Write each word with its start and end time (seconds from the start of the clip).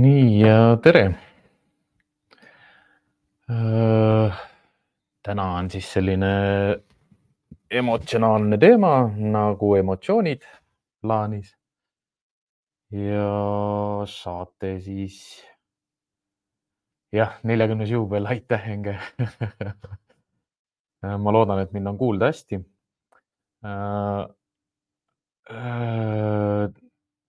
nii 0.00 0.40
ja 0.40 0.76
tere. 0.82 1.04
täna 5.22 5.44
on 5.58 5.70
siis 5.70 5.88
selline 5.92 6.30
emotsionaalne 7.70 8.58
teema 8.58 8.92
nagu 9.34 9.74
emotsioonid 9.76 10.46
plaanis. 11.02 11.56
ja 12.90 13.26
saate 14.06 14.72
siis 14.80 15.16
jah, 17.12 17.36
neljakümnes 17.42 17.90
juubel, 17.90 18.26
aitäh, 18.26 18.68
Enge 18.70 18.96
ma 21.24 21.32
loodan, 21.32 21.60
et 21.62 21.72
mind 21.72 21.86
on 21.92 21.98
kuulda 21.98 22.30
hästi 22.32 22.62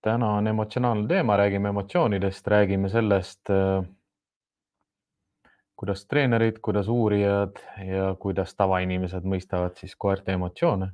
täna 0.02 0.30
on 0.38 0.48
emotsionaalne 0.48 1.08
teema, 1.08 1.38
räägime 1.38 1.70
emotsioonidest, 1.70 2.48
räägime 2.48 2.90
sellest, 2.90 3.50
äh, 3.50 3.84
kuidas 5.76 6.06
treenerid, 6.06 6.60
kuidas 6.62 6.88
uurijad 6.88 7.62
ja 7.86 8.16
kuidas 8.20 8.56
tavainimesed 8.56 9.26
mõistavad 9.26 9.78
siis 9.78 9.96
koerte 9.98 10.34
emotsioone. 10.38 10.92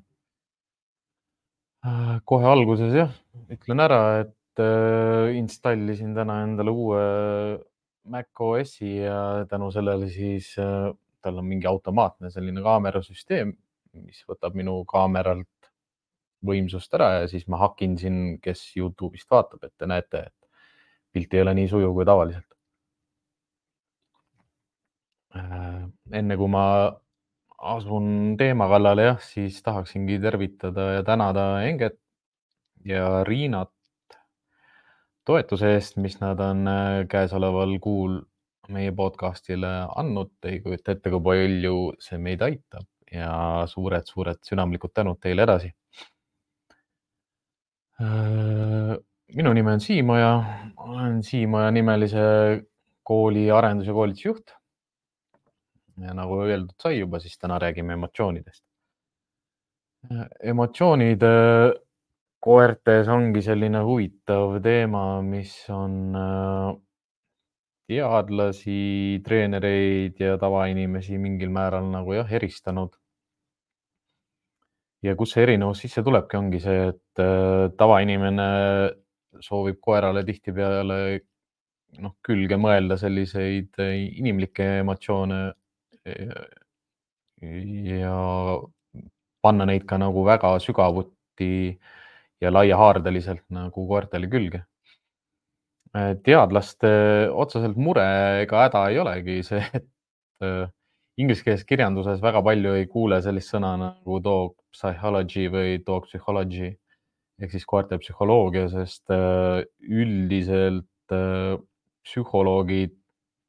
Äh, 1.87 2.17
kohe 2.25 2.47
alguses 2.51 2.93
jah, 2.95 3.15
ütlen 3.51 3.83
ära, 3.83 4.01
et 4.25 4.63
äh, 4.63 5.35
installisin 5.39 6.15
täna 6.15 6.41
endale 6.43 6.71
uue 6.71 7.01
Mac 8.07 8.39
OS-i 8.39 8.97
ja 9.03 9.45
tänu 9.49 9.71
sellele 9.71 10.07
siis 10.09 10.53
tal 11.21 11.41
on 11.41 11.45
mingi 11.45 11.67
automaatne 11.67 12.29
selline 12.31 12.61
kaamerasüsteem, 12.63 13.51
mis 13.99 14.21
võtab 14.29 14.55
minu 14.55 14.77
kaameralt 14.87 15.56
võimsust 16.45 16.93
ära 16.97 17.09
ja 17.21 17.29
siis 17.31 17.47
ma 17.49 17.59
hakin 17.61 17.97
siin, 17.97 18.19
kes 18.41 18.63
Youtube'ist 18.77 19.29
vaatab, 19.31 19.63
et 19.63 19.73
te 19.77 19.89
näete, 19.89 20.27
et 20.27 20.49
pilt 21.13 21.33
ei 21.33 21.43
ole 21.43 21.55
nii 21.57 21.69
sujuv 21.71 21.95
kui 21.97 22.05
tavaliselt. 22.07 22.47
Äh, 25.37 25.87
enne 26.19 26.37
kui 26.37 26.49
ma 26.51 26.65
asun 27.57 28.35
teema 28.37 28.67
kallale, 28.69 29.09
jah, 29.11 29.21
siis 29.23 29.59
tahaksingi 29.65 30.19
tervitada 30.21 30.91
ja 30.97 31.03
tänada 31.03 31.47
Enget 31.65 31.97
ja 32.85 33.23
Riinat 33.27 33.73
toetuse 35.27 35.73
eest, 35.75 35.97
mis 35.99 36.19
nad 36.21 36.39
on 36.39 36.67
äh, 36.71 37.05
käesoleval 37.11 37.77
kuul 37.83 38.21
meie 38.71 38.91
podcast'ile 38.91 39.71
andnud. 39.95 40.35
ei 40.43 40.61
kujuta 40.61 40.93
ette, 40.93 41.09
kui 41.09 41.23
palju 41.23 41.75
see 42.03 42.19
meid 42.19 42.43
aitab 42.43 42.87
ja 43.11 43.31
suured-suured 43.71 44.41
südamlikud 44.43 44.91
tänud 44.93 45.19
teile 45.23 45.45
edasi 45.47 45.71
minu 47.99 49.53
nimi 49.53 49.71
on 49.71 49.79
Siim 49.81 50.09
Oja, 50.09 50.31
olen 50.77 51.23
Siim 51.23 51.53
Oja 51.57 51.71
nimelise 51.71 52.19
kooli 53.03 53.47
arendus- 53.51 53.87
ja 53.87 53.93
koolitusjuht. 53.93 54.53
ja 55.97 56.13
nagu 56.13 56.35
öeldud 56.45 56.75
sai 56.77 56.99
juba, 56.99 57.19
siis 57.19 57.37
täna 57.41 57.57
räägime 57.59 57.93
emotsioonidest. 57.93 58.63
Äh, 60.11 60.27
emotsioonid 60.51 61.23
äh, 61.25 61.71
koertes 62.39 63.07
ongi 63.07 63.41
selline 63.41 63.81
huvitav 63.81 64.59
teema, 64.61 65.21
mis 65.25 65.55
on 65.73 66.13
teadlasi, 67.87 69.21
treenereid 69.25 70.19
ja 70.19 70.37
tavainimesi 70.37 71.17
mingil 71.17 71.49
määral 71.49 71.87
nagu 71.91 72.13
jah, 72.13 72.31
eristanud 72.39 72.93
ja 75.05 75.15
kus 75.17 75.33
see 75.35 75.43
erinevus 75.45 75.81
sisse 75.83 76.03
tulebki, 76.05 76.37
ongi 76.39 76.61
see, 76.63 76.87
et 76.91 77.21
äh, 77.21 77.67
tavainimene 77.77 78.47
soovib 79.43 79.79
koerale 79.83 80.23
tihtipeale 80.25 80.99
noh, 82.01 82.15
külge 82.25 82.57
mõelda 82.61 82.97
selliseid 82.99 83.77
äh, 83.83 83.97
inimlikke 84.21 84.79
emotsioone 84.81 85.41
ja 87.37 88.15
panna 89.43 89.67
neid 89.67 89.83
ka 89.85 89.99
nagu 90.01 90.23
väga 90.25 90.55
sügavuti 90.63 91.51
ja 92.41 92.51
laiahaardeliselt 92.53 93.43
nagu 93.53 93.83
koertele 93.89 94.29
külge. 94.31 94.63
Äh, 95.93 96.15
teadlaste 96.25 96.89
otseselt 97.33 97.77
mure 97.77 98.07
ega 98.41 98.65
häda 98.65 98.87
ei 98.89 98.99
olegi 99.03 99.43
see, 99.45 99.61
et 99.77 99.85
ingliskeelses 101.17 101.65
kirjanduses 101.65 102.21
väga 102.21 102.43
palju 102.45 102.75
ei 102.77 102.85
kuule 102.89 103.17
sellist 103.25 103.53
sõna 103.53 103.73
nagu 103.79 104.19
dog 104.21 104.53
psychology 104.77 105.47
või 105.51 105.79
dog 105.85 106.05
psychology 106.05 106.75
ehk 107.41 107.53
siis 107.53 107.65
koerte 107.69 107.97
psühholoogia, 108.01 108.65
sest 108.71 109.13
äh, 109.13 109.61
üldiselt 109.85 111.13
äh, 111.13 111.57
psühholoogid, 112.07 112.95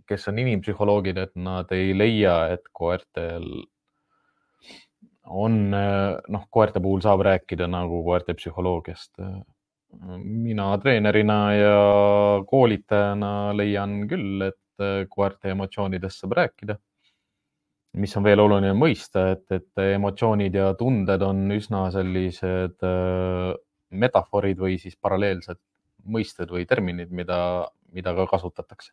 kes 0.09 0.29
on 0.31 0.41
inimpsühholoogid, 0.43 1.21
et 1.25 1.35
nad 1.41 1.73
ei 1.77 1.95
leia, 1.97 2.37
et 2.53 2.69
koertel 2.77 3.47
on, 5.29 5.61
äh, 5.77 6.19
noh, 6.35 6.49
koerte 6.53 6.83
puhul 6.85 7.05
saab 7.05 7.25
rääkida 7.29 7.69
nagu 7.71 8.03
koerte 8.07 8.37
psühholoogiast. 8.37 9.15
mina 10.21 10.67
treenerina 10.77 11.37
ja 11.57 11.77
koolitajana 12.45 13.57
leian 13.57 14.03
küll, 14.09 14.43
et 14.51 15.09
koerte 15.09 15.49
emotsioonidest 15.55 16.21
saab 16.21 16.35
rääkida 16.37 16.77
mis 17.99 18.15
on 18.19 18.27
veel 18.27 18.41
oluline 18.43 18.75
mõista, 18.77 19.29
et, 19.35 19.45
et 19.55 19.83
emotsioonid 19.97 20.55
ja 20.55 20.73
tunded 20.79 21.23
on 21.25 21.47
üsna 21.55 21.89
sellised 21.95 22.87
äh, 22.87 23.53
metafoorid 23.91 24.61
või 24.61 24.79
siis 24.81 24.97
paralleelsed 25.01 25.61
mõisted 26.09 26.51
või 26.53 26.67
terminid, 26.69 27.11
mida, 27.13 27.39
mida 27.93 28.15
ka 28.17 28.27
kasutatakse. 28.31 28.93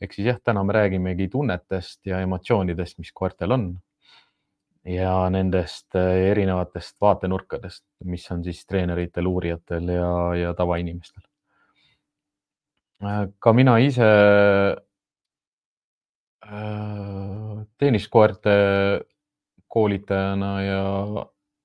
ehk 0.00 0.14
siis 0.16 0.30
jah, 0.30 0.40
täna 0.44 0.62
me 0.64 0.72
räägimegi 0.72 1.28
tunnetest 1.28 2.06
ja 2.06 2.20
emotsioonidest, 2.24 2.98
mis 2.98 3.12
koertel 3.12 3.52
on 3.52 3.66
ja 4.84 5.14
nendest 5.30 5.96
äh, 5.96 6.30
erinevatest 6.30 6.96
vaatenurkadest, 7.00 7.84
mis 8.04 8.30
on 8.32 8.44
siis 8.44 8.64
treeneritel, 8.66 9.26
uurijatel 9.26 9.88
ja, 9.96 10.12
ja 10.34 10.54
tavainimestel. 10.54 11.24
Äh, 13.04 13.26
ka 13.38 13.52
mina 13.52 13.78
ise 13.80 14.08
tenniskoerte 17.78 18.54
koolitajana 19.70 20.52
ja, 20.62 20.84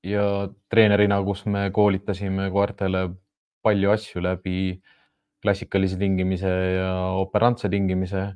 ja 0.06 0.25
treenerina, 0.69 1.22
kus 1.25 1.46
me 1.50 1.69
koolitasime 1.73 2.50
koertele 2.53 3.07
palju 3.66 3.91
asju 3.96 4.22
läbi 4.22 4.57
klassikalise 5.41 5.97
tingimise 5.97 6.51
ja 6.78 6.91
operantse 7.22 7.69
tingimise. 7.69 8.28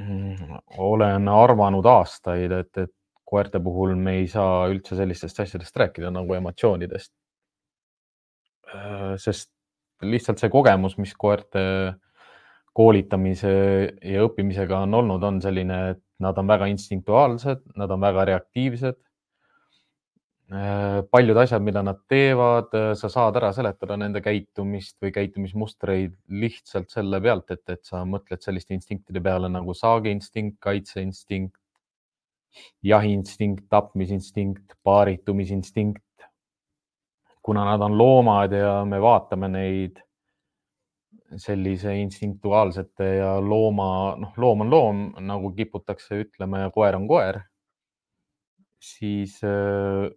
Mm, 0.00 0.58
olen 0.82 1.28
arvanud 1.30 1.86
aastaid, 1.86 2.52
et, 2.52 2.78
et 2.82 2.92
koerte 3.24 3.60
puhul 3.62 3.94
me 3.96 4.18
ei 4.20 4.28
saa 4.28 4.66
üldse 4.72 4.96
sellistest 4.98 5.40
asjadest 5.44 5.76
rääkida 5.80 6.10
nagu 6.12 6.34
emotsioonidest. 6.36 7.12
Äh, 8.74 9.14
sest 9.22 9.52
lihtsalt 10.04 10.42
see 10.42 10.50
kogemus, 10.52 10.98
mis 10.98 11.14
koerte 11.16 11.62
koolitamise 12.74 13.54
ja 14.02 14.26
õppimisega 14.26 14.82
on 14.84 14.98
olnud, 15.00 15.22
on 15.22 15.40
selline, 15.42 15.78
et 15.94 16.02
nad 16.24 16.38
on 16.38 16.50
väga 16.50 16.68
instinktuaalsed, 16.72 17.64
nad 17.78 17.90
on 17.90 18.02
väga 18.02 18.28
reaktiivsed. 18.32 19.00
paljud 21.10 21.38
asjad, 21.40 21.62
mida 21.64 21.80
nad 21.82 22.02
teevad, 22.08 22.74
sa 23.00 23.08
saad 23.08 23.36
ära 23.40 23.48
seletada 23.56 23.96
nende 23.96 24.20
käitumist 24.22 24.98
või 25.02 25.10
käitumismustreid 25.14 26.12
lihtsalt 26.28 26.92
selle 26.92 27.20
pealt, 27.24 27.50
et, 27.50 27.62
et 27.72 27.80
sa 27.82 28.04
mõtled 28.04 28.42
selliste 28.44 28.76
instinktide 28.76 29.22
peale 29.24 29.48
nagu 29.48 29.74
saageinstinkt, 29.74 30.58
kaitseinstinkt, 30.60 31.56
jahiinstinkt, 32.82 33.64
tapmisinstinkt, 33.70 34.76
paaritumisinstinkt. 34.82 36.02
kuna 37.42 37.64
nad 37.64 37.80
on 37.80 37.98
loomad 37.98 38.52
ja 38.52 38.84
me 38.88 39.00
vaatame 39.00 39.48
neid 39.48 40.03
sellise 41.40 41.94
instinktuaalsete 42.00 43.08
ja 43.18 43.30
looma, 43.40 44.14
noh, 44.20 44.34
loom 44.40 44.64
on 44.64 44.70
loom, 44.70 45.00
nagu 45.26 45.50
kiputakse 45.56 46.20
ütlema 46.24 46.64
ja 46.64 46.72
koer 46.74 46.98
on 46.98 47.08
koer, 47.10 47.40
siis 48.84 49.38
äh, 49.46 50.08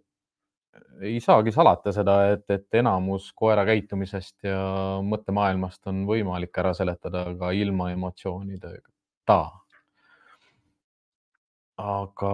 ei 1.00 1.20
saagi 1.22 1.52
salata 1.54 1.92
seda, 1.94 2.16
et, 2.34 2.44
et 2.50 2.80
enamus 2.80 3.30
koera 3.38 3.64
käitumisest 3.68 4.48
ja 4.48 4.60
mõttemaailmast 5.04 5.86
on 5.90 6.04
võimalik 6.08 6.58
ära 6.62 6.74
seletada 6.76 7.24
ka 7.38 7.52
ilma 7.56 7.90
emotsioonideta. 7.94 9.40
aga 11.78 12.32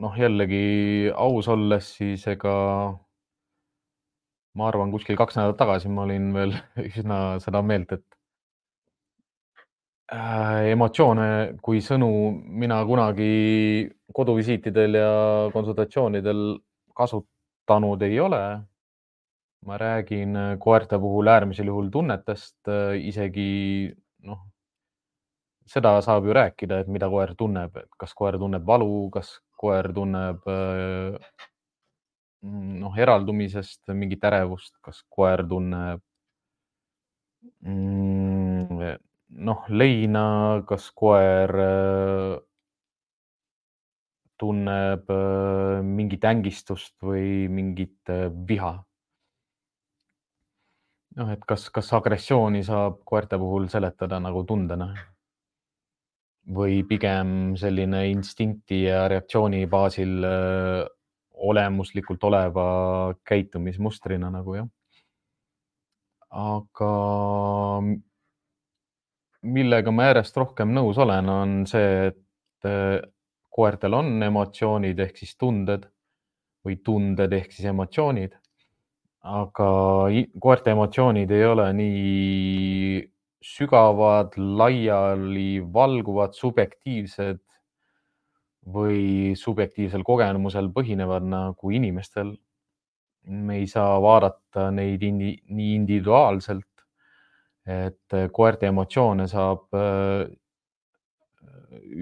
noh, 0.00 0.14
jällegi 0.16 1.10
aus 1.12 1.48
olles, 1.52 1.92
siis 1.98 2.24
ega 2.32 2.54
ma 4.58 4.68
arvan, 4.70 4.92
kuskil 4.94 5.18
kaks 5.18 5.38
nädalat 5.38 5.58
tagasi 5.60 5.90
ma 5.92 6.04
olin 6.06 6.32
veel 6.34 6.54
üsna 6.88 7.18
seda 7.44 7.62
meelt, 7.62 7.92
et 7.94 8.04
äh, 10.14 10.70
emotsioone 10.72 11.28
kui 11.62 11.82
sõnu 11.84 12.10
mina 12.64 12.80
kunagi 12.88 13.30
koduvisiitidel 14.14 14.98
ja 14.98 15.12
konsultatsioonidel 15.54 16.42
kasutanud 16.98 18.02
ei 18.08 18.20
ole. 18.24 18.42
ma 19.66 19.74
räägin 19.76 20.36
koerte 20.62 20.98
puhul 21.02 21.28
äärmisel 21.28 21.66
juhul 21.66 21.88
tunnetest, 21.90 22.68
isegi 23.10 23.90
noh, 24.22 24.38
seda 25.66 25.96
saab 26.06 26.28
ju 26.28 26.36
rääkida, 26.36 26.78
et 26.78 26.92
mida 26.94 27.08
koer 27.10 27.32
tunneb, 27.40 27.74
et 27.76 27.90
kas 27.98 28.14
koer 28.14 28.38
tunneb 28.38 28.62
valu, 28.66 29.08
kas 29.10 29.32
koer 29.58 29.90
tunneb 29.96 30.46
noh, 32.42 32.98
eraldumisest 32.98 33.90
mingit 33.94 34.24
ärevust, 34.24 34.76
kas 34.84 35.02
koer 35.10 35.42
tunneb 35.48 36.02
mm, 37.64 38.92
noh, 39.48 39.64
leina, 39.68 40.26
kas 40.68 40.90
koer 40.94 41.54
tunneb 44.38 45.10
mingit 45.82 46.24
ängistust 46.30 46.94
või 47.02 47.48
mingit 47.50 48.12
viha. 48.48 48.76
noh, 51.18 51.30
et 51.34 51.42
kas, 51.50 51.66
kas 51.74 51.88
agressiooni 51.98 52.62
saab 52.62 53.00
koerte 53.08 53.38
puhul 53.42 53.66
seletada 53.72 54.20
nagu 54.22 54.44
tundena 54.46 54.92
või 56.54 56.84
pigem 56.88 57.56
selline 57.60 58.04
instinkti 58.12 58.84
ja 58.86 59.02
reaktsiooni 59.10 59.66
baasil 59.68 60.22
olemuslikult 61.38 62.24
oleva 62.24 63.14
käitumismustrina 63.28 64.30
nagu 64.30 64.54
jah. 64.58 64.68
aga 66.28 66.92
millega 69.42 69.92
ma 69.94 70.10
järjest 70.10 70.36
rohkem 70.36 70.74
nõus 70.76 70.98
olen, 71.00 71.28
on 71.32 71.54
see, 71.70 72.10
et 72.10 72.68
koertel 73.54 73.96
on 73.96 74.22
emotsioonid 74.22 74.98
ehk 75.00 75.22
siis 75.22 75.36
tunded 75.38 75.86
või 76.66 76.76
tunded 76.84 77.32
ehk 77.32 77.54
siis 77.54 77.70
emotsioonid. 77.70 78.34
aga 79.28 79.68
koerte 80.40 80.72
emotsioonid 80.72 81.30
ei 81.34 81.44
ole 81.44 81.66
nii 81.74 83.00
sügavad, 83.44 84.34
laiali 84.36 85.60
valguvad, 85.74 86.34
subjektiivsed 86.34 87.40
või 88.72 89.34
subjektiivsel 89.38 90.04
kogemusel 90.04 90.70
põhinevad 90.74 91.26
nagu 91.28 91.70
inimestel. 91.70 92.36
me 93.28 93.58
ei 93.60 93.66
saa 93.68 93.98
vaadata 94.00 94.70
neid 94.72 95.02
indi, 95.04 95.34
nii 95.52 95.74
individuaalselt, 95.74 96.84
et 97.68 98.14
koerte 98.32 98.70
emotsioone 98.70 99.26
saab 99.28 99.76
äh, 99.76 100.30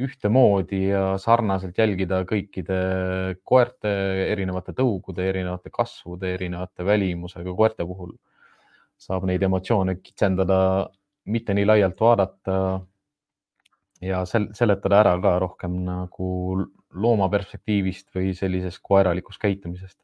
ühtemoodi 0.07 0.81
ja 0.91 1.17
sarnaselt 1.19 1.79
jälgida 1.79 2.21
kõikide 2.29 2.79
koerte, 3.45 3.91
erinevate 4.31 4.75
tõugude, 4.77 5.27
erinevate 5.29 5.73
kasvude, 5.75 6.33
erinevate 6.35 6.87
välimusega 6.87 7.55
koerte 7.55 7.87
puhul. 7.87 8.15
saab 8.97 9.27
neid 9.29 9.43
emotsioone 9.43 9.99
kitsendada, 10.01 10.89
mitte 11.29 11.55
nii 11.55 11.67
laialt 11.67 11.99
vaadata 12.01 12.55
ja 14.05 14.25
sel 14.29 14.49
seletada 14.57 15.01
ära 15.03 15.15
ka 15.23 15.37
rohkem 15.43 15.79
nagu 15.87 16.31
looma 16.97 17.29
perspektiivist 17.33 18.11
või 18.15 18.33
sellisest 18.37 18.81
koeralikust 18.83 19.41
käitumisest. 19.43 19.99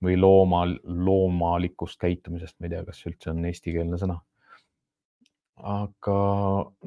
Või 0.00 0.16
looma, 0.16 0.64
loomalikust 0.84 2.00
käitumisest, 2.00 2.56
ma 2.58 2.66
ei 2.66 2.72
tea, 2.72 2.84
kas 2.86 3.02
üldse 3.04 3.32
on 3.34 3.44
eestikeelne 3.44 3.98
sõna. 4.00 4.16
Aga 5.60 6.14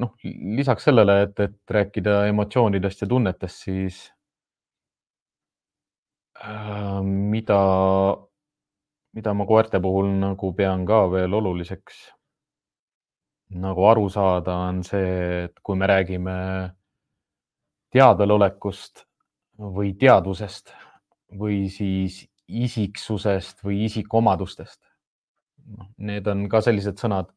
noh, 0.02 0.14
lisaks 0.58 0.88
sellele, 0.90 1.20
et, 1.28 1.40
et 1.46 1.76
rääkida 1.76 2.24
emotsioonidest 2.32 3.04
ja 3.04 3.08
tunnetest, 3.12 3.68
siis 3.68 4.00
äh, 6.42 7.04
mida, 7.06 7.60
mida 9.14 9.36
ma 9.38 9.46
koerte 9.46 9.78
puhul 9.84 10.10
nagu 10.18 10.50
pean 10.58 10.88
ka 10.90 11.04
veel 11.14 11.38
oluliseks 11.38 12.08
nagu 13.60 13.86
aru 13.90 14.08
saada, 14.10 14.56
on 14.70 14.84
see, 14.84 15.44
et 15.46 15.60
kui 15.64 15.78
me 15.80 15.88
räägime 15.90 16.36
teadvalolekust 17.94 19.06
või 19.78 19.94
teadvusest 20.00 20.74
või 21.40 21.68
siis 21.70 22.24
isiksusest 22.48 23.64
või 23.64 23.84
isikuomadustest. 23.86 24.82
noh, 25.78 25.88
need 25.98 26.28
on 26.28 26.48
ka 26.50 26.62
sellised 26.62 27.00
sõnad 27.00 27.30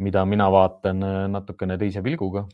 mida 0.00 0.24
mina 0.24 0.48
vaatan 0.52 1.02
äh, 1.04 1.28
natukene 1.28 1.78
teise 1.78 2.02
pilguga. 2.02 2.46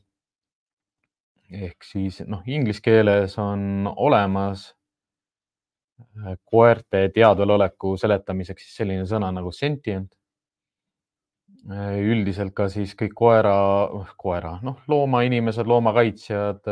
ehk 1.46 1.84
siis 1.86 2.24
noh, 2.26 2.40
inglise 2.50 2.82
keeles 2.82 3.36
on 3.38 3.86
olemas 3.96 4.64
äh, 6.00 6.34
koerte 6.44 7.04
teadvaloleku 7.14 7.94
seletamiseks 8.02 8.72
selline 8.76 9.06
sõna 9.06 9.30
nagu 9.34 9.52
sentient. 9.54 10.10
Äh, 11.66 11.96
üldiselt 12.06 12.52
ka 12.54 12.68
siis 12.70 12.92
kõik 12.94 13.14
koera, 13.18 13.54
koera, 14.22 14.52
noh, 14.62 14.76
loomainimesed, 14.86 15.66
loomakaitsjad, 15.66 16.68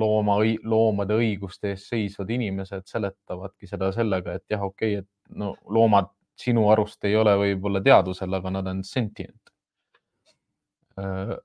looma, 0.00 0.40
loomade 0.66 1.14
õiguste 1.20 1.70
eest 1.70 1.92
seisvad 1.92 2.32
inimesed 2.34 2.88
seletavadki 2.90 3.70
seda 3.70 3.92
sellega, 3.94 4.34
et 4.34 4.50
jah, 4.50 4.64
okei 4.66 4.96
okay,, 4.96 5.04
et 5.04 5.38
no 5.38 5.52
loomad 5.70 6.10
sinu 6.36 6.66
arust 6.72 7.06
ei 7.06 7.14
ole 7.16 7.36
võib-olla 7.38 7.80
teadvusel, 7.84 8.34
aga 8.40 8.52
nad 8.58 8.72
on 8.72 8.82
sentient. 8.86 9.52
Äh, 10.98 11.36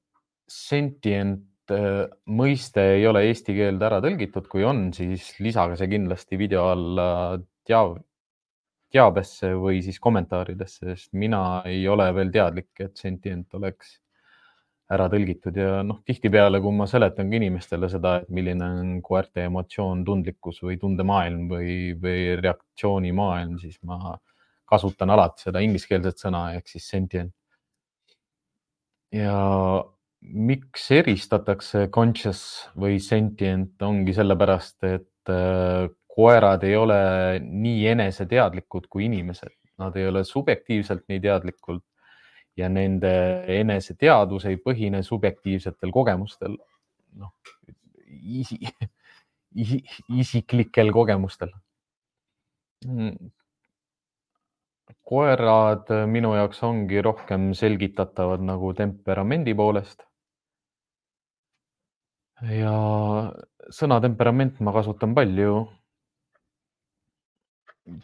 sentient 0.49 1.75
äh, 1.75 2.05
mõiste 2.33 2.87
ei 2.97 3.05
ole 3.07 3.27
eesti 3.29 3.55
keelde 3.61 3.87
ära 3.87 4.01
tõlgitud, 4.03 4.49
kui 4.49 4.65
on, 4.67 4.87
siis 4.95 5.35
lisage 5.43 5.77
see 5.79 5.91
kindlasti 5.91 6.39
video 6.39 6.71
alla 6.73 7.07
teav, 7.67 7.99
teabesse 8.91 9.53
või 9.55 9.81
siis 9.85 9.99
kommentaaridesse, 10.03 10.85
sest 10.91 11.11
mina 11.17 11.61
ei 11.69 11.83
ole 11.87 12.07
veel 12.15 12.31
teadlik, 12.33 12.71
et 12.83 12.97
sentient 12.99 13.53
oleks 13.59 13.97
ära 14.91 15.07
tõlgitud. 15.11 15.55
Ja 15.55 15.81
noh, 15.87 16.01
tihtipeale, 16.07 16.59
kui 16.63 16.75
ma 16.75 16.87
seletan 16.89 17.31
ka 17.31 17.39
inimestele 17.39 17.87
seda, 17.91 18.17
et 18.21 18.33
milline 18.33 18.67
on 18.81 18.97
koerte 19.05 19.45
emotsioon, 19.47 20.03
tundlikkus 20.07 20.59
või 20.65 20.77
tundemaailm 20.81 21.47
või, 21.51 21.75
või 22.01 22.35
reaktsioonimaailm, 22.41 23.55
siis 23.61 23.79
ma 23.87 24.17
kasutan 24.71 25.11
alati 25.11 25.47
seda 25.47 25.63
ingliskeelset 25.63 26.19
sõna 26.19 26.49
ehk 26.57 26.67
siis 26.71 26.87
sentient. 26.91 27.33
Ja 29.11 29.35
miks 30.21 30.85
eristatakse 30.95 31.87
conscious 31.91 32.43
või 32.79 32.99
sentient, 33.03 33.73
ongi 33.83 34.13
sellepärast, 34.15 34.77
et 34.87 35.31
äh, 35.31 35.89
koerad 36.15 36.63
ei 36.67 36.75
ole 36.75 36.99
nii 37.39 37.87
eneseteadlikud 37.93 38.87
kui 38.89 39.05
inimesed, 39.07 39.53
nad 39.81 39.95
ei 39.95 40.07
ole 40.07 40.23
subjektiivselt 40.27 41.07
nii 41.09 41.19
teadlikud 41.23 41.81
ja 42.59 42.69
nende 42.69 43.13
eneseteadvus 43.59 44.45
ei 44.49 44.57
põhine 44.59 45.03
subjektiivsetel 45.07 45.91
kogemustel, 45.91 46.57
noh 47.19 47.31
isi, 48.11 48.59
isi, 49.55 49.83
isiklikel 50.21 50.91
kogemustel 50.91 51.53
mm 52.85 53.31
koerad 55.11 55.89
minu 56.07 56.31
jaoks 56.37 56.61
ongi 56.63 57.01
rohkem 57.03 57.51
selgitatavad 57.57 58.43
nagu 58.47 58.73
temperamendi 58.77 59.53
poolest. 59.57 60.05
ja 62.41 62.75
sõna 63.77 63.99
temperament 64.01 64.59
ma 64.65 64.73
kasutan 64.73 65.13
palju. 65.17 65.67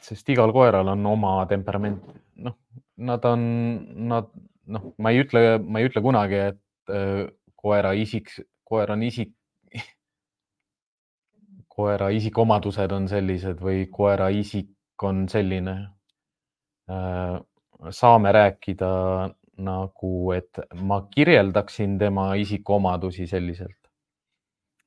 Sest 0.02 0.30
igal 0.34 0.54
koeral 0.56 0.88
on 0.94 1.06
oma 1.06 1.40
temperament, 1.50 2.04
noh, 2.44 2.58
nad 2.98 3.26
on, 3.30 3.42
nad 4.10 4.30
noh, 4.68 4.92
ma 4.98 5.14
ei 5.14 5.24
ütle, 5.24 5.44
ma 5.64 5.82
ei 5.82 5.90
ütle 5.90 6.04
kunagi, 6.06 6.42
et 6.52 6.94
äh, 6.94 7.26
koera 7.58 7.94
isik, 7.98 8.32
koer 8.68 8.92
on 8.96 9.04
isik 9.08 9.34
koera 11.78 12.10
isikuomadused 12.16 12.94
on 12.96 13.08
sellised 13.12 13.62
või 13.64 13.86
koera 13.94 14.30
isik 14.34 14.74
on 15.04 15.28
selline. 15.30 15.76
Saame 17.94 18.32
rääkida 18.34 18.90
nagu, 19.58 20.32
et 20.32 20.60
ma 20.82 21.02
kirjeldaksin 21.12 21.98
tema 22.00 22.32
isikuomadusi 22.40 23.28
selliselt. 23.28 23.78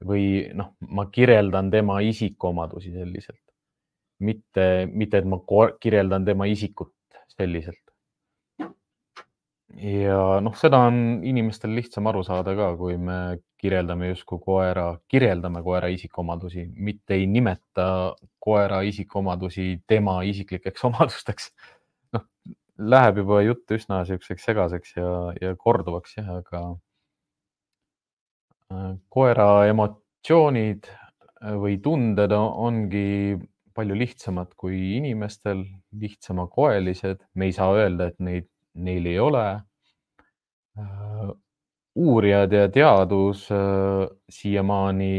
Või 0.07 0.49
noh, 0.57 0.73
ma 0.89 1.07
kirjeldan 1.13 1.69
tema 1.71 1.99
isikuomadusi 2.01 2.93
selliselt, 2.95 3.43
mitte, 4.21 4.67
mitte 4.93 5.21
et 5.21 5.29
ma 5.29 5.41
kirjeldan 5.81 6.25
tema 6.25 6.49
isikut 6.51 6.95
selliselt. 7.35 7.83
ja 9.81 10.41
noh, 10.43 10.57
seda 10.59 10.81
on 10.89 11.21
inimestel 11.25 11.73
lihtsam 11.77 12.09
aru 12.11 12.25
saada 12.27 12.57
ka, 12.59 12.73
kui 12.77 12.97
me 12.99 13.39
kirjeldame 13.61 14.09
justkui 14.11 14.41
koera, 14.43 14.87
kirjeldame 15.09 15.63
koera 15.63 15.89
isikuomadusi, 15.93 16.65
mitte 16.75 17.15
ei 17.15 17.27
nimeta 17.31 18.17
koera 18.43 18.81
isikuomadusi 18.89 19.83
tema 19.89 20.21
isiklikeks 20.27 20.85
omadusteks 20.91 21.53
läheb 22.81 23.21
juba 23.21 23.43
jutt 23.45 23.75
üsna 23.77 24.01
niisuguseks 24.01 24.47
segaseks 24.49 24.95
ja, 24.97 25.11
ja 25.41 25.55
korduvaks 25.61 26.17
jah, 26.17 26.31
aga 26.41 26.63
äh, 28.73 28.95
koera 29.13 29.49
emotsioonid 29.71 30.89
või 31.61 31.79
tunded 31.85 32.33
ongi 32.37 33.37
palju 33.75 33.97
lihtsamad 33.99 34.55
kui 34.59 34.79
inimestel, 34.97 35.65
lihtsamakoelised, 36.01 37.23
me 37.35 37.51
ei 37.51 37.55
saa 37.57 37.75
öelda, 37.77 38.11
et 38.11 38.19
neid, 38.19 38.49
neil 38.75 39.07
ei 39.07 39.19
ole. 39.23 39.47
Äh, 40.79 41.31
uurijad 42.01 42.53
ja 42.55 42.69
teadus 42.73 43.49
äh, 43.53 44.07
siiamaani 44.31 45.15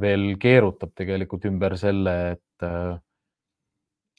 veel 0.00 0.36
keerutab 0.40 0.92
tegelikult 0.96 1.46
ümber 1.48 1.76
selle, 1.80 2.14
et, 2.36 2.66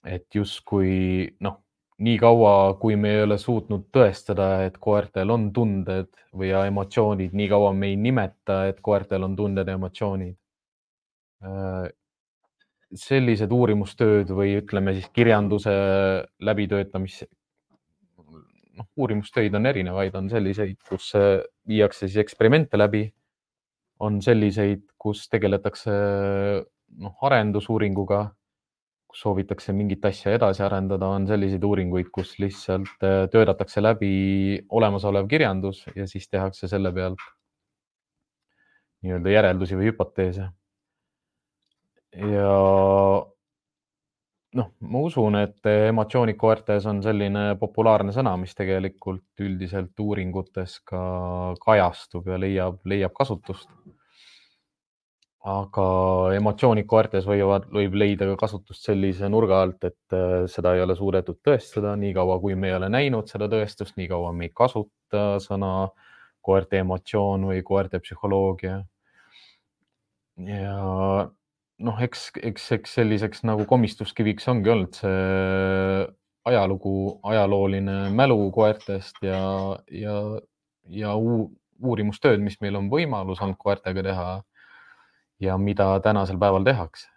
et 0.10 0.26
justkui 0.34 1.28
noh, 1.46 1.60
nii 2.02 2.18
kaua, 2.22 2.56
kui 2.82 2.96
me 2.98 3.12
ei 3.14 3.22
ole 3.26 3.38
suutnud 3.42 3.88
tõestada, 3.94 4.50
et 4.66 4.78
koertel 4.82 5.30
on 5.34 5.52
tunded 5.54 6.10
või 6.34 6.50
emotsioonid, 6.50 7.34
nii 7.38 7.50
kaua 7.54 7.72
me 7.78 7.92
ei 7.92 7.96
nimeta, 8.02 8.64
et 8.72 8.82
koertel 8.82 9.26
on 9.30 9.38
tunded 9.38 9.70
ja 9.70 9.78
emotsioonid 9.78 10.36
sellised 12.96 13.52
uurimustööd 13.52 14.32
või 14.32 14.58
ütleme 14.62 14.94
siis 14.96 15.10
kirjanduse 15.16 15.74
läbitöötamis, 16.40 17.24
noh, 18.78 18.88
uurimustöid 18.96 19.56
on 19.58 19.66
erinevaid, 19.66 20.16
on 20.16 20.30
selliseid, 20.32 20.78
kus 20.88 21.12
viiakse 21.68 22.08
siis 22.08 22.24
eksperimente 22.24 22.78
läbi. 22.78 23.12
on 24.00 24.22
selliseid, 24.22 24.84
kus 25.02 25.24
tegeletakse 25.26 25.92
noh, 27.02 27.16
arendusuuringuga, 27.26 28.20
kus 29.10 29.24
soovitakse 29.24 29.74
mingit 29.74 30.06
asja 30.06 30.36
edasi 30.38 30.62
arendada, 30.62 31.08
on 31.08 31.26
selliseid 31.26 31.64
uuringuid, 31.64 32.12
kus 32.14 32.36
lihtsalt 32.40 33.02
äh, 33.02 33.26
töötatakse 33.34 33.82
läbi 33.82 34.62
olemasolev 34.70 35.26
kirjandus 35.28 35.88
ja 35.96 36.06
siis 36.08 36.30
tehakse 36.30 36.70
selle 36.70 36.92
pealt 36.94 37.24
nii-öelda 39.02 39.34
järeldusi 39.34 39.80
või 39.80 39.90
hüpoteese 39.90 40.52
ja 42.16 42.54
noh, 44.58 44.72
ma 44.80 45.04
usun, 45.06 45.38
et 45.40 45.70
emotsioonid 45.90 46.38
koertes 46.40 46.88
on 46.90 47.02
selline 47.06 47.50
populaarne 47.60 48.14
sõna, 48.16 48.34
mis 48.40 48.56
tegelikult 48.58 49.44
üldiselt 49.44 50.00
uuringutes 50.00 50.80
ka 50.88 51.02
kajastub 51.64 52.28
ja 52.32 52.40
leiab, 52.42 52.82
leiab 52.86 53.16
kasutust. 53.18 53.70
aga 55.48 55.84
emotsioonid 56.36 56.84
koertes 56.92 57.24
võivad, 57.24 57.70
võib 57.72 57.94
leida 57.96 58.26
ka 58.34 58.34
kasutust 58.42 58.84
sellise 58.84 59.30
nurga 59.32 59.62
alt, 59.64 59.86
et 59.88 60.16
äh, 60.16 60.44
seda 60.52 60.74
ei 60.76 60.82
ole 60.84 60.96
suudetud 60.98 61.38
tõestada, 61.46 61.94
niikaua 61.96 62.36
kui 62.44 62.56
me 62.56 62.68
ei 62.68 62.76
ole 62.76 62.90
näinud 62.92 63.32
seda 63.32 63.48
tõestust, 63.48 63.96
niikaua 63.96 64.34
me 64.36 64.50
ei 64.50 64.52
kasuta 64.52 65.38
sõna 65.40 65.88
koerte 66.44 66.82
emotsioon 66.84 67.48
või 67.48 67.64
koerte 67.64 68.02
psühholoogia. 68.04 68.82
ja 70.52 70.76
noh, 71.86 72.00
eks, 72.02 72.30
eks, 72.42 72.72
eks 72.78 72.96
selliseks 73.00 73.44
nagu 73.48 73.66
komistuskiviks 73.70 74.48
ongi 74.52 74.74
olnud 74.74 74.98
see 74.98 76.08
ajalugu, 76.48 76.94
ajalooline 77.28 77.98
mälu 78.16 78.40
koertest 78.56 79.20
ja, 79.26 79.42
ja, 79.92 80.16
ja 80.90 81.14
uurimustööd, 81.18 82.42
mis 82.44 82.58
meil 82.64 82.80
on 82.80 82.88
võimalus 82.92 83.42
olnud 83.44 83.60
koertega 83.60 84.04
teha 84.06 84.30
ja 85.44 85.58
mida 85.62 85.92
tänasel 86.04 86.40
päeval 86.42 86.66
tehakse. 86.66 87.10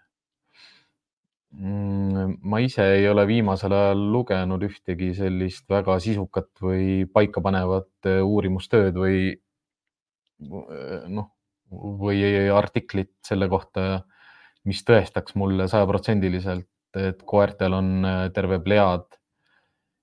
Mm, 1.50 2.36
ma 2.46 2.60
ise 2.62 2.84
ei 3.00 3.08
ole 3.10 3.24
viimasel 3.26 3.72
ajal 3.74 4.02
lugenud 4.12 4.62
ühtegi 4.62 5.10
sellist 5.18 5.64
väga 5.70 5.96
sisukat 6.02 6.50
või 6.62 7.08
paikapanevat 7.10 8.10
uurimustööd 8.22 8.98
või 8.98 9.32
noh, 11.10 11.32
või 11.70 12.22
artiklit 12.54 13.12
selle 13.26 13.48
kohta 13.50 14.04
mis 14.68 14.82
tõestaks 14.84 15.36
mulle 15.40 15.68
sajaprotsendiliselt, 15.70 16.68
et 16.98 17.22
koertel 17.26 17.76
on 17.76 17.90
äh, 18.04 18.22
terve 18.34 18.58
plejaad 18.62 19.06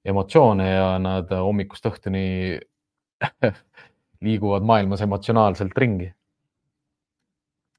emotsioone 0.07 0.67
ja 0.69 0.91
nad 1.03 1.31
hommikust 1.35 1.85
õhtuni 1.89 2.27
liiguvad 4.25 4.65
maailmas 4.65 5.03
emotsionaalselt 5.05 5.77
ringi. 5.77 6.13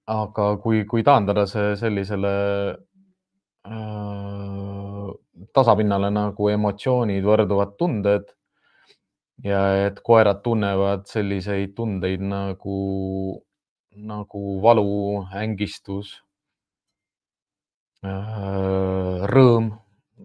aga 0.09 0.45
kui, 0.57 0.85
kui 0.89 1.03
taandada 1.05 1.45
see 1.49 1.75
sellisele 1.77 2.35
äh, 3.69 5.09
tasapinnale 5.53 6.11
nagu 6.13 6.49
emotsioonid, 6.49 7.25
võrduvad 7.25 7.75
tunded 7.81 8.31
ja 9.45 9.61
et 9.89 10.01
koerad 10.05 10.41
tunnevad 10.45 11.05
selliseid 11.11 11.75
tundeid 11.77 12.25
nagu, 12.25 12.79
nagu 13.97 14.41
valu, 14.63 15.27
ängistus 15.43 16.17
Äh, 16.19 16.28
rõõm, 18.03 19.71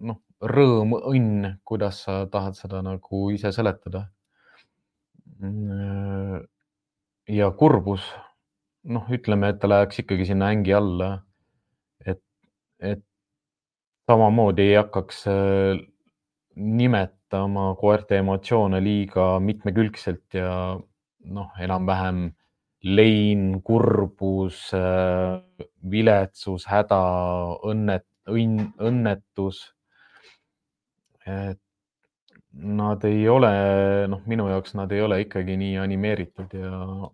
noh, 0.06 0.20
rõõm, 0.40 0.94
õnn, 1.10 1.56
kuidas 1.64 2.04
sa 2.04 2.24
tahad 2.30 2.54
seda 2.58 2.82
nagu 2.84 3.30
ise 3.34 3.52
seletada. 3.52 4.08
Mm, 5.40 6.44
ja 7.34 7.50
kurbus, 7.58 8.04
noh, 8.84 9.08
ütleme, 9.10 9.50
et 9.50 9.58
ta 9.60 9.70
läheks 9.70 10.04
ikkagi 10.04 10.28
sinna 10.28 10.52
ängi 10.54 10.74
alla. 10.76 11.24
et, 12.06 12.20
et 12.80 13.02
samamoodi 14.08 14.62
ei 14.68 14.76
hakkaks 14.76 15.26
äh, 15.32 15.80
nimetama 16.56 17.74
koerte 17.80 18.18
emotsioone 18.20 18.80
liiga 18.84 19.38
mitmekülgselt 19.40 20.36
ja 20.36 20.50
noh, 21.24 21.50
enam-vähem 21.60 22.26
lein, 22.84 23.62
kurbus, 23.64 24.74
äh, 24.76 25.40
viletsus, 25.90 26.66
häda, 26.68 27.00
õnnet, 27.64 28.06
õnn, 28.28 28.72
õnnetus. 28.80 29.74
et 31.24 31.60
nad 32.52 33.04
ei 33.08 33.28
ole, 33.28 33.48
noh, 34.12 34.20
minu 34.28 34.48
jaoks 34.50 34.74
nad 34.76 34.92
ei 34.92 35.00
ole 35.00 35.20
ikkagi 35.24 35.56
nii 35.56 35.78
animeeritud 35.80 36.52
ja, 36.52 37.10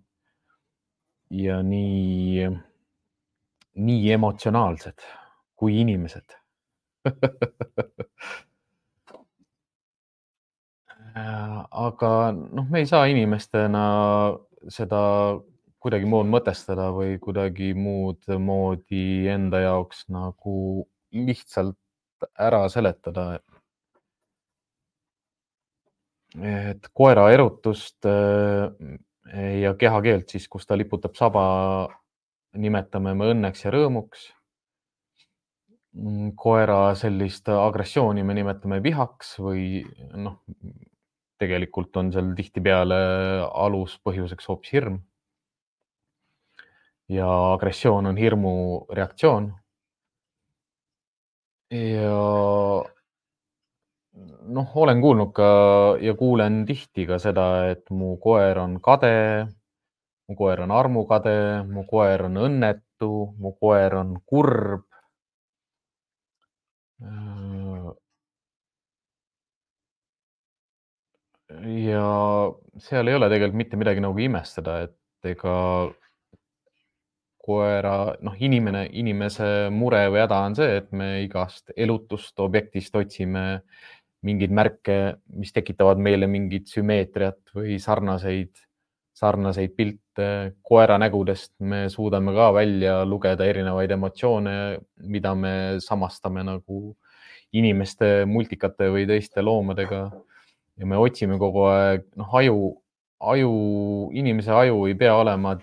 ja 1.31 1.63
nii, 1.63 2.49
nii 3.87 4.11
emotsionaalsed 4.17 4.99
kui 5.55 5.81
inimesed 5.81 6.35
aga 11.87 12.33
noh, 12.35 12.67
me 12.69 12.79
ei 12.83 12.87
saa 12.91 13.07
inimestena 13.13 13.85
seda 14.69 15.01
kuidagi 15.81 16.09
muud 16.09 16.29
mõtestada 16.29 16.91
või 16.93 17.17
kuidagi 17.23 17.73
muud 17.77 18.29
moodi 18.41 19.29
enda 19.33 19.63
jaoks 19.65 20.05
nagu 20.13 20.57
lihtsalt 21.17 21.79
ära 22.39 22.67
seletada. 22.69 23.41
et 26.41 26.85
koera 26.95 27.25
erutust 27.35 28.07
äh, 28.07 28.69
ja 29.61 29.73
kehakeelt 29.75 30.29
siis, 30.31 30.47
kus 30.49 30.67
ta 30.67 30.77
liputab 30.79 31.17
saba, 31.19 31.89
nimetame 32.55 33.15
me 33.19 33.33
õnneks 33.33 33.65
ja 33.65 33.73
rõõmuks. 33.75 34.29
koera 36.39 36.95
sellist 36.95 37.49
agressiooni 37.51 38.23
me 38.23 38.35
nimetame 38.35 38.79
vihaks 38.83 39.33
või 39.43 39.83
noh, 40.15 40.37
tegelikult 41.43 41.97
on 41.97 42.13
seal 42.15 42.31
tihtipeale 42.39 42.99
aluspõhjuseks 43.65 44.47
hoopis 44.47 44.77
hirm 44.77 45.01
ja 47.11 47.29
agressioon 47.53 48.07
on 48.07 48.17
hirmu 48.17 48.55
reaktsioon. 48.93 49.53
ja 51.71 52.15
noh, 54.57 54.77
olen 54.83 55.01
kuulnud 55.01 55.33
ka 55.35 55.49
ja 56.03 56.15
kuulen 56.19 56.65
tihti 56.67 57.07
ka 57.07 57.19
seda, 57.23 57.47
et 57.71 57.91
mu 57.95 58.17
koer 58.23 58.59
on 58.59 58.79
kade, 58.83 59.47
mu 60.29 60.37
koer 60.39 60.63
on 60.67 60.75
armukade, 60.75 61.37
mu 61.71 61.85
koer 61.91 62.27
on 62.27 62.41
õnnetu, 62.47 63.13
mu 63.39 63.55
koer 63.59 63.99
on 64.03 64.17
kurb. 64.27 64.87
ja 71.51 72.03
seal 72.79 73.09
ei 73.09 73.15
ole 73.17 73.29
tegelikult 73.31 73.59
mitte 73.59 73.79
midagi 73.81 74.03
nagu 74.05 74.19
imestada, 74.23 74.77
et 74.87 75.31
ega 75.33 75.55
koera, 77.51 77.95
noh, 78.23 78.37
inimene, 78.39 78.87
inimese 79.03 79.71
mure 79.75 80.05
või 80.13 80.23
häda 80.23 80.43
on 80.47 80.57
see, 80.59 80.77
et 80.81 80.91
me 80.97 81.09
igast 81.25 81.73
elutust 81.77 82.39
objektist 82.43 82.95
otsime 82.99 83.63
mingeid 84.27 84.53
märke, 84.53 84.99
mis 85.41 85.53
tekitavad 85.57 86.01
meile 86.03 86.29
mingit 86.31 86.69
sümmeetriat 86.71 87.55
või 87.57 87.79
sarnaseid, 87.81 88.53
sarnaseid 89.17 89.75
pilte. 89.77 90.57
koera 90.63 90.99
nägudest 91.01 91.55
me 91.65 91.87
suudame 91.89 92.35
ka 92.37 92.51
välja 92.53 92.99
lugeda 93.09 93.47
erinevaid 93.49 93.91
emotsioone, 93.91 94.57
mida 95.09 95.33
me 95.35 95.53
samastame 95.81 96.45
nagu 96.45 96.81
inimeste, 97.57 98.27
multikate 98.27 98.91
või 98.93 99.07
teiste 99.09 99.43
loomadega. 99.43 100.11
ja 100.77 100.87
me 100.87 100.97
otsime 100.97 101.39
kogu 101.39 101.65
aeg, 101.69 102.05
noh, 102.17 102.35
aju, 102.37 102.61
aju, 103.21 103.51
inimese 104.17 104.53
aju 104.53 104.87
ei 104.89 104.95
pea 104.95 105.17
olema 105.17 105.57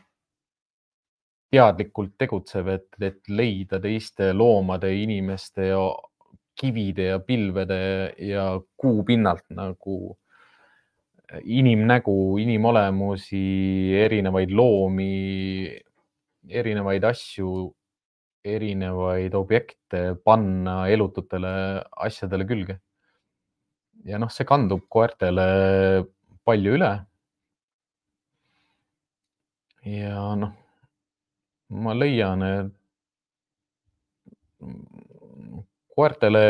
teadlikult 1.58 2.14
tegutseb, 2.22 2.70
et, 2.76 2.88
et 3.02 3.34
leida 3.34 3.82
teiste 3.82 4.30
loomade, 4.38 4.94
inimeste 5.02 5.72
ja 5.72 5.82
kivide 6.58 7.12
ja 7.12 7.20
pilvede 7.22 7.82
ja 8.26 8.48
kuu 8.78 9.04
pinnalt 9.06 9.46
nagu 9.54 9.98
inimnägu, 11.44 12.38
inimolemusi, 12.40 13.44
erinevaid 14.00 14.54
loomi, 14.56 15.68
erinevaid 16.48 17.04
asju, 17.04 17.52
erinevaid 18.48 19.36
objekte 19.36 20.04
panna 20.24 20.86
elututele 20.88 21.84
asjadele 22.08 22.48
külge. 22.48 22.80
ja 24.08 24.20
noh, 24.22 24.30
see 24.32 24.46
kandub 24.48 24.86
koertele 24.94 25.48
palju 26.48 26.78
üle. 26.78 26.92
ja 29.84 30.22
noh, 30.40 30.54
ma 31.70 31.94
leian, 31.94 32.44
koertele 35.98 36.42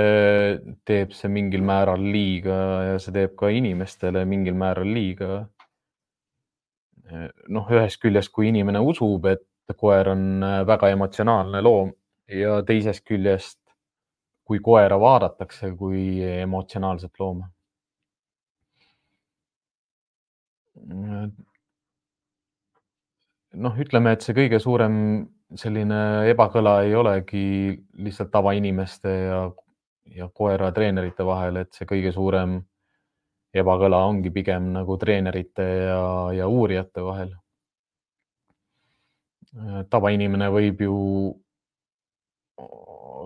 teeb 0.87 1.13
see 1.15 1.31
mingil 1.31 1.63
määral 1.65 2.03
liiga 2.15 2.57
ja 2.89 2.97
see 2.99 3.13
teeb 3.15 3.35
ka 3.39 3.51
inimestele 3.53 4.25
mingil 4.27 4.57
määral 4.59 4.91
liiga. 4.99 5.45
noh, 7.55 7.69
ühest 7.71 8.01
küljest, 8.03 8.33
kui 8.35 8.49
inimene 8.49 8.81
usub, 8.83 9.25
et 9.31 9.45
koer 9.79 10.09
on 10.11 10.43
väga 10.67 10.89
emotsionaalne 10.91 11.61
loom 11.63 11.93
ja 12.27 12.57
teisest 12.67 13.05
küljest, 13.07 13.59
kui 14.43 14.59
koera 14.63 14.99
vaadatakse 14.99 15.71
kui 15.79 16.19
emotsionaalset 16.27 17.19
looma. 17.19 17.47
Noh, 23.55 23.79
ütleme, 23.79 24.13
et 24.13 24.25
see 24.25 24.35
kõige 24.35 24.59
suurem 24.63 24.97
selline 25.55 26.27
ebakõla 26.31 26.81
ei 26.83 26.95
olegi 26.95 27.71
lihtsalt 28.03 28.31
tavainimeste 28.33 29.13
ja, 29.13 29.41
ja 30.17 30.27
koeratreenerite 30.33 31.25
vahel, 31.25 31.61
et 31.63 31.71
see 31.77 31.87
kõige 31.87 32.11
suurem 32.15 32.59
ebakõla 33.57 34.03
ongi 34.09 34.31
pigem 34.33 34.71
nagu 34.75 34.97
treenerite 34.99 35.67
ja, 35.87 36.01
ja 36.35 36.47
uurijate 36.47 37.03
vahel. 37.03 37.35
tavainimene 39.89 40.49
võib 40.53 40.81
ju 40.83 40.95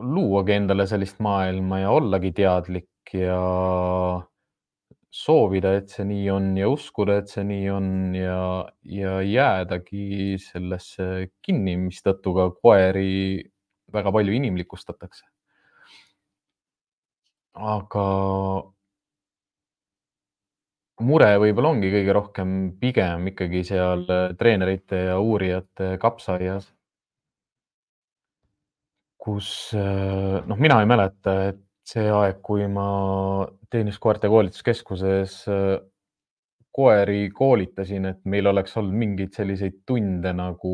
luuagi 0.02 0.54
endale 0.54 0.86
sellist 0.88 1.20
maailma 1.20 1.82
ja 1.82 1.92
ollagi 1.92 2.32
teadlik 2.38 3.14
ja 3.14 3.40
soovida, 5.12 5.74
et 5.76 5.92
see 5.92 6.06
nii 6.08 6.30
on 6.32 6.52
ja 6.58 6.70
uskuda, 6.72 7.18
et 7.22 7.32
see 7.32 7.44
nii 7.48 7.66
on 7.76 7.88
ja, 8.16 8.38
ja 8.88 9.18
jäädagi 9.28 10.38
sellesse 10.40 11.08
kinni, 11.44 11.76
mistõttu 11.82 12.34
ka 12.38 12.48
koeri 12.62 13.44
väga 13.92 14.14
palju 14.16 14.38
inimlikustatakse. 14.40 15.26
aga 17.52 18.04
mure 21.04 21.28
võib-olla 21.44 21.72
ongi 21.76 21.90
kõige 21.92 22.14
rohkem 22.16 22.52
pigem 22.80 23.26
ikkagi 23.34 23.64
seal 23.68 24.06
treenerite 24.40 25.02
ja 25.10 25.18
uurijate 25.20 25.98
kapsaaias, 26.00 26.70
kus 29.22 29.50
noh, 29.76 30.58
mina 30.58 30.80
ei 30.82 30.88
mäleta, 30.90 31.36
et 31.52 31.60
see 31.92 32.08
aeg, 32.12 32.38
kui 32.46 32.68
ma 32.72 32.88
Teeniskoerte 33.72 34.30
koolituskeskuses 34.32 35.38
äh, 35.52 35.80
koeri 36.72 37.30
koolitasin, 37.36 38.06
et 38.08 38.22
meil 38.32 38.48
oleks 38.48 38.78
olnud 38.80 38.96
mingeid 38.96 39.34
selliseid 39.36 39.82
tunde 39.88 40.32
nagu 40.36 40.74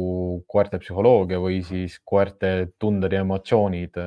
koerte 0.50 0.78
psühholoogia 0.82 1.40
või 1.42 1.64
siis 1.66 1.98
koerte 2.06 2.70
tunded 2.80 3.14
ja 3.16 3.24
emotsioonid 3.26 3.98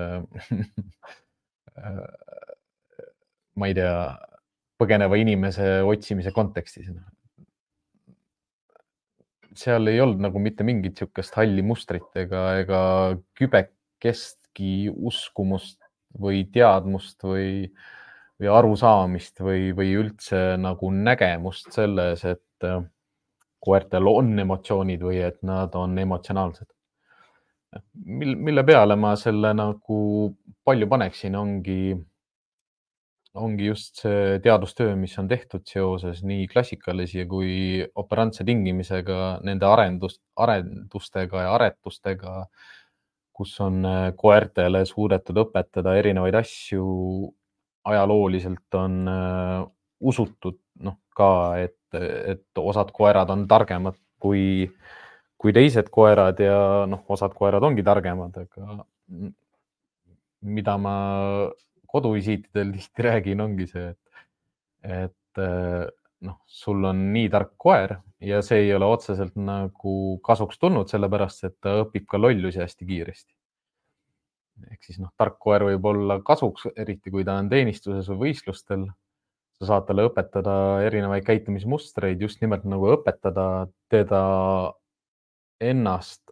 ma 3.59 3.69
ei 3.69 3.75
tea, 3.77 3.95
põgeneva 4.81 5.19
inimese 5.21 5.67
otsimise 5.87 6.31
kontekstis. 6.37 6.89
seal 9.61 9.91
ei 9.91 9.99
olnud 10.01 10.23
nagu 10.23 10.39
mitte 10.39 10.65
mingit 10.65 10.95
niisugust 10.95 11.35
halli 11.37 11.63
mustrit 11.67 12.17
ega, 12.17 12.45
ega 12.63 12.81
kübekestki 13.37 14.89
uskumust 14.95 15.80
või 16.19 16.45
teadmust 16.53 17.23
või, 17.25 17.69
või 18.41 18.51
arusaamist 18.51 19.41
või, 19.45 19.71
või 19.77 19.95
üldse 20.01 20.57
nagu 20.59 20.91
nägemust 20.91 21.71
selles, 21.77 22.25
et 22.25 22.67
äh, 22.67 22.83
koertel 23.61 24.09
on 24.09 24.33
emotsioonid 24.41 25.03
või 25.05 25.21
et 25.25 25.41
nad 25.47 25.75
on 25.77 25.99
emotsionaalsed. 25.99 26.69
mille, 28.05 28.37
mille 28.37 28.65
peale 28.65 28.97
ma 28.97 29.15
selle 29.17 29.53
nagu 29.55 29.99
palju 30.65 30.89
paneksin, 30.91 31.37
ongi, 31.39 31.95
ongi 33.35 33.67
just 33.69 34.01
see 34.03 34.41
teadustöö, 34.43 34.97
mis 34.97 35.15
on 35.19 35.29
tehtud 35.29 35.63
seoses 35.69 36.25
nii 36.27 36.49
klassikalise 36.51 37.27
kui 37.31 37.85
operantse 37.95 38.45
tingimisega, 38.45 39.41
nende 39.47 39.69
arendust, 39.69 40.23
arendustega 40.37 41.47
ja 41.47 41.55
aretustega 41.55 42.35
kus 43.41 43.57
on 43.65 43.85
äh, 43.89 44.07
koertele 44.21 44.85
suudetud 44.89 45.39
õpetada 45.47 45.97
erinevaid 45.97 46.37
asju. 46.43 46.87
ajalooliselt 47.91 48.77
on 48.77 48.97
äh, 49.09 49.63
usutud 50.01 50.59
noh 50.85 50.99
ka, 51.17 51.57
et, 51.57 51.97
et 51.97 52.61
osad 52.61 52.93
koerad 52.93 53.33
on 53.33 53.47
targemad 53.49 53.97
kui, 54.21 54.69
kui 55.41 55.55
teised 55.57 55.89
koerad 55.93 56.41
ja 56.45 56.85
noh, 56.89 57.07
osad 57.09 57.33
koerad 57.37 57.65
ongi 57.65 57.85
targemad, 57.85 58.37
aga 58.37 58.77
mida 60.41 60.77
ma 60.81 60.95
koduvisiitidel 61.91 62.73
tihti 62.77 63.09
räägin, 63.09 63.41
ongi 63.47 63.71
see, 63.73 63.89
et, 63.89 64.23
et 64.85 65.43
äh, 65.43 65.89
noh, 66.29 66.41
sul 66.61 66.85
on 66.93 67.07
nii 67.17 67.33
tark 67.33 67.57
koer 67.57 67.97
ja 68.21 68.41
see 68.45 68.65
ei 68.67 68.73
ole 68.75 68.87
otseselt 68.87 69.37
nagu 69.41 69.95
kasuks 70.25 70.59
tulnud, 70.61 70.89
sellepärast 70.93 71.47
et 71.49 71.57
ta 71.65 71.81
õpib 71.85 72.07
ka 72.09 72.21
lollusi 72.21 72.61
hästi 72.61 72.87
kiiresti. 72.87 73.33
ehk 74.71 74.83
siis 74.85 74.99
noh, 75.01 75.13
tark 75.17 75.39
koer 75.41 75.65
võib 75.71 75.87
olla 75.89 76.19
kasuks, 76.25 76.67
eriti 76.77 77.11
kui 77.11 77.25
ta 77.25 77.39
on 77.41 77.49
teenistuses 77.49 78.09
või 78.13 78.27
võistlustel. 78.27 78.91
sa 79.61 79.67
saad 79.67 79.87
talle 79.89 80.07
õpetada 80.09 80.53
erinevaid 80.87 81.25
käitumismustreid, 81.25 82.21
just 82.21 82.41
nimelt 82.41 82.65
nagu 82.65 82.95
õpetada 82.95 83.69
teda 83.93 84.21
ennast 85.61 86.23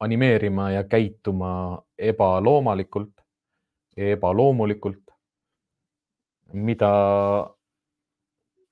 animeerima 0.00 0.70
ja 0.70 0.84
käituma 0.84 1.82
ebaloomalikult, 1.98 3.20
ebaloomulikult, 3.96 5.12
mida 6.52 6.92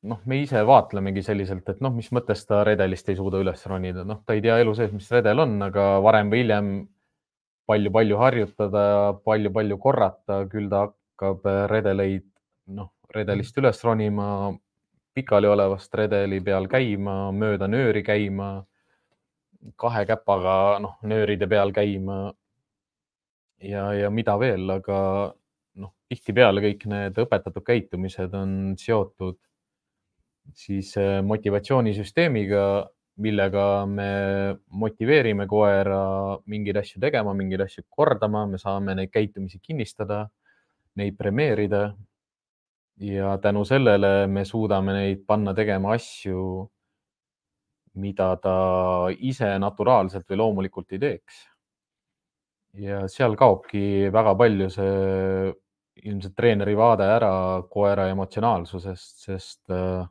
noh, 0.02 0.20
me 0.30 0.42
ise 0.42 0.60
vaatlemegi 0.66 1.22
selliselt, 1.26 1.66
et 1.72 1.80
noh, 1.82 1.92
mis 1.94 2.10
mõttes 2.14 2.44
ta 2.46 2.62
redelist 2.66 3.08
ei 3.10 3.18
suuda 3.18 3.40
üles 3.42 3.64
ronida, 3.66 4.04
noh, 4.06 4.22
ta 4.26 4.36
ei 4.36 4.42
tea 4.44 4.58
elu 4.62 4.74
sees, 4.78 4.92
mis 4.94 5.10
redel 5.10 5.42
on, 5.42 5.56
aga 5.66 5.88
varem 6.04 6.30
või 6.32 6.44
hiljem 6.44 6.70
palju-palju 7.68 8.20
harjutada, 8.20 8.84
palju-palju 9.26 9.78
korrata, 9.82 10.44
küll 10.52 10.70
ta 10.70 10.86
hakkab 10.86 11.44
redeleid, 11.72 12.26
noh, 12.78 12.92
redelist 13.14 13.58
üles 13.58 13.82
ronima, 13.84 14.28
pikali 15.18 15.50
olevast 15.50 15.94
redeli 15.98 16.38
peal 16.44 16.68
käima, 16.70 17.32
mööda 17.34 17.66
nööri 17.68 18.04
käima, 18.06 18.52
kahe 19.76 20.04
käpaga, 20.06 20.78
noh, 20.84 20.94
nööride 21.02 21.48
peal 21.50 21.74
käima. 21.74 22.32
ja, 23.58 23.92
ja 23.92 24.10
mida 24.10 24.36
veel, 24.38 24.70
aga 24.70 24.98
noh, 25.82 25.92
tihtipeale 26.08 26.62
kõik 26.62 26.86
need 26.86 27.18
õpetatud 27.18 27.64
käitumised 27.66 28.34
on 28.38 28.52
seotud 28.78 29.38
siis 30.54 30.94
äh, 30.96 31.18
motivatsioonisüsteemiga, 31.24 32.62
millega 33.18 33.64
me 33.86 34.10
motiveerime 34.70 35.46
koera 35.50 36.38
mingeid 36.46 36.78
asju 36.78 37.00
tegema, 37.02 37.34
mingeid 37.34 37.64
asju 37.66 37.84
kordama, 37.90 38.44
me 38.46 38.60
saame 38.62 38.94
neid 38.94 39.10
käitumisi 39.10 39.58
kinnistada, 39.62 40.26
neid 40.98 41.16
premeerida. 41.18 41.94
ja 42.98 43.36
tänu 43.38 43.64
sellele 43.64 44.26
me 44.26 44.44
suudame 44.44 44.92
neid 44.92 45.20
panna 45.26 45.52
tegema 45.54 45.92
asju, 45.94 46.68
mida 47.94 48.36
ta 48.42 48.54
ise 49.18 49.52
naturaalselt 49.58 50.26
või 50.30 50.38
loomulikult 50.40 50.92
ei 50.92 50.98
teeks. 50.98 51.46
ja 52.78 53.06
seal 53.08 53.34
kaobki 53.36 54.10
väga 54.12 54.34
palju 54.38 54.68
see 54.70 55.54
ilmselt 56.04 56.34
treeneri 56.36 56.76
vaade 56.78 57.06
ära 57.10 57.62
koera 57.70 58.06
emotsionaalsusest, 58.12 59.16
sest 59.24 59.70
äh, 59.74 60.06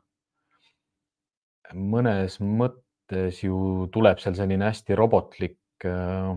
mõnes 1.74 2.38
mõttes 2.40 3.42
ju 3.44 3.88
tuleb 3.92 4.20
seal 4.22 4.36
selline 4.38 4.68
hästi 4.68 4.96
robotlik 4.98 5.86
äh, 5.88 6.32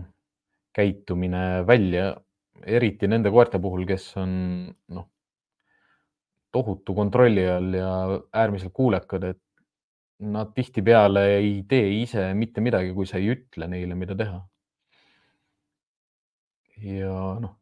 käitumine 0.74 1.62
välja, 1.68 2.12
eriti 2.66 3.08
nende 3.08 3.30
koerte 3.30 3.60
puhul, 3.60 3.84
kes 3.88 4.06
on 4.20 4.34
noh, 4.94 5.08
tohutu 6.52 6.94
kontrolli 6.94 7.46
all 7.48 7.74
ja 7.76 7.92
äärmiselt 8.32 8.72
kuulekad, 8.76 9.24
et 9.24 9.40
nad 10.22 10.52
tihtipeale 10.54 11.24
ei 11.36 11.62
tee 11.68 11.88
ise 12.02 12.28
mitte 12.34 12.60
midagi, 12.60 12.92
kui 12.94 13.08
sa 13.08 13.18
ei 13.18 13.32
ütle 13.34 13.68
neile, 13.68 13.96
mida 13.98 14.16
teha. 14.18 14.40
ja 16.82 17.16
noh, 17.38 17.56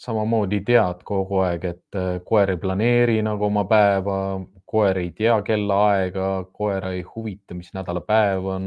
samamoodi 0.00 0.60
tead 0.66 1.02
kogu 1.06 1.40
aeg, 1.46 1.64
et 1.70 1.98
äh, 1.98 2.18
koer 2.26 2.54
ei 2.54 2.60
planeeri 2.60 3.20
nagu 3.22 3.46
oma 3.46 3.64
päeva, 3.70 4.16
koer 4.74 4.98
ei 4.98 5.10
tea 5.14 5.36
kellaaega, 5.46 6.28
koera 6.52 6.90
ei 6.96 7.04
huvita, 7.06 7.54
mis 7.54 7.70
nädalapäev 7.76 8.48
on, 8.56 8.64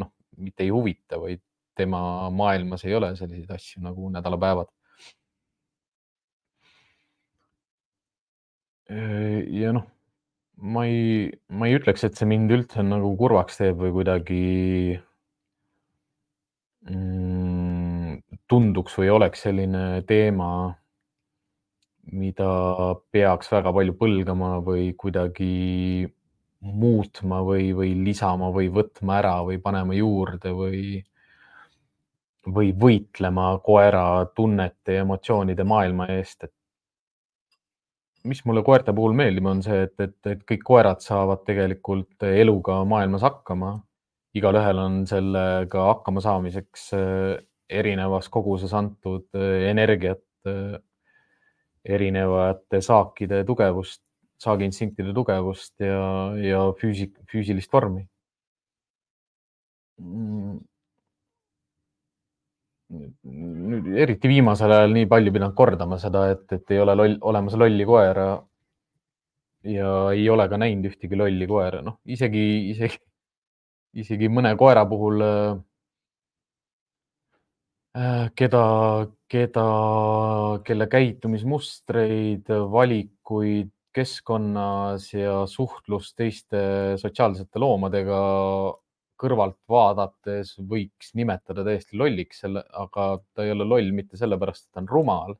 noh, 0.00 0.12
mitte 0.40 0.64
ei 0.64 0.70
huvita, 0.72 1.20
vaid 1.20 1.42
tema 1.76 2.30
maailmas 2.32 2.84
ei 2.86 2.94
ole 2.96 3.12
selliseid 3.18 3.50
asju 3.52 3.82
nagu 3.84 4.08
nädalapäevad. 4.14 4.72
ja 9.64 9.72
noh, 9.72 9.86
ma 10.60 10.84
ei, 10.86 11.32
ma 11.48 11.68
ei 11.68 11.78
ütleks, 11.78 12.04
et 12.06 12.18
see 12.18 12.28
mind 12.28 12.52
üldse 12.54 12.84
nagu 12.84 13.14
kurvaks 13.18 13.58
teeb 13.58 13.80
või 13.80 13.92
kuidagi 13.96 14.42
mm, 16.90 18.20
tunduks 18.50 18.96
või 19.00 19.10
oleks 19.16 19.44
selline 19.46 19.84
teema, 20.08 20.50
mida 22.12 22.50
peaks 23.12 23.50
väga 23.52 23.72
palju 23.72 23.94
põlgama 23.98 24.58
või 24.64 24.92
kuidagi 24.98 26.06
muutma 26.64 27.42
või, 27.44 27.72
või 27.76 27.92
lisama 28.04 28.50
või 28.52 28.70
võtma 28.72 29.18
ära 29.20 29.34
või 29.44 29.58
panema 29.62 29.96
juurde 29.96 30.52
või, 30.56 30.98
või 32.48 32.72
võitlema 32.72 33.50
koera 33.64 34.24
tunnete 34.36 34.98
ja 34.98 35.04
emotsioonide 35.04 35.64
maailma 35.68 36.08
eest, 36.16 36.44
et 36.48 36.54
mis 38.24 38.40
mulle 38.48 38.62
koerte 38.64 38.94
puhul 38.96 39.16
meeldib, 39.16 39.46
on 39.50 39.60
see, 39.64 39.82
et, 39.84 39.94
et, 40.00 40.16
et 40.32 40.44
kõik 40.48 40.62
koerad 40.64 41.02
saavad 41.04 41.44
tegelikult 41.44 42.24
eluga 42.30 42.80
maailmas 42.88 43.24
hakkama. 43.26 43.76
igalühel 44.34 44.78
on 44.82 44.94
sellega 45.06 45.82
hakkama 45.92 46.20
saamiseks 46.24 46.88
äh, 46.96 47.36
erinevas 47.70 48.28
koguses 48.32 48.72
antud 48.74 49.28
äh, 49.36 49.68
energiat, 49.70 50.24
äh, 50.48 50.80
erinevate 51.84 52.80
saakide 52.82 53.44
tugevust, 53.44 54.02
saagiinstinktide 54.40 55.14
tugevust 55.14 55.74
ja, 55.80 56.32
ja 56.40 56.60
füüsik, 56.80 57.16
füüsilist 57.30 57.72
vormi 57.72 58.06
nüüd 62.94 63.94
eriti 64.04 64.28
viimasel 64.30 64.72
ajal 64.76 64.94
nii 64.96 65.06
palju 65.10 65.32
pidanud 65.34 65.56
kordama 65.58 65.98
seda, 66.02 66.26
et, 66.34 66.44
et 66.52 66.74
ei 66.74 66.80
ole 66.82 66.96
loll, 66.98 67.16
olemas 67.30 67.56
lolli 67.60 67.86
koera. 67.88 68.26
ja 69.64 69.90
ei 70.12 70.26
ole 70.28 70.44
ka 70.48 70.58
näinud 70.60 70.90
ühtegi 70.90 71.16
lolli 71.16 71.46
koera, 71.48 71.80
noh, 71.82 71.96
isegi, 72.04 72.42
isegi, 72.74 72.98
isegi 74.02 74.28
mõne 74.28 74.52
koera 74.60 74.82
puhul, 74.90 75.22
äh, 75.24 75.54
keda, 78.34 78.64
keda, 79.30 79.66
kelle 80.66 80.86
käitumismustreid, 80.90 82.50
valikuid 82.70 83.70
keskkonnas 83.94 85.12
ja 85.14 85.44
suhtlust 85.46 86.16
teiste 86.18 86.60
sotsiaalsete 86.98 87.62
loomadega 87.62 88.18
kõrvalt 89.20 89.60
vaadates 89.70 90.56
võiks 90.58 91.12
nimetada 91.14 91.62
täiesti 91.66 91.96
lolliks, 91.96 92.40
selle, 92.42 92.64
aga 92.74 93.20
ta 93.34 93.44
ei 93.44 93.52
ole 93.54 93.66
loll 93.68 93.92
mitte 93.94 94.18
sellepärast, 94.18 94.66
et 94.66 94.74
ta 94.74 94.82
on 94.82 94.90
rumal, 94.90 95.36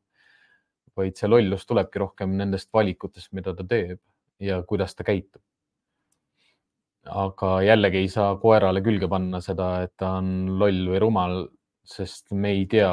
vaid 0.94 1.18
see 1.18 1.28
lollus 1.28 1.66
tulebki 1.66 1.98
rohkem 1.98 2.36
nendest 2.38 2.70
valikutest, 2.72 3.32
mida 3.34 3.54
ta 3.58 3.66
teeb 3.66 3.98
ja 4.38 4.60
kuidas 4.62 4.94
ta 4.94 5.06
käitub. 5.06 5.42
aga 7.04 7.48
jällegi 7.60 7.98
ei 8.00 8.08
saa 8.08 8.36
koerale 8.40 8.80
külge 8.80 9.08
panna 9.10 9.40
seda, 9.44 9.82
et 9.84 9.92
ta 9.98 10.14
on 10.22 10.54
loll 10.62 10.86
või 10.94 11.00
rumal, 11.02 11.34
sest 11.84 12.32
me 12.32 12.54
ei 12.56 12.64
tea, 12.70 12.90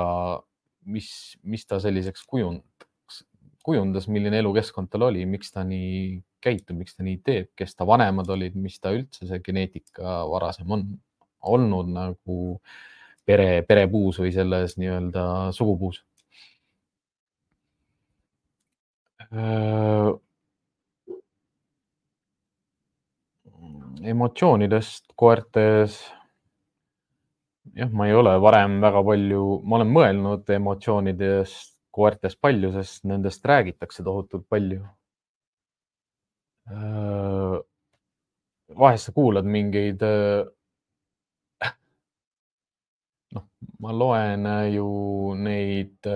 mis, 0.91 1.11
mis 1.43 1.65
ta 1.67 1.79
selliseks 1.83 2.25
kujundas, 2.27 3.21
kujundas, 3.63 4.07
milline 4.11 4.41
elukeskkond 4.41 4.91
tal 4.91 5.07
oli, 5.09 5.25
miks 5.29 5.53
ta 5.53 5.63
nii 5.67 6.19
käitub, 6.41 6.79
miks 6.81 6.97
ta 6.97 7.05
nii 7.05 7.19
teeb, 7.25 7.51
kes 7.57 7.75
ta 7.77 7.85
vanemad 7.87 8.29
olid, 8.33 8.55
mis 8.57 8.79
ta 8.81 8.93
üldse 8.95 9.27
see 9.29 9.41
geneetika 9.45 10.21
varasem 10.31 10.71
on 10.73 10.87
olnud 11.41 11.89
nagu 11.93 12.37
pere, 13.25 13.61
perepuus 13.67 14.19
või 14.21 14.33
selles 14.35 14.77
nii-öelda 14.81 15.25
sugupuus. 15.55 16.01
emotsioonidest 24.03 25.13
koertes. 25.15 26.01
Jah, 27.75 27.91
ma 27.91 28.07
ei 28.07 28.15
ole 28.15 28.37
varem 28.41 28.79
väga 28.83 29.03
palju, 29.11 29.43
ma 29.63 29.79
olen 29.79 29.93
mõelnud 29.97 30.49
emotsioonidest 30.57 31.77
koertes 31.91 32.37
palju, 32.39 32.71
sest 32.75 33.03
nendest 33.07 33.45
räägitakse 33.45 34.03
tohutult 34.03 34.47
palju 34.49 34.85
Äh, 36.69 37.57
vahest 38.79 39.09
sa 39.09 39.11
kuulad 39.11 39.45
mingeid, 39.45 40.03
äh, 40.05 41.71
noh, 43.35 43.45
ma 43.83 43.91
loen 43.91 44.45
äh, 44.45 44.67
ju 44.75 44.85
neid 45.35 46.09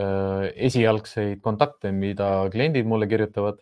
esialgseid 0.69 1.41
kontakte, 1.43 1.91
mida 1.91 2.29
kliendid 2.53 2.87
mulle 2.87 3.07
kirjutavad. 3.11 3.61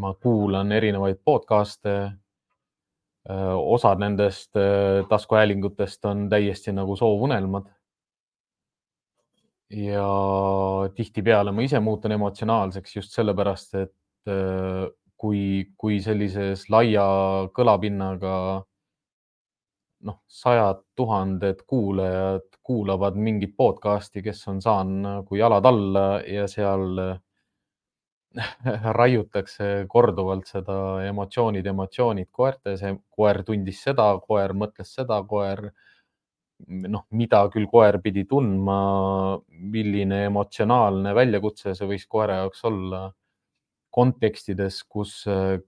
ma 0.00 0.10
kuulan 0.14 0.72
erinevaid 0.72 1.16
podcast'e. 1.24 1.92
Osad 3.28 4.00
nendest 4.00 4.56
taskuhäälingutest 5.08 6.04
on 6.08 6.28
täiesti 6.28 6.72
nagu 6.72 6.96
soovunelmad. 6.96 7.66
ja 9.70 10.08
tihtipeale 10.96 11.52
ma 11.52 11.60
ise 11.60 11.80
muutun 11.80 12.12
emotsionaalseks 12.12 12.96
just 12.96 13.12
sellepärast, 13.12 13.74
et 13.74 13.92
kui, 15.16 15.42
kui 15.76 15.98
sellises 16.00 16.64
laia 16.72 17.04
kõlapinnaga 17.52 18.32
noh, 20.08 20.20
sajad 20.26 20.80
tuhanded 20.96 21.66
kuulajad 21.66 22.48
kuulavad 22.68 23.16
mingit 23.16 23.54
podcast'i, 23.56 24.20
kes 24.22 24.42
on 24.50 24.60
saanud 24.60 25.00
nagu 25.06 25.38
jalad 25.40 25.64
alla 25.70 26.04
ja 26.28 26.44
seal 26.50 26.98
raiutakse 28.98 29.86
korduvalt 29.90 30.48
seda 30.50 30.78
emotsioonid, 31.08 31.66
emotsioonid 31.66 32.30
koertes, 32.32 32.82
koer 33.10 33.42
tundis 33.46 33.82
seda, 33.84 34.08
koer 34.24 34.54
mõtles 34.56 34.92
seda, 34.94 35.20
koer 35.28 35.68
noh, 36.66 37.04
mida 37.14 37.44
küll 37.52 37.68
koer 37.70 38.00
pidi 38.02 38.24
tundma, 38.30 38.78
milline 39.48 40.24
emotsionaalne 40.26 41.14
väljakutse 41.14 41.74
see 41.78 41.90
võis 41.90 42.06
koera 42.10 42.42
jaoks 42.42 42.64
olla 42.68 43.08
kontekstides, 43.94 44.82
kus, 44.84 45.22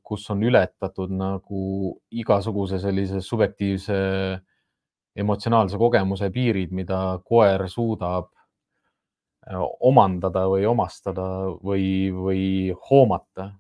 kus 0.05 0.27
on 0.31 0.43
ületatud 0.47 1.13
nagu 1.15 1.63
igasuguse 2.11 2.79
sellise 2.83 3.23
subjektiivse 3.25 3.97
emotsionaalse 5.21 5.79
kogemuse 5.81 6.29
piirid, 6.35 6.75
mida 6.77 7.01
koer 7.27 7.67
suudab 7.69 8.29
omandada 9.81 10.45
või 10.53 10.67
omastada 10.69 11.25
või, 11.65 12.11
või 12.13 12.43
hoomata. 12.91 13.51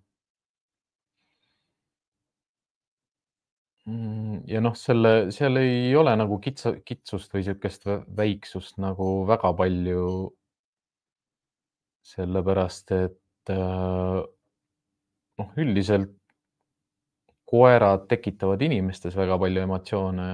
Mm, 3.88 4.42
ja 4.46 4.60
noh, 4.60 4.74
selle, 4.76 5.30
seal 5.34 5.56
ei 5.58 5.94
ole 5.96 6.12
nagu 6.20 6.36
kitsa, 6.42 6.74
kitsust 6.86 7.32
või 7.32 7.42
niisugust 7.42 7.88
väiksust 8.16 8.78
nagu 8.82 9.24
väga 9.28 9.54
palju. 9.56 10.04
sellepärast, 12.10 12.90
et 12.96 13.50
äh, 13.52 14.20
noh, 15.38 15.50
üldiselt 15.62 16.16
koerad 17.50 18.06
tekitavad 18.10 18.62
inimestes 18.62 19.16
väga 19.16 19.38
palju 19.38 19.62
emotsioone. 19.66 20.28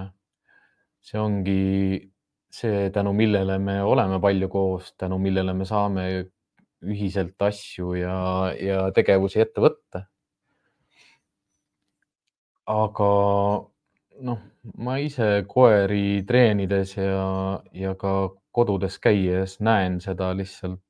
see 1.07 1.19
ongi 1.21 1.63
see, 2.51 2.91
tänu 2.91 3.13
millele 3.13 3.59
me 3.59 3.81
oleme 3.83 4.21
palju 4.21 4.49
koos, 4.49 4.93
tänu 4.99 5.19
millele 5.19 5.55
me 5.55 5.65
saame 5.69 6.07
ühiselt 6.87 7.43
asju 7.43 7.95
ja, 7.99 8.17
ja 8.61 8.91
tegevusi 8.95 9.41
ette 9.45 9.65
võtta. 9.65 10.07
aga 12.67 13.09
noh, 14.29 14.39
ma 14.83 14.97
ise 14.99 15.45
koeri 15.49 16.25
treenides 16.27 16.97
ja, 16.97 17.61
ja 17.73 17.95
ka 17.95 18.15
kodudes 18.57 18.99
käies 18.99 19.61
näen 19.61 20.01
seda 20.03 20.33
lihtsalt 20.35 20.81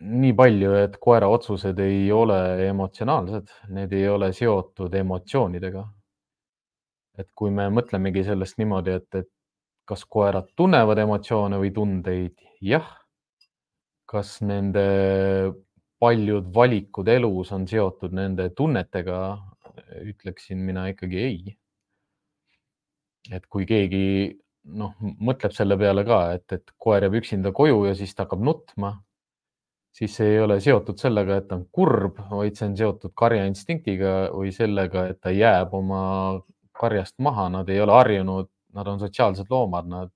nii 0.00 0.32
palju, 0.32 0.72
et 0.80 0.96
koera 1.00 1.28
otsused 1.28 1.78
ei 1.84 2.06
ole 2.12 2.38
emotsionaalsed, 2.66 3.50
need 3.76 3.92
ei 3.92 4.08
ole 4.08 4.32
seotud 4.32 4.94
emotsioonidega. 4.96 5.84
Et 7.18 7.28
kui 7.34 7.50
me 7.54 7.68
mõtlemegi 7.72 8.24
sellest 8.26 8.58
niimoodi, 8.60 8.96
et, 9.00 9.22
et 9.22 9.30
kas 9.88 10.04
koerad 10.06 10.50
tunnevad 10.56 11.00
emotsioone 11.02 11.58
või 11.60 11.72
tundeid, 11.74 12.36
jah. 12.62 12.86
kas 14.10 14.40
nende 14.42 14.84
paljud 16.02 16.48
valikud 16.54 17.08
elus 17.08 17.52
on 17.54 17.66
seotud 17.70 18.14
nende 18.16 18.48
tunnetega, 18.56 19.18
ütleksin 20.02 20.62
mina 20.66 20.88
ikkagi 20.90 21.18
ei. 21.22 21.56
et 23.30 23.44
kui 23.52 23.66
keegi 23.68 24.06
noh, 24.80 24.94
mõtleb 25.20 25.52
selle 25.54 25.76
peale 25.78 26.04
ka, 26.08 26.20
et, 26.36 26.46
et 26.56 26.72
koer 26.80 27.04
jääb 27.04 27.18
üksinda 27.20 27.52
koju 27.56 27.84
ja 27.88 27.94
siis 27.98 28.14
ta 28.16 28.24
hakkab 28.24 28.42
nutma, 28.44 28.94
siis 29.92 30.14
see 30.16 30.34
ei 30.34 30.40
ole 30.40 30.56
seotud 30.62 30.98
sellega, 31.00 31.40
et 31.40 31.48
ta 31.50 31.58
on 31.58 31.66
kurb, 31.72 32.20
vaid 32.30 32.56
see 32.56 32.70
on 32.70 32.76
seotud 32.78 33.14
karjainstinktiga 33.18 34.14
või 34.32 34.54
sellega, 34.56 35.06
et 35.12 35.20
ta 35.20 35.34
jääb 35.34 35.74
oma 35.76 36.02
karjast 36.80 37.16
maha, 37.22 37.48
nad 37.52 37.68
ei 37.68 37.80
ole 37.82 37.94
harjunud, 37.94 38.48
nad 38.76 38.88
on 38.88 39.00
sotsiaalsed 39.02 39.50
loomad, 39.52 39.88
nad, 39.90 40.12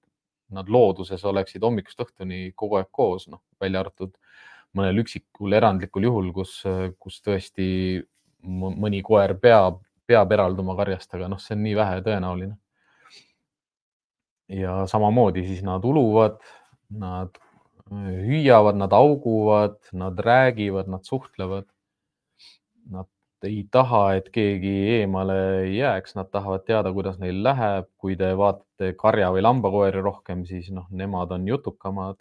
nad 0.55 0.71
looduses 0.71 1.25
oleksid 1.29 1.65
hommikust 1.65 2.01
õhtuni 2.05 2.53
kogu 2.57 2.81
aeg 2.81 2.91
koos, 2.95 3.29
noh, 3.29 3.43
välja 3.61 3.85
arvatud 3.85 4.15
mõnel 4.75 5.05
üksikul 5.05 5.55
erandlikul 5.55 6.09
juhul, 6.09 6.33
kus, 6.35 6.59
kus 6.99 7.21
tõesti 7.23 7.69
mõni 8.45 9.01
koer 9.07 9.37
peab, 9.41 9.81
peab 10.09 10.33
eralduma 10.35 10.75
karjast, 10.77 11.13
aga 11.15 11.31
noh, 11.31 11.41
see 11.41 11.57
on 11.57 11.65
nii 11.65 11.79
vähe 11.79 12.03
tõenäoline 12.05 12.57
ja 14.49 14.83
samamoodi 14.91 15.47
siis 15.47 15.63
nad 15.65 15.85
uluvad, 15.85 16.37
nad 16.91 17.39
hüüavad, 17.91 18.77
nad 18.77 18.93
auguvad, 18.93 19.77
nad 19.93 20.19
räägivad, 20.19 20.89
nad 20.89 21.05
suhtlevad. 21.05 21.65
Nad 22.91 23.09
ei 23.49 23.63
taha, 23.71 24.03
et 24.19 24.29
keegi 24.35 24.73
eemale 24.99 25.37
jääks, 25.73 26.15
nad 26.19 26.31
tahavad 26.33 26.65
teada, 26.69 26.93
kuidas 26.97 27.19
neil 27.23 27.43
läheb. 27.45 27.89
kui 27.99 28.17
te 28.21 28.33
vaatate 28.37 28.93
karja 29.01 29.31
või 29.35 29.43
lambakoeri 29.45 30.03
rohkem, 30.05 30.45
siis 30.49 30.71
noh, 30.71 30.87
nemad 30.91 31.33
on 31.37 31.49
jutukamad. 31.49 32.19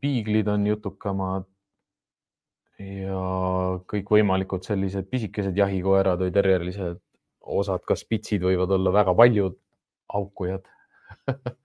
piiglid 0.00 0.48
on 0.50 0.66
jutukamad 0.66 1.46
ja 2.78 3.20
kõikvõimalikud 3.90 4.64
sellised 4.66 5.06
pisikesed 5.10 5.56
jahikoerad 5.56 6.18
või 6.22 6.32
terrierised 6.34 7.00
osad, 7.40 7.84
ka 7.86 7.94
spitsid 7.96 8.42
võivad 8.42 8.70
olla 8.74 8.92
väga 8.94 9.14
paljud 9.18 9.56
haukujad 10.12 10.66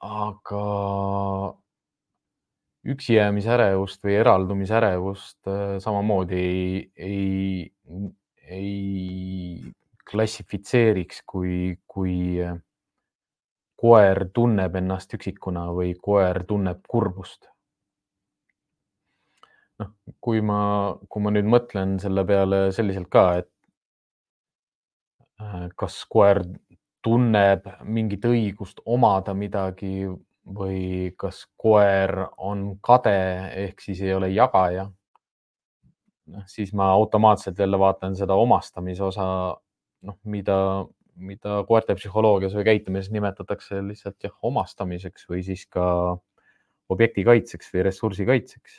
aga 0.00 0.62
üksijäämisärevust 2.84 4.02
või 4.04 4.16
eraldumisärevust 4.20 5.50
äh, 5.50 5.76
samamoodi 5.82 6.40
ei, 6.40 6.92
ei, 6.96 7.72
ei 8.48 9.72
klassifitseeriks, 10.10 11.22
kui, 11.26 11.76
kui 11.86 12.40
äh, 12.42 12.56
koer 13.80 14.26
tunneb 14.34 14.76
ennast 14.80 15.14
üksikuna 15.16 15.68
või 15.76 15.94
koer 16.00 16.44
tunneb 16.48 16.84
kurbust. 16.88 17.46
noh, 19.80 19.94
kui 20.20 20.40
ma, 20.44 20.60
kui 21.08 21.22
ma 21.24 21.30
nüüd 21.32 21.48
mõtlen 21.48 21.96
selle 22.00 22.24
peale 22.28 22.66
selliselt 22.76 23.08
ka, 23.12 23.24
et 23.40 23.48
Äh, 25.40 25.68
kas 25.76 26.02
koer 26.12 26.42
tunneb 27.04 27.68
mingit 27.88 28.26
õigust 28.28 28.82
omada 28.84 29.32
midagi 29.34 30.04
või 30.46 31.12
kas 31.18 31.44
koer 31.60 32.14
on 32.38 32.78
kade 32.82 33.16
ehk 33.66 33.80
siis 33.80 34.00
ei 34.02 34.14
ole 34.14 34.30
jagaja. 34.32 34.90
noh, 36.30 36.44
siis 36.46 36.72
ma 36.72 36.92
automaatselt 36.94 37.58
jälle 37.58 37.78
vaatan 37.78 38.14
seda 38.16 38.34
omastamise 38.38 39.02
osa, 39.02 39.24
noh, 40.06 40.18
mida, 40.24 40.86
mida 41.16 41.64
koerte 41.66 41.96
psühholoogias 41.98 42.54
või 42.54 42.64
käitumises 42.68 43.10
nimetatakse 43.10 43.80
lihtsalt 43.82 44.22
jah, 44.22 44.36
omastamiseks 44.42 45.26
või 45.28 45.42
siis 45.42 45.66
ka 45.66 45.84
objekti 46.90 47.24
kaitseks 47.26 47.72
või 47.74 47.82
ressursi 47.88 48.26
kaitseks. 48.26 48.78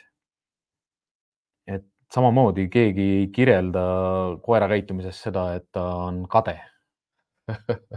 et 1.66 1.84
samamoodi 2.12 2.68
keegi 2.68 3.08
ei 3.20 3.28
kirjelda 3.32 3.84
koera 4.42 4.68
käitumises 4.68 5.22
seda, 5.22 5.54
et 5.56 5.68
ta 5.72 5.84
on 6.08 6.24
kade 6.28 6.56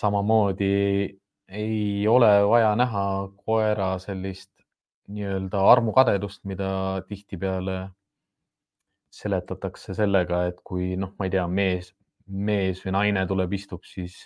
samamoodi 0.00 0.72
ei 1.48 2.08
ole 2.08 2.30
vaja 2.48 2.74
näha 2.76 3.04
koera 3.44 3.98
sellist 3.98 4.50
nii-öelda 5.08 5.60
armukadedust, 5.72 6.42
mida 6.44 7.02
tihtipeale 7.08 7.78
seletatakse 9.10 9.94
sellega, 9.96 10.44
et 10.50 10.58
kui 10.64 10.96
noh, 11.00 11.14
ma 11.18 11.28
ei 11.28 11.32
tea, 11.32 11.46
mees, 11.48 11.94
mees 12.28 12.82
või 12.84 12.92
naine 12.98 13.24
tuleb, 13.30 13.54
istub 13.56 13.86
siis 13.88 14.18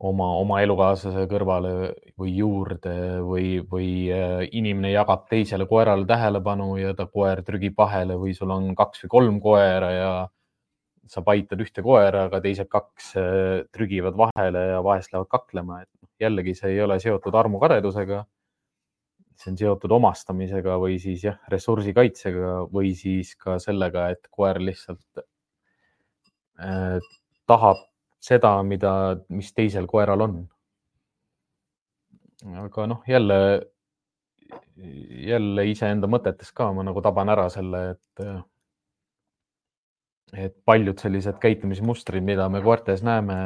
oma, 0.00 0.26
oma 0.40 0.60
elukaaslase 0.64 1.24
kõrvale 1.30 1.72
või 2.20 2.34
juurde 2.36 2.94
või, 3.24 3.46
või 3.70 3.88
äh, 4.12 4.44
inimene 4.56 4.92
jagab 4.92 5.26
teisele 5.32 5.66
koerale 5.70 6.04
tähelepanu 6.08 6.74
ja 6.80 6.92
ta 6.96 7.08
koer 7.08 7.42
trügib 7.46 7.76
vahele 7.80 8.16
või 8.20 8.36
sul 8.36 8.52
on 8.52 8.74
kaks 8.76 9.04
või 9.06 9.14
kolm 9.16 9.40
koera 9.44 9.90
ja 9.96 10.12
sa 11.10 11.24
paitad 11.26 11.60
ühte 11.60 11.82
koera, 11.82 12.26
aga 12.28 12.40
teised 12.44 12.68
kaks 12.70 13.14
äh, 13.20 13.64
trügivad 13.72 14.16
vahele 14.20 14.66
ja 14.74 14.84
vahest 14.84 15.12
lähevad 15.12 15.32
kaklema, 15.32 15.82
et 15.82 15.99
jällegi 16.20 16.54
see 16.58 16.74
ei 16.74 16.82
ole 16.84 16.98
seotud 17.00 17.34
armukadedusega. 17.34 18.24
see 19.40 19.52
on 19.52 19.56
seotud 19.56 19.92
omastamisega 19.96 20.74
või 20.80 20.98
siis 21.00 21.22
jah, 21.24 21.38
ressursi 21.48 21.94
kaitsega 21.96 22.66
või 22.72 22.92
siis 22.94 23.32
ka 23.40 23.58
sellega, 23.58 24.10
et 24.12 24.28
koer 24.30 24.60
lihtsalt 24.60 25.22
äh, 26.60 26.98
tahab 27.48 27.86
seda, 28.20 28.54
mida, 28.66 28.92
mis 29.32 29.52
teisel 29.56 29.88
koeral 29.90 30.26
on. 30.26 30.40
aga 32.64 32.86
noh, 32.88 33.02
jälle, 33.08 33.36
jälle 35.30 35.66
iseenda 35.68 36.08
mõtetes 36.08 36.52
ka 36.56 36.70
ma 36.72 36.84
nagu 36.86 37.02
taban 37.04 37.28
ära 37.32 37.48
selle, 37.52 37.82
et, 37.94 38.22
et 40.46 40.56
paljud 40.64 41.00
sellised 41.00 41.40
käitumismustrid, 41.42 42.24
mida 42.24 42.48
me 42.48 42.62
koertes 42.64 43.04
näeme, 43.04 43.36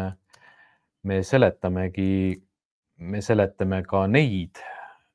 me 1.04 1.22
seletamegi, 1.26 2.38
me 2.98 3.22
seletame 3.24 3.83
ka 3.88 4.04
neid 4.11 4.61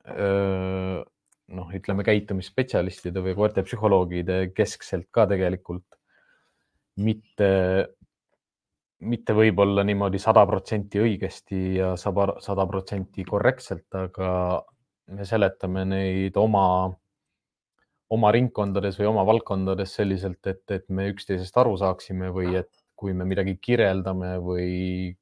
noh, 0.10 1.70
ütleme 1.76 2.06
käitumisspetsialistide 2.08 3.22
või 3.24 3.36
koerte 3.38 3.63
psühholoogide 3.68 4.50
keskselt 4.58 5.10
ka 5.13 5.28
tegelikult 5.30 5.86
mitte 7.00 7.50
mitte 9.00 9.36
võib-olla 9.36 9.84
niimoodi 9.88 10.20
sada 10.20 10.44
protsenti 10.48 11.00
õigesti 11.00 11.60
ja 11.78 11.94
sada 12.00 12.65
protsenti 12.68 13.24
korrektselt, 13.28 13.88
aga 13.96 14.32
me 15.15 15.26
seletame 15.26 15.86
neid 15.88 16.38
oma, 16.38 16.89
oma 18.12 18.32
ringkondades 18.36 19.00
või 19.00 19.08
oma 19.13 19.24
valdkondades 19.30 19.96
selliselt, 19.96 20.42
et, 20.52 20.65
et 20.76 20.86
me 20.92 21.08
üksteisest 21.13 21.58
aru 21.62 21.78
saaksime 21.80 22.34
või 22.36 22.58
et 22.60 22.72
kui 23.00 23.15
me 23.15 23.24
midagi 23.28 23.56
kirjeldame 23.63 24.36
või 24.44 25.15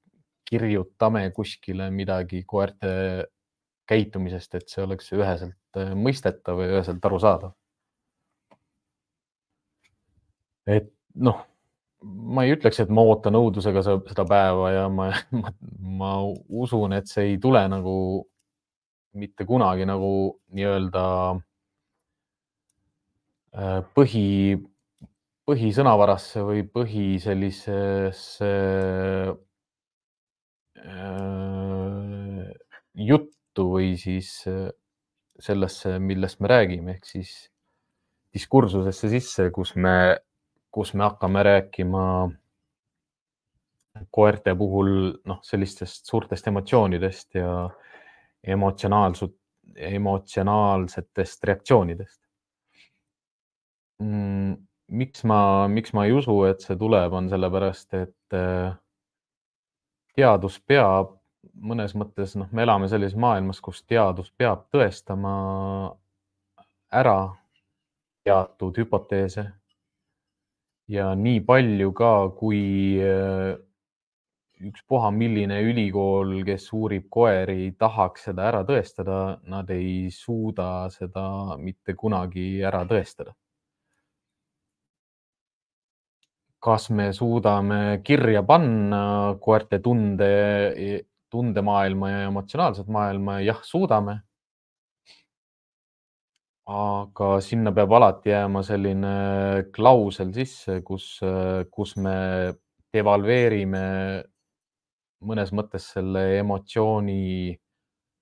kirjutame 0.48 1.28
kuskile 1.36 1.90
midagi 1.92 2.44
koerte 2.48 3.28
käitumisest, 3.88 4.56
et 4.56 4.72
see 4.72 4.84
oleks 4.84 5.12
üheselt 5.16 5.82
mõistetav 5.96 6.60
ja 6.64 6.72
üheselt 6.78 7.06
arusaadav. 7.08 7.54
et 10.68 10.90
noh 11.16 11.46
ma 12.04 12.44
ei 12.46 12.54
ütleks, 12.54 12.80
et 12.84 12.90
ma 12.94 13.04
ootan 13.08 13.38
õudusega 13.40 13.82
seda 13.86 14.26
päeva 14.28 14.72
ja 14.74 14.88
ma, 14.92 15.10
ma, 15.42 15.54
ma 16.02 16.12
usun, 16.62 16.94
et 16.98 17.10
see 17.10 17.34
ei 17.34 17.38
tule 17.42 17.64
nagu 17.72 17.96
mitte 19.18 19.48
kunagi 19.50 19.88
nagu 19.90 20.12
nii-öelda 20.54 21.06
äh, 23.58 23.80
põhi, 23.98 24.28
põhisõnavarasse 25.48 26.44
või 26.46 26.64
põhi 26.70 27.08
sellisesse 27.24 28.52
äh, 28.52 29.47
juttu 32.94 33.68
või 33.74 33.96
siis 34.00 34.32
äh, 34.50 34.70
sellesse, 35.40 35.98
millest 36.00 36.40
me 36.42 36.52
räägime, 36.52 36.98
ehk 36.98 37.06
siis 37.06 37.34
diskursusesse 38.34 39.10
sisse, 39.10 39.50
kus 39.56 39.76
me 39.76 39.98
kus 40.78 40.94
me 40.94 41.08
hakkame 41.08 41.44
rääkima 41.44 42.04
koerte 44.14 44.54
puhul 44.56 44.90
noh, 45.26 45.40
sellistest 45.42 46.06
suurtest 46.06 46.48
emotsioonidest 46.52 47.40
ja 47.40 47.52
emotsionaalsut, 48.56 49.34
emotsionaalsetest 49.76 51.48
reaktsioonidest 51.50 52.20
mm,. 54.04 54.54
miks 55.02 55.26
ma, 55.26 55.40
miks 55.68 55.96
ma 55.98 56.06
ei 56.06 56.14
usu, 56.14 56.38
et 56.48 56.62
see 56.62 56.78
tuleb, 56.80 57.16
on 57.18 57.32
sellepärast, 57.32 57.98
et 57.98 58.38
äh, 58.38 58.78
teadus 60.18 60.58
peab 60.66 61.14
mõnes 61.58 61.94
mõttes, 61.98 62.36
noh, 62.38 62.50
me 62.52 62.66
elame 62.66 62.90
sellises 62.90 63.18
maailmas, 63.18 63.62
kus 63.64 63.84
teadus 63.86 64.32
peab 64.38 64.68
tõestama 64.74 65.34
ära 66.94 67.20
teatud 68.26 68.78
hüpoteese 68.78 69.48
ja 70.92 71.12
nii 71.16 71.42
palju 71.48 71.94
ka, 71.98 72.12
kui 72.38 72.62
äh, 73.04 73.56
ükspuha, 74.68 75.12
milline 75.14 75.60
ülikool, 75.70 76.40
kes 76.48 76.70
uurib 76.74 77.08
koeri, 77.14 77.74
tahaks 77.80 78.28
seda 78.30 78.48
ära 78.52 78.64
tõestada, 78.68 79.38
nad 79.50 79.70
ei 79.74 80.08
suuda 80.14 80.88
seda 80.94 81.58
mitte 81.62 81.94
kunagi 81.98 82.64
ära 82.66 82.84
tõestada. 82.90 83.36
Kas 86.64 86.90
me 86.90 87.12
suudame 87.14 88.00
kirja 88.06 88.44
panna 88.44 89.02
koerte 89.42 89.80
tunde, 89.84 90.30
tundemaailma 91.30 92.10
ja 92.12 92.24
emotsionaalset 92.32 92.88
maailma? 92.88 93.40
jah, 93.46 93.62
suudame. 93.64 94.22
aga 96.68 97.28
sinna 97.40 97.72
peab 97.72 97.94
alati 97.96 98.34
jääma 98.34 98.64
selline 98.68 99.12
klausel 99.76 100.34
sisse, 100.36 100.82
kus, 100.84 101.14
kus 101.72 101.94
me 101.96 102.18
devalveerime 102.94 103.86
mõnes 105.28 105.54
mõttes 105.56 105.88
selle 105.94 106.26
emotsiooni 106.42 107.56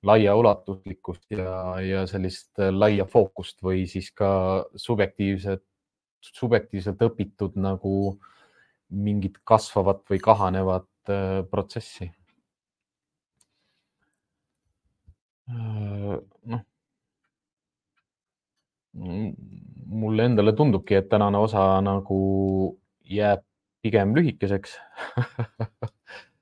laiaulatuslikkust 0.06 1.26
ja, 1.34 1.56
ja 1.82 2.04
sellist 2.10 2.62
laia 2.72 3.06
fookust 3.10 3.64
või 3.66 3.86
siis 3.90 4.12
ka 4.14 4.30
subjektiivset, 4.78 5.64
subjektiivselt 6.22 7.02
õpitud 7.06 7.58
nagu 7.60 7.96
mingit 8.90 9.40
kasvavat 9.44 10.04
või 10.10 10.20
kahanevat 10.24 10.88
äh, 11.10 11.42
protsessi. 11.52 12.12
Äh, 15.50 16.16
noh, 16.52 16.64
mulle 18.96 20.30
endale 20.30 20.56
tundubki, 20.56 20.96
et 20.98 21.10
tänane 21.12 21.38
osa 21.38 21.82
nagu 21.84 22.20
jääb 23.06 23.44
pigem 23.86 24.16
lühikeseks 24.16 24.78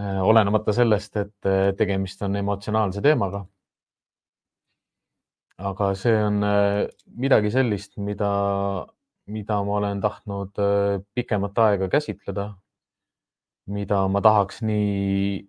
Äh, 0.00 0.20
olenemata 0.22 0.72
sellest, 0.72 1.16
et 1.16 1.46
äh, 1.48 1.72
tegemist 1.76 2.22
on 2.22 2.36
emotsionaalse 2.40 3.02
teemaga. 3.04 3.42
Aga 5.60 5.92
see 5.94 6.16
on 6.16 6.42
äh, 6.46 6.88
midagi 7.20 7.50
sellist, 7.52 7.98
mida, 8.00 8.30
mida 9.28 9.60
ma 9.64 9.76
olen 9.80 10.00
tahtnud 10.00 10.60
pikemat 11.14 11.58
aega 11.66 11.88
käsitleda, 11.92 12.46
mida 13.68 14.06
ma 14.08 14.22
tahaks 14.24 14.62
nii 14.64 15.40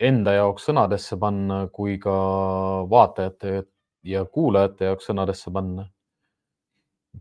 enda 0.00 0.34
jaoks 0.36 0.68
sõnadesse 0.68 1.18
panna 1.20 1.62
kui 1.72 1.98
ka 2.00 2.14
vaatajate 2.90 3.64
ja 4.08 4.24
kuulajate 4.24 4.90
jaoks 4.90 5.10
sõnadesse 5.10 5.52
panna. 5.52 5.88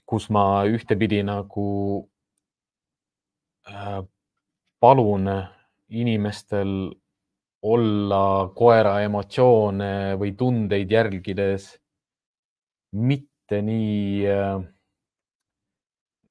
kus 0.06 0.28
ma 0.30 0.64
ühtepidi 0.70 1.24
nagu 1.26 1.66
palun 4.80 5.26
inimestel 5.90 6.74
olla 7.62 8.24
koera 8.56 9.02
emotsioone 9.02 10.16
või 10.22 10.36
tundeid 10.38 10.92
jälgides 10.92 11.66
mitte 12.92 13.62
nii, 13.62 14.24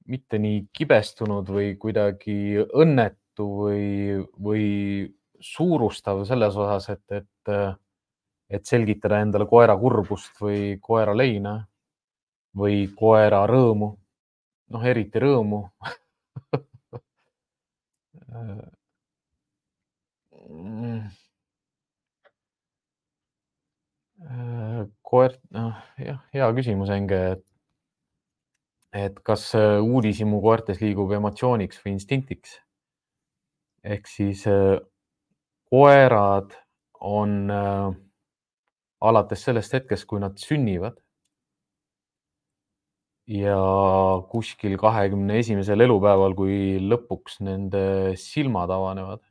mitte 0.09 0.39
nii 0.39 0.65
kibestunud 0.73 1.49
või 1.53 1.75
kuidagi 1.79 2.59
õnnetu 2.63 3.47
või, 3.61 4.19
või 4.39 4.65
suurustav 5.39 6.25
selles 6.27 6.55
osas, 6.59 6.89
et, 6.95 7.21
et, 7.21 7.53
et 8.49 8.65
selgitada 8.65 9.21
endale 9.23 9.45
koera 9.47 9.77
kurbust 9.79 10.41
või 10.41 10.77
koera 10.81 11.15
leina 11.15 11.59
või 12.59 12.87
koera 12.95 13.45
rõõmu. 13.47 13.95
noh, 14.69 14.83
eriti 14.85 15.19
rõõmu 15.19 15.69
Mm. 24.19 24.81
Äh, 24.81 24.87
koer, 25.01 25.37
noh 25.55 25.75
jah, 25.97 26.19
hea 26.35 26.47
küsimus, 26.57 26.89
Enge, 26.91 27.19
et, 27.35 27.45
et 29.05 29.19
kas 29.23 29.45
äh, 29.55 29.79
uudishimu 29.79 30.41
koertes 30.43 30.81
liigub 30.83 31.13
emotsiooniks 31.15 31.79
või 31.83 31.95
instinktiks? 31.97 32.59
ehk 33.79 34.09
siis 34.11 34.43
äh, 34.51 34.75
koerad 35.71 36.51
on 36.99 37.47
äh, 37.53 37.93
alates 38.99 39.45
sellest 39.47 39.77
hetkest, 39.77 40.03
kui 40.09 40.19
nad 40.19 40.35
sünnivad 40.41 40.97
ja 43.29 43.55
kuskil 44.31 44.75
kahekümne 44.81 45.37
esimesel 45.39 45.85
elupäeval, 45.85 46.35
kui 46.35 46.79
lõpuks 46.81 47.39
nende 47.45 48.17
silmad 48.19 48.73
avanevad 48.73 49.23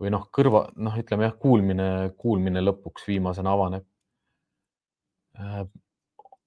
või 0.00 0.10
noh, 0.14 0.26
kõrva, 0.34 0.66
noh, 0.76 0.94
ütleme 0.98 1.28
jah, 1.28 1.34
kuulmine, 1.40 1.88
kuulmine 2.18 2.62
lõpuks 2.64 3.06
viimasena 3.08 3.54
avaneb. 3.54 3.86
Äh, 5.38 5.64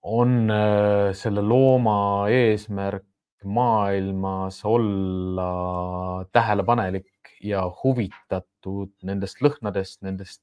on 0.07 0.51
äh, 0.51 1.11
selle 1.17 1.43
looma 1.43 2.27
eesmärk 2.31 3.05
maailmas 3.47 4.59
olla 4.65 6.25
tähelepanelik 6.33 7.35
ja 7.43 7.61
huvitatud 7.83 8.91
nendest 9.07 9.43
lõhnadest, 9.45 10.01
nendest 10.03 10.41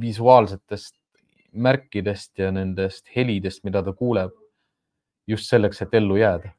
visuaalsetest 0.00 0.96
märkidest 1.52 2.38
ja 2.38 2.52
nendest 2.52 3.10
helidest, 3.16 3.64
mida 3.64 3.82
ta 3.82 3.92
kuuleb 3.96 4.32
just 5.26 5.50
selleks, 5.50 5.82
et 5.82 5.94
ellu 5.98 6.18
jääda 6.20 6.52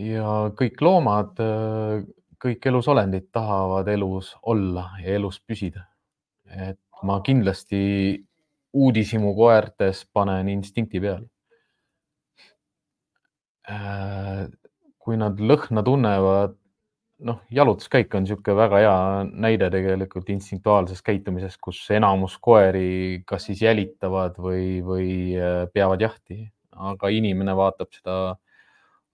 ja 0.00 0.50
kõik 0.58 0.80
loomad, 0.80 1.40
kõik 2.42 2.66
elusolendid 2.66 3.28
tahavad 3.32 3.88
elus 3.88 4.32
olla 4.42 4.90
ja 5.02 5.16
elus 5.18 5.40
püsida. 5.40 5.86
et 6.52 6.78
ma 7.02 7.20
kindlasti 7.24 8.22
uudishimu 8.72 9.34
koertes 9.34 10.04
panen 10.12 10.48
instinkti 10.48 11.00
peale. 11.00 11.28
kui 15.02 15.16
nad 15.16 15.38
lõhna 15.38 15.82
tunnevad, 15.82 16.54
noh, 17.26 17.38
jalutuskäik 17.50 18.14
on 18.14 18.24
niisugune 18.24 18.56
väga 18.58 18.78
hea 18.82 18.96
näide 19.44 19.68
tegelikult 19.70 20.28
instinktuaalsest 20.34 21.04
käitumisest, 21.06 21.58
kus 21.62 21.78
enamus 21.94 22.36
koeri 22.42 23.22
kas 23.26 23.46
siis 23.48 23.62
jälitavad 23.62 24.38
või, 24.38 24.82
või 24.86 25.08
äh, 25.38 25.64
peavad 25.74 26.02
jahti, 26.02 26.44
aga 26.90 27.10
inimene 27.14 27.54
vaatab 27.58 27.90
seda 27.94 28.16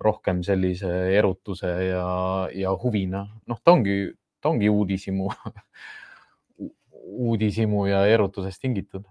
rohkem 0.01 0.43
sellise 0.47 0.91
erutuse 1.19 1.71
ja, 1.89 2.07
ja 2.55 2.75
huvina. 2.83 3.25
noh, 3.47 3.61
ta 3.65 3.75
ongi, 3.75 4.13
ta 4.41 4.53
ongi 4.53 4.69
uudishimu 4.71 5.31
uudishimu 7.29 7.87
ja 7.87 8.07
erutusest 8.07 8.61
tingitud. 8.63 9.05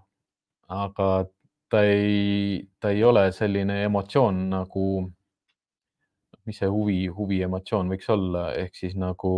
aga 0.68 1.26
ta 1.68 1.82
ei, 1.84 2.68
ta 2.80 2.90
ei 2.90 3.04
ole 3.04 3.30
selline 3.32 3.82
emotsioon 3.84 4.42
nagu, 4.50 4.84
mis 6.48 6.58
see 6.60 6.68
huvi, 6.72 6.98
huvi 7.12 7.40
emotsioon 7.44 7.88
võiks 7.92 8.08
olla, 8.12 8.50
ehk 8.56 8.76
siis 8.76 8.96
nagu 8.96 9.32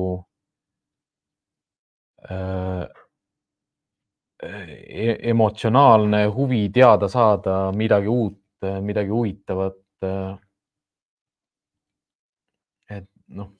äh, 2.30 2.86
e 4.42 5.16
emotsionaalne 5.30 6.24
huvi 6.34 6.68
teada 6.74 7.08
saada 7.08 7.56
midagi 7.76 8.08
uut, 8.08 8.38
midagi 8.82 9.10
huvitavat 9.10 10.06
äh, 10.06 10.38
noh 13.30 13.50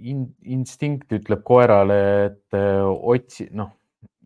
in,, 0.00 0.24
instinkt 0.42 1.12
ütleb 1.12 1.42
koerale, 1.46 1.98
et 2.28 2.56
äh, 2.56 2.84
otsi, 2.84 3.48
noh, 3.56 3.72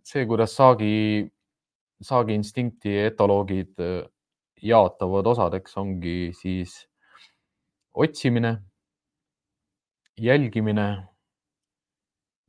see, 0.07 0.25
kuidas 0.29 0.55
saagi, 0.59 1.25
saagi 2.05 2.37
instinkti 2.39 2.95
etoloogid 3.09 3.83
äh, 3.83 4.03
jaotavad 4.65 5.29
osadeks, 5.35 5.77
ongi 5.81 6.33
siis 6.37 6.77
otsimine, 7.95 8.57
jälgimine, 10.21 10.89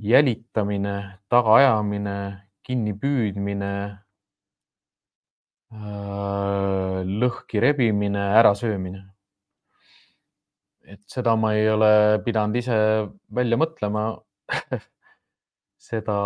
jälitamine, 0.02 0.96
tagaajamine, 1.32 2.18
kinnipüüdmine, 2.66 3.74
äh, 5.76 7.02
lõhki 7.26 7.62
rebimine, 7.62 8.32
ärasöömine 8.42 9.15
et 10.86 11.02
seda 11.10 11.36
ma 11.40 11.54
ei 11.58 11.68
ole 11.70 11.92
pidanud 12.26 12.58
ise 12.60 12.76
välja 13.34 13.58
mõtlema 13.58 14.06
seda 15.90 16.18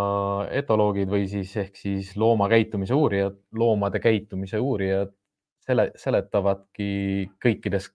etoloogid 0.55 1.11
või 1.11 1.27
siis 1.31 1.55
ehk 1.59 1.79
siis 1.79 2.11
looma 2.19 2.49
käitumise 2.51 2.95
uurijad, 2.95 3.37
loomade 3.55 4.01
käitumise 4.03 4.59
uurijad 4.59 5.13
sele, 5.65 5.89
seletavadki 5.99 6.89
kõikides 7.43 7.89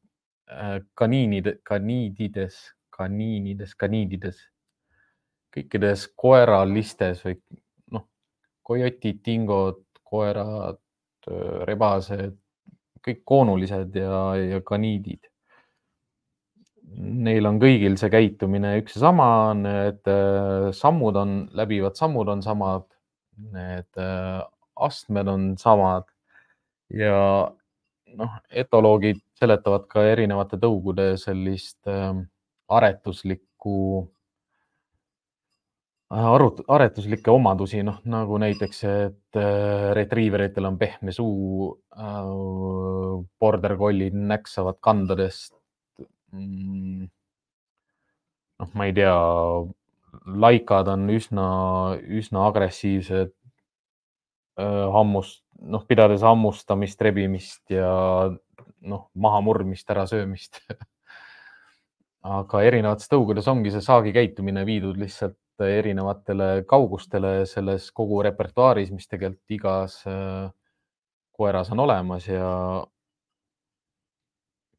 äh, 0.51 0.79
kaniinide, 0.95 1.59
kaniidides, 1.67 2.61
kaniinides, 2.95 3.75
kaniidides, 3.81 4.41
kõikides 5.55 6.09
koeralistes 6.17 7.25
või 7.27 7.39
noh, 7.95 8.09
kojotid, 8.62 9.21
tingod, 9.25 9.85
koerad, 10.05 10.81
rebased, 11.65 12.37
kõik 13.05 13.23
koonulised 13.25 13.97
ja, 13.97 14.19
ja 14.37 14.59
kaniidid 14.65 15.25
neil 16.97 17.47
on 17.49 17.59
kõigil 17.63 17.97
see 18.01 18.11
käitumine 18.13 18.77
üks 18.81 18.97
ja 18.99 19.07
sama, 19.09 19.29
need 19.59 20.11
äh, 20.11 20.71
sammud 20.77 21.17
on, 21.19 21.37
läbivad 21.57 21.99
sammud 21.99 22.31
on 22.33 22.43
samad, 22.45 22.87
need 23.55 24.01
äh, 24.01 24.43
astmed 24.87 25.31
on 25.31 25.47
samad 25.59 26.07
ja 26.95 27.51
noh, 28.19 28.35
etoloogid 28.51 29.23
seletavad 29.39 29.87
ka 29.91 30.05
erinevate 30.07 30.59
tõugude 30.63 31.15
sellist 31.21 31.81
äh, 31.91 32.13
aretuslikku 32.75 33.79
äh, 36.15 36.29
arut-, 36.35 36.65
aretuslikke 36.69 37.35
omadusi, 37.35 37.83
noh 37.87 38.01
nagu 38.11 38.39
näiteks, 38.43 38.85
et 38.91 39.43
retriiveritel 39.99 40.71
on 40.71 40.79
pehme 40.79 41.15
suu 41.17 41.73
äh,, 41.99 42.33
border 43.41 43.77
collied 43.81 44.15
näksavad 44.15 44.79
kandadest. 44.85 45.54
Noh, 48.61 48.70
ma 48.74 48.87
ei 48.89 48.95
tea, 48.97 49.14
laikad 50.45 50.91
on 50.95 51.09
üsna, 51.14 51.47
üsna 52.20 52.49
agressiivsed. 52.51 53.35
Hammust, 54.95 55.43
noh, 55.66 55.82
pidades 55.89 56.22
hammustamist, 56.22 57.01
rebimist 57.03 57.72
ja 57.74 57.89
noh, 58.87 59.09
mahamurdmist, 59.14 59.89
ärasöömist. 59.91 60.61
Aga 62.39 62.62
erinevates 62.64 63.11
tõugudes 63.11 63.49
ongi 63.51 63.72
see 63.74 63.82
saagi 63.85 64.14
käitumine 64.14 64.62
viidud 64.64 64.97
lihtsalt 64.97 65.37
erinevatele 65.61 66.64
kaugustele 66.70 67.45
selles 67.47 67.91
kogu 67.95 68.22
repertuaaris, 68.24 68.91
mis 68.95 69.11
tegelikult 69.11 69.57
igas 69.59 69.99
koeras 71.35 71.70
on 71.74 71.82
olemas 71.85 72.28
ja 72.30 72.47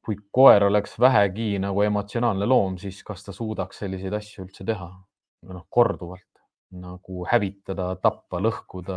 kui 0.05 0.19
koer 0.31 0.67
oleks 0.67 0.99
vähegi 1.01 1.55
nagu 1.61 1.81
emotsionaalne 1.81 2.45
loom, 2.45 2.77
siis 2.77 3.01
kas 3.03 3.25
ta 3.25 3.33
suudaks 3.33 3.81
selliseid 3.81 4.13
asju 4.13 4.45
üldse 4.45 4.65
teha? 4.67 4.89
noh, 5.45 5.65
korduvalt 5.69 6.39
nagu 6.73 7.25
hävitada, 7.29 7.91
tappa, 8.01 8.39
lõhkuda 8.41 8.95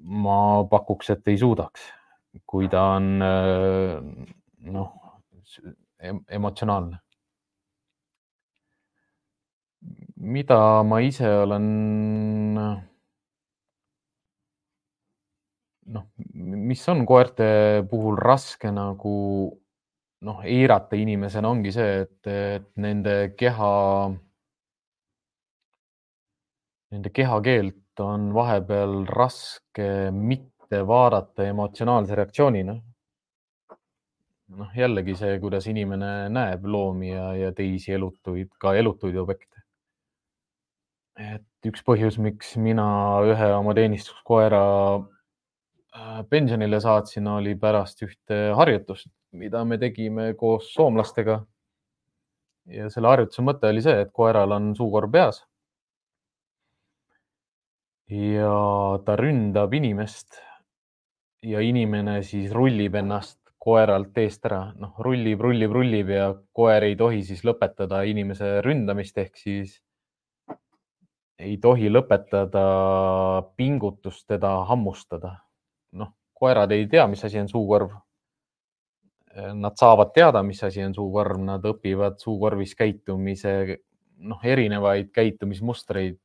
ma 0.00 0.38
pakuks, 0.70 1.10
et 1.12 1.28
ei 1.28 1.36
suudaks, 1.40 1.84
kui 2.48 2.70
ta 2.72 2.84
on 2.96 3.10
noh, 3.18 4.88
emotsionaalne. 6.38 7.02
mida 10.18 10.82
ma 10.82 10.98
ise 11.00 11.28
olen 11.44 11.66
noh, 15.94 16.04
mis 16.34 16.82
on 16.92 17.04
koerte 17.08 17.48
puhul 17.90 18.18
raske 18.20 18.70
nagu 18.74 19.16
noh, 20.26 20.40
eirata 20.44 20.98
inimesena 20.98 21.50
ongi 21.50 21.72
see, 21.74 22.02
et, 22.04 22.30
et 22.32 22.68
nende 22.82 23.16
keha, 23.38 23.72
nende 26.94 27.12
kehakeelt 27.14 28.02
on 28.02 28.30
vahepeal 28.34 29.02
raske 29.10 29.88
mitte 30.14 30.82
vaadata 30.86 31.48
emotsionaalse 31.48 32.18
reaktsioonina. 32.18 32.78
noh, 34.58 34.70
jällegi 34.72 35.12
see, 35.16 35.34
kuidas 35.42 35.66
inimene 35.68 36.30
näeb 36.32 36.64
loomi 36.64 37.10
ja, 37.12 37.32
ja 37.36 37.52
teisi 37.52 37.92
elutuid, 37.92 38.48
ka 38.60 38.74
elutuid 38.74 39.16
objekte. 39.20 39.62
et 41.18 41.68
üks 41.68 41.82
põhjus, 41.82 42.18
miks 42.22 42.56
mina 42.56 42.88
ühe 43.26 43.52
oma 43.54 43.74
teenistuskoera 43.74 44.62
pensionile 46.30 46.80
saatsin, 46.80 47.26
oli 47.28 47.54
pärast 47.58 48.02
ühte 48.06 48.40
harjutust, 48.56 49.10
mida 49.32 49.64
me 49.64 49.78
tegime 49.78 50.32
koos 50.34 50.72
soomlastega. 50.74 51.44
ja 52.68 52.90
selle 52.92 53.08
harjutuse 53.08 53.42
mõte 53.42 53.70
oli 53.72 53.80
see, 53.82 54.02
et 54.04 54.10
koeral 54.12 54.52
on 54.52 54.74
suukorv 54.76 55.12
peas 55.12 55.38
ja 58.08 58.52
ta 59.04 59.16
ründab 59.16 59.74
inimest 59.76 60.38
ja 61.44 61.60
inimene 61.60 62.22
siis 62.24 62.52
rullib 62.52 62.96
ennast 62.96 63.38
koeralt 63.58 64.16
eest 64.18 64.46
ära, 64.48 64.72
noh, 64.78 64.94
rullib, 65.04 65.40
rullib, 65.42 65.72
rullib 65.74 66.12
ja 66.14 66.30
koer 66.56 66.86
ei 66.86 66.96
tohi 66.96 67.20
siis 67.26 67.42
lõpetada 67.44 68.00
inimese 68.08 68.60
ründamist 68.64 69.18
ehk 69.18 69.36
siis 69.36 69.74
ei 71.38 71.58
tohi 71.62 71.90
lõpetada 71.90 72.62
pingutust 73.56 74.26
teda 74.26 74.64
hammustada. 74.70 75.36
Noh, 75.92 76.12
koerad 76.34 76.72
ei 76.72 76.86
tea, 76.90 77.06
mis 77.06 77.24
asi 77.24 77.40
on 77.40 77.48
suukorv. 77.48 77.96
Nad 79.54 79.76
saavad 79.78 80.10
teada, 80.14 80.42
mis 80.42 80.62
asi 80.64 80.82
on 80.82 80.94
suukorv, 80.96 81.38
nad 81.44 81.64
õpivad 81.68 82.16
suukorvis 82.18 82.74
käitumise, 82.74 83.52
noh, 84.18 84.40
erinevaid 84.42 85.12
käitumismustreid 85.14 86.18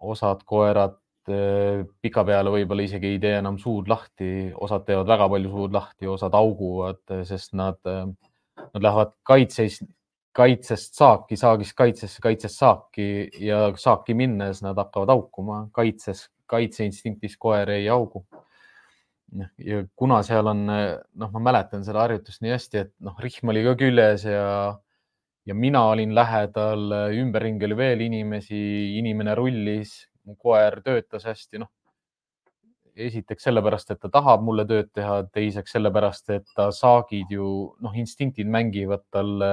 osad 0.00 0.42
koerad 0.46 0.96
eh, 1.28 1.84
pikapeale 2.02 2.52
võib-olla 2.52 2.86
isegi 2.86 3.14
ei 3.14 3.20
tee 3.22 3.36
enam 3.40 3.58
suud 3.60 3.88
lahti, 3.90 4.50
osad 4.54 4.86
teevad 4.86 5.08
väga 5.10 5.28
palju 5.32 5.52
suud 5.52 5.76
lahti, 5.76 6.08
osad 6.10 6.36
auguvad, 6.38 7.02
sest 7.28 7.54
nad, 7.58 7.78
eh, 7.88 8.04
nad 8.62 8.82
lähevad 8.88 9.14
kaitses, 9.26 9.80
kaitsest 10.36 10.98
saaki, 10.98 11.38
saagist 11.40 11.76
kaitsesse, 11.76 12.20
kaitsest 12.22 12.60
saaki 12.60 13.08
ja 13.40 13.70
saaki 13.80 14.14
minnes 14.14 14.62
nad 14.64 14.76
hakkavad 14.78 15.14
haukuma, 15.14 15.66
kaitses, 15.76 16.26
kaitseinstinktis 16.46 17.36
koer 17.38 17.70
ei 17.76 17.86
haugu. 17.86 18.26
ja 19.58 19.82
kuna 19.96 20.20
seal 20.22 20.46
on, 20.46 20.66
noh, 20.66 21.30
ma 21.34 21.40
mäletan 21.50 21.84
seda 21.84 22.04
harjutust 22.04 22.44
nii 22.44 22.52
hästi, 22.54 22.82
et 22.84 22.92
noh, 23.02 23.16
rihm 23.20 23.50
oli 23.50 23.64
ka 23.66 23.74
küljes 23.78 24.24
ja 24.28 24.76
ja 25.46 25.54
mina 25.54 25.84
olin 25.92 26.14
lähedal, 26.14 26.90
ümberringi 27.14 27.64
oli 27.68 27.76
veel 27.78 28.00
inimesi, 28.08 28.58
inimene 28.98 29.34
rullis, 29.38 29.92
mu 30.26 30.34
koer 30.34 30.80
töötas 30.84 31.26
hästi, 31.26 31.62
noh. 31.62 31.70
esiteks 32.96 33.44
sellepärast, 33.44 33.90
et 33.92 34.00
ta 34.00 34.08
tahab 34.08 34.42
mulle 34.42 34.64
tööd 34.66 34.88
teha, 34.96 35.20
teiseks 35.28 35.74
sellepärast, 35.76 36.30
et 36.32 36.46
ta 36.56 36.70
saagid 36.72 37.30
ju 37.30 37.48
noh, 37.84 37.94
instinktid 38.00 38.48
mängivad 38.48 39.04
talle 39.12 39.50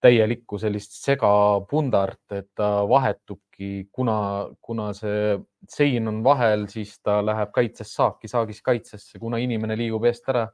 täielikku 0.00 0.58
sellist 0.58 0.94
segapundart, 0.96 2.24
et 2.32 2.48
ta 2.56 2.86
vahetubki, 2.88 3.88
kuna, 3.92 4.48
kuna 4.62 4.90
see 4.96 5.36
sein 5.68 6.08
on 6.08 6.22
vahel, 6.24 6.64
siis 6.72 6.96
ta 7.04 7.18
läheb 7.24 7.52
kaitsest 7.52 7.98
saaki, 7.98 8.28
saagist 8.32 8.64
kaitsesse, 8.64 9.18
kuna 9.20 9.38
inimene 9.42 9.76
liigub 9.76 10.08
eest 10.08 10.28
ära 10.32 10.46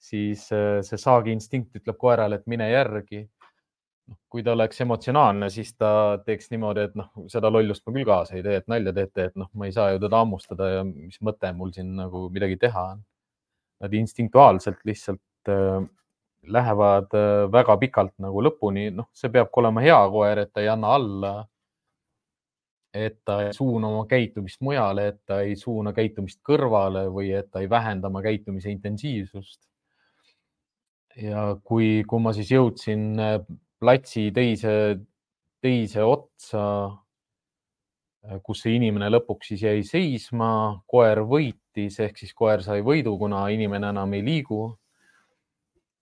siis 0.00 0.48
äh, 0.52 0.80
see 0.86 0.98
saagi 1.00 1.34
instinkt 1.34 1.76
ütleb 1.76 1.98
koerale, 2.00 2.40
et 2.40 2.48
mine 2.50 2.70
järgi. 2.72 3.26
noh, 4.10 4.18
kui 4.32 4.42
ta 4.42 4.56
oleks 4.56 4.80
emotsionaalne, 4.82 5.46
siis 5.54 5.68
ta 5.78 6.18
teeks 6.26 6.48
niimoodi, 6.50 6.88
et 6.88 6.96
noh, 6.98 7.12
seda 7.30 7.46
lollust 7.52 7.84
ma 7.86 7.92
küll 7.94 8.08
kaasa 8.08 8.34
ei 8.34 8.42
tee, 8.42 8.56
et 8.58 8.66
nalja 8.72 8.90
teete, 8.96 9.28
et 9.30 9.36
noh, 9.38 9.46
ma 9.54 9.68
ei 9.68 9.74
saa 9.76 9.92
ju 9.92 10.00
teda 10.02 10.22
hammustada 10.24 10.66
ja 10.72 10.80
mis 10.88 11.20
mõte 11.22 11.52
mul 11.54 11.70
siin 11.76 11.92
nagu 11.94 12.24
midagi 12.34 12.58
teha 12.58 12.82
on. 12.96 13.04
Nad 13.80 13.94
instinktuaalselt 13.94 14.82
lihtsalt 14.88 15.52
äh, 15.52 15.78
lähevad 16.46 17.14
äh, 17.14 17.46
väga 17.52 17.76
pikalt 17.80 18.14
nagu 18.18 18.42
lõpuni, 18.42 18.90
noh, 18.94 19.10
see 19.12 19.32
peabki 19.32 19.60
olema 19.62 19.84
hea 19.84 20.00
koer, 20.12 20.44
et 20.44 20.52
ta 20.52 20.64
ei 20.64 20.70
anna 20.72 20.94
alla 20.96 21.34
et 22.94 23.20
ta 23.24 23.36
ei 23.44 23.52
suuna 23.54 23.86
oma 23.86 24.06
käitumist 24.10 24.60
mujale, 24.66 25.08
et 25.12 25.20
ta 25.26 25.40
ei 25.46 25.54
suuna 25.56 25.92
käitumist 25.94 26.40
kõrvale 26.42 27.04
või 27.14 27.30
et 27.38 27.50
ta 27.50 27.62
ei 27.62 27.68
vähenda 27.70 28.08
oma 28.10 28.22
käitumise 28.24 28.70
intensiivsust 28.72 29.60
ja 31.18 31.44
kui, 31.64 32.02
kui 32.08 32.22
ma 32.22 32.32
siis 32.36 32.50
jõudsin 32.52 33.12
äh, 33.20 33.38
platsi 33.80 34.28
teise, 34.34 34.72
teise 35.62 36.04
otsa, 36.06 36.64
äh, 38.26 38.38
kus 38.44 38.64
see 38.64 38.76
inimene 38.78 39.10
lõpuks 39.10 39.52
siis 39.52 39.64
jäi 39.66 39.82
seisma, 39.86 40.50
koer 40.90 41.24
võitis 41.28 41.98
ehk 42.02 42.20
siis 42.20 42.34
koer 42.36 42.64
sai 42.66 42.84
võidu, 42.86 43.16
kuna 43.18 43.46
inimene 43.52 43.92
enam 43.94 44.14
ei 44.18 44.24
liigu. 44.26 44.62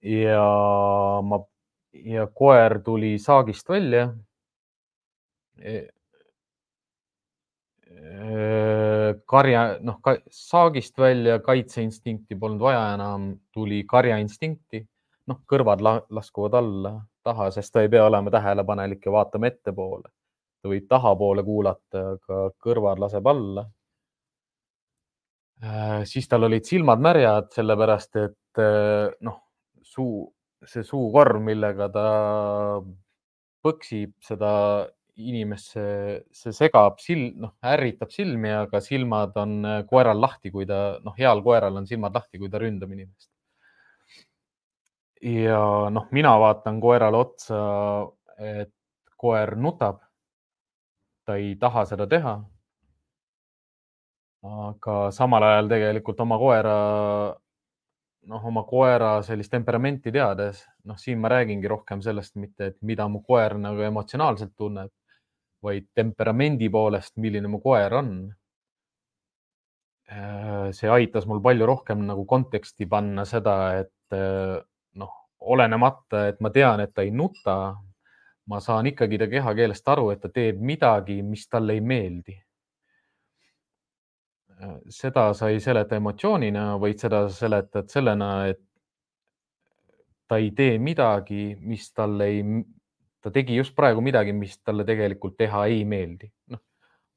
Ja 0.03 0.45
ma 1.25 1.41
ja 1.93 2.27
koer 2.27 2.79
tuli 2.85 3.17
saagist 3.19 3.69
välja 3.69 4.09
e 5.59 5.79
karja, 9.27 9.63
noh, 9.83 9.99
saagist 10.31 10.99
välja 10.99 11.39
kaitseinstinkti 11.45 12.37
polnud 12.39 12.63
vaja 12.63 12.95
enam, 12.95 13.33
tuli 13.53 13.83
karjainstinkti 13.89 14.85
noh, 15.29 15.41
kõrvad 15.49 15.83
laskuvad 15.85 16.57
alla 16.59 16.95
taha, 17.27 17.51
sest 17.53 17.75
ta 17.75 17.85
ei 17.85 17.91
pea 17.93 18.07
olema 18.09 18.33
tähelepanelik 18.33 19.05
ja 19.07 19.13
vaatama 19.13 19.51
ettepoole. 19.51 20.09
ta 20.63 20.71
võib 20.73 20.87
tahapoole 20.91 21.43
kuulata, 21.47 22.01
aga 22.17 22.39
kõrvad 22.59 22.99
laseb 22.99 23.29
alla. 23.31 23.63
Äh, 25.63 26.03
siis 26.05 26.27
tal 26.29 26.47
olid 26.49 26.67
silmad 26.67 27.03
märjad, 27.03 27.53
sellepärast 27.55 28.17
et 28.19 28.63
äh, 28.63 29.13
noh, 29.27 29.39
suu, 29.99 30.23
see 30.67 30.87
suukorv, 30.87 31.43
millega 31.45 31.91
ta 31.95 32.07
põksib 33.67 34.15
seda 34.23 34.53
inimest, 35.19 35.73
see, 35.75 36.19
see 36.31 36.55
segab 36.55 37.01
silm, 37.03 37.33
noh, 37.43 37.57
ärritab 37.67 38.13
silmi, 38.15 38.53
aga 38.55 38.81
silmad 38.83 39.35
on 39.43 39.59
äh, 39.67 39.81
koeral 39.91 40.23
lahti, 40.23 40.53
kui 40.55 40.67
ta, 40.67 41.01
noh, 41.03 41.17
heal 41.19 41.43
koeral 41.43 41.81
on 41.81 41.91
silmad 41.91 42.15
lahti, 42.15 42.39
kui 42.39 42.51
ta 42.53 42.63
ründab 42.63 42.95
inimest 42.95 43.27
ja 45.23 45.91
noh, 45.91 46.07
mina 46.11 46.35
vaatan 46.39 46.81
koerale 46.81 47.17
otsa, 47.17 47.59
et 48.39 48.73
koer 49.17 49.57
nutab. 49.57 50.01
ta 51.25 51.37
ei 51.37 51.57
taha 51.61 51.85
seda 51.85 52.07
teha. 52.07 52.39
aga 54.43 55.11
samal 55.11 55.43
ajal 55.43 55.69
tegelikult 55.69 56.21
oma 56.21 56.39
koera, 56.39 56.77
noh, 58.29 58.45
oma 58.51 58.65
koera 58.69 59.19
sellist 59.27 59.53
temperamenti 59.53 60.13
teades, 60.15 60.63
noh, 60.89 60.99
siin 61.01 61.21
ma 61.23 61.31
räägingi 61.33 61.71
rohkem 61.71 62.03
sellest, 62.05 62.37
mitte 62.41 62.73
et 62.73 62.77
mida 62.87 63.09
mu 63.09 63.23
koer 63.25 63.57
nagu 63.61 63.85
emotsionaalselt 63.87 64.55
tunneb, 64.57 64.93
vaid 65.65 65.89
temperamendi 65.97 66.69
poolest, 66.71 67.17
milline 67.17 67.51
mu 67.51 67.61
koer 67.65 67.97
on. 67.99 68.13
Äh, 70.09 70.69
see 70.77 70.89
aitas 70.93 71.27
mul 71.29 71.41
palju 71.45 71.67
rohkem 71.69 72.05
nagu 72.09 72.25
konteksti 72.29 72.89
panna 72.89 73.27
seda, 73.29 73.59
et 73.83 74.17
äh, 74.17 74.57
noh, 75.01 75.15
olenemata, 75.41 76.29
et 76.33 76.41
ma 76.45 76.53
tean, 76.55 76.85
et 76.85 76.95
ta 76.95 77.05
ei 77.05 77.13
nuta, 77.13 77.59
ma 78.49 78.61
saan 78.65 78.89
ikkagi 78.89 79.19
ta 79.21 79.29
kehakeelest 79.29 79.89
aru, 79.93 80.11
et 80.13 80.23
ta 80.25 80.33
teeb 80.33 80.61
midagi, 80.65 81.21
mis 81.25 81.49
talle 81.49 81.77
ei 81.77 81.85
meeldi 81.85 82.39
seda 84.93 85.33
sa 85.35 85.51
ei 85.53 85.61
seleta 85.63 85.99
emotsioonina, 85.99 86.73
vaid 86.81 87.01
seda 87.01 87.25
seletad 87.33 87.91
sellena, 87.93 88.31
et 88.51 88.61
ta 90.29 90.39
ei 90.41 90.51
tee 90.57 90.79
midagi, 90.83 91.57
mis 91.65 91.89
talle 91.97 92.29
ei, 92.29 92.43
ta 93.25 93.33
tegi 93.35 93.57
just 93.57 93.75
praegu 93.77 94.03
midagi, 94.05 94.35
mis 94.37 94.59
talle 94.61 94.87
tegelikult 94.89 95.39
teha 95.39 95.65
ei 95.73 95.85
meeldi. 95.89 96.31
noh, 96.53 96.63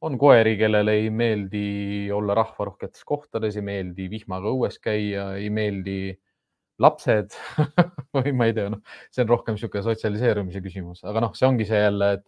on 0.07 0.17
koeri, 0.21 0.55
kellele 0.57 0.95
ei 0.97 1.09
meeldi 1.13 2.09
olla 2.13 2.35
rahvarohketes 2.37 3.03
kohtades, 3.05 3.57
ei 3.57 3.65
meeldi 3.65 4.09
vihmaga 4.09 4.49
õues 4.53 4.79
käia, 4.81 5.31
ei 5.37 5.49
meeldi 5.53 6.15
lapsed 6.81 7.35
või 8.17 8.33
ma 8.33 8.47
ei 8.49 8.55
tea, 8.57 8.71
noh, 8.73 8.81
see 9.13 9.25
on 9.25 9.33
rohkem 9.33 9.57
niisugune 9.57 9.85
sotsialiseerumise 9.85 10.63
küsimus, 10.63 11.03
aga 11.05 11.27
noh, 11.27 11.35
see 11.37 11.49
ongi 11.49 11.67
see 11.69 11.83
jälle, 11.83 12.15
et 12.17 12.25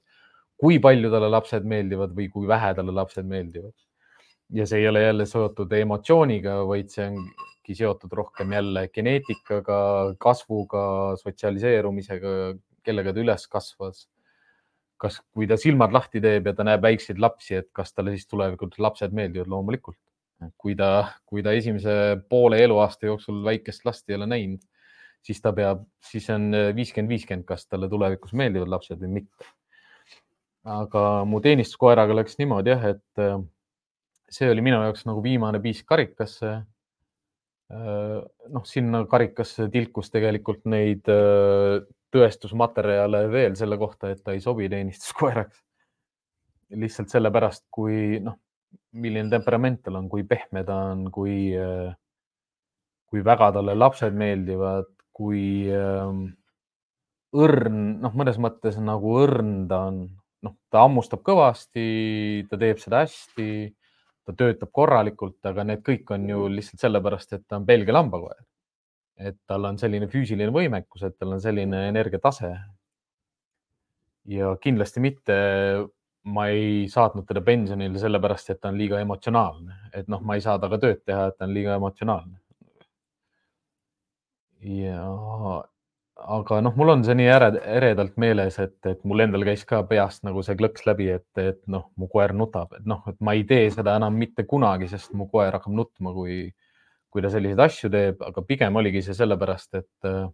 kui 0.59 0.77
palju 0.83 1.09
talle 1.09 1.31
lapsed 1.31 1.65
meeldivad 1.65 2.13
või 2.17 2.29
kui 2.33 2.45
vähe 2.49 2.75
talle 2.77 2.93
lapsed 2.93 3.25
meeldivad 3.27 3.73
ja 4.53 4.65
see 4.69 4.83
ei 4.83 4.87
ole 4.87 5.01
jälle 5.03 5.25
seotud 5.25 5.71
emotsiooniga, 5.77 6.59
vaid 6.69 6.91
see 6.93 7.07
ongi 7.09 7.75
seotud 7.77 8.11
rohkem 8.13 8.51
jälle 8.53 8.87
geneetikaga, 8.93 9.77
kasvuga, 10.21 10.83
sotsialiseerumisega, 11.21 12.33
kellega 12.83 13.13
ta 13.13 13.23
üles 13.23 13.47
kasvas. 13.49 14.07
kas, 15.03 15.17
kui 15.35 15.43
ta 15.49 15.57
silmad 15.59 15.91
lahti 15.91 16.21
teeb 16.23 16.45
ja 16.47 16.53
ta 16.55 16.63
näeb 16.63 16.83
väikseid 16.83 17.17
lapsi, 17.19 17.57
et 17.59 17.67
kas 17.75 17.91
talle 17.91 18.13
siis 18.13 18.27
tulevikus 18.27 18.77
lapsed 18.79 19.11
meeldivad? 19.11 19.49
loomulikult. 19.51 19.99
kui 20.57 20.75
ta, 20.75 21.07
kui 21.25 21.43
ta 21.43 21.53
esimese 21.55 22.19
poole 22.29 22.59
eluaasta 22.63 23.07
jooksul 23.07 23.43
väikest 23.43 23.85
last 23.85 24.09
ei 24.09 24.15
ole 24.15 24.27
näinud, 24.27 24.61
siis 25.23 25.39
ta 25.41 25.53
peab, 25.55 25.85
siis 26.03 26.29
on 26.29 26.51
viiskümmend, 26.75 27.09
viiskümmend, 27.09 27.45
kas 27.47 27.65
talle 27.67 27.89
tulevikus 27.89 28.33
meeldivad 28.35 28.71
lapsed 28.75 28.99
või 28.99 29.21
mitte. 29.21 29.51
aga 30.63 31.23
mu 31.27 31.39
teenistuskoeraga 31.43 32.15
läks 32.15 32.37
niimoodi 32.39 32.71
jah, 32.75 32.85
et 32.93 33.23
see 34.33 34.49
oli 34.51 34.63
minu 34.65 34.81
jaoks 34.81 35.05
nagu 35.07 35.23
viimane 35.23 35.61
piisk 35.63 35.87
karikasse. 35.89 36.53
Äh, 37.73 38.21
noh, 38.53 38.65
sinna 38.67 39.03
karikasse 39.09 39.69
tilkus 39.73 40.11
tegelikult 40.13 40.65
neid 40.69 41.09
äh, 41.11 41.81
tõestusmaterjale 42.13 43.25
veel 43.33 43.57
selle 43.57 43.79
kohta, 43.81 44.11
et 44.13 44.23
ta 44.25 44.35
ei 44.35 44.41
sobi 44.43 44.69
teenistuskoeraks. 44.71 45.61
lihtsalt 46.73 47.11
sellepärast, 47.13 47.67
kui 47.73 48.17
noh, 48.23 48.39
milline 48.97 49.29
temperament 49.29 49.83
tal 49.85 49.99
on, 49.99 50.07
kui 50.09 50.23
pehme 50.25 50.63
ta 50.65 50.79
on, 50.93 51.05
kui, 51.13 51.53
äh, 51.53 51.93
kui 53.09 53.21
väga 53.25 53.51
talle 53.53 53.75
lapsed 53.77 54.15
meeldivad, 54.17 54.89
kui 55.13 55.69
õrn, 57.33 57.77
noh, 58.01 58.13
mõnes 58.17 58.39
mõttes 58.41 58.79
nagu 58.81 59.13
õrn 59.21 59.67
ta 59.69 59.83
on, 59.91 59.99
noh, 60.45 60.55
ta 60.73 60.81
hammustab 60.87 61.21
kõvasti, 61.25 61.85
ta 62.49 62.57
teeb 62.61 62.81
seda 62.81 63.03
hästi 63.05 63.49
ta 64.25 64.35
töötab 64.37 64.71
korralikult, 64.71 65.39
aga 65.45 65.65
need 65.67 65.83
kõik 65.85 66.11
on 66.15 66.27
ju 66.29 66.47
lihtsalt 66.51 66.85
sellepärast, 66.85 67.33
et 67.33 67.47
ta 67.47 67.59
on 67.59 67.65
Belgia 67.65 67.95
lambakoer. 67.95 68.43
et 69.17 69.35
tal 69.45 69.65
on 69.69 69.75
selline 69.77 70.07
füüsiline 70.09 70.49
võimekus, 70.51 71.03
et 71.05 71.13
tal 71.19 71.35
on 71.35 71.41
selline 71.41 71.87
energiatase. 71.89 72.53
ja 74.25 74.55
kindlasti 74.61 74.99
mitte, 74.99 75.35
ma 76.23 76.47
ei 76.47 76.87
saatnud 76.89 77.27
teda 77.27 77.41
pensionile 77.41 77.99
sellepärast, 77.99 78.49
et 78.49 78.61
ta 78.61 78.69
on 78.69 78.77
liiga 78.77 78.99
emotsionaalne, 78.99 79.75
et 79.93 80.07
noh, 80.07 80.21
ma 80.21 80.35
ei 80.35 80.41
saa 80.41 80.57
temaga 80.59 80.79
tööd 80.79 81.03
teha, 81.05 81.27
et 81.27 81.37
ta 81.37 81.45
on 81.45 81.53
liiga 81.53 81.75
emotsionaalne. 81.75 82.39
ja 84.63 85.03
aga 86.21 86.59
noh, 86.61 86.75
mul 86.77 86.93
on 86.93 87.03
see 87.05 87.15
nii 87.17 87.29
äred, 87.33 87.57
eredalt 87.77 88.17
meeles, 88.21 88.57
et, 88.61 88.77
et 88.89 89.01
mul 89.07 89.23
endal 89.25 89.45
käis 89.47 89.63
ka 89.69 89.81
peast 89.89 90.23
nagu 90.27 90.43
see 90.45 90.55
klõks 90.59 90.85
läbi, 90.87 91.09
et, 91.15 91.29
et 91.41 91.59
noh, 91.71 91.87
mu 91.99 92.07
koer 92.11 92.35
nutab, 92.37 92.75
et 92.77 92.85
noh, 92.89 93.01
et 93.09 93.17
ma 93.23 93.33
ei 93.37 93.43
tee 93.49 93.65
seda 93.73 93.95
enam 93.99 94.15
mitte 94.19 94.45
kunagi, 94.49 94.87
sest 94.91 95.15
mu 95.17 95.27
koer 95.31 95.57
hakkab 95.57 95.73
nutma, 95.73 96.13
kui, 96.15 96.45
kui 97.09 97.25
ta 97.25 97.31
selliseid 97.33 97.63
asju 97.65 97.91
teeb, 97.93 98.21
aga 98.25 98.45
pigem 98.45 98.77
oligi 98.81 99.03
see 99.05 99.17
sellepärast, 99.17 99.81
et 99.81 100.09
äh, 100.09 100.27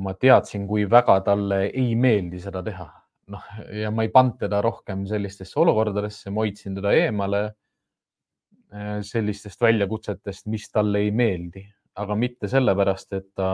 ma 0.00 0.14
teadsin, 0.14 0.68
kui 0.70 0.86
väga 0.90 1.18
talle 1.26 1.64
ei 1.68 1.94
meeldi 1.98 2.42
seda 2.42 2.62
teha. 2.66 2.88
noh, 3.30 3.42
ja 3.78 3.92
ma 3.94 4.02
ei 4.02 4.10
pannud 4.10 4.40
teda 4.40 4.58
rohkem 4.64 5.04
sellistesse 5.06 5.58
olukordadesse, 5.62 6.32
ma 6.34 6.42
hoidsin 6.42 6.74
teda 6.74 6.90
eemale 6.98 7.42
äh, 7.46 8.96
sellistest 9.06 9.60
väljakutsetest, 9.62 10.48
mis 10.50 10.66
talle 10.70 11.04
ei 11.04 11.12
meeldi 11.14 11.62
aga 12.00 12.16
mitte 12.16 12.48
sellepärast, 12.50 13.12
et 13.18 13.28
ta, 13.36 13.50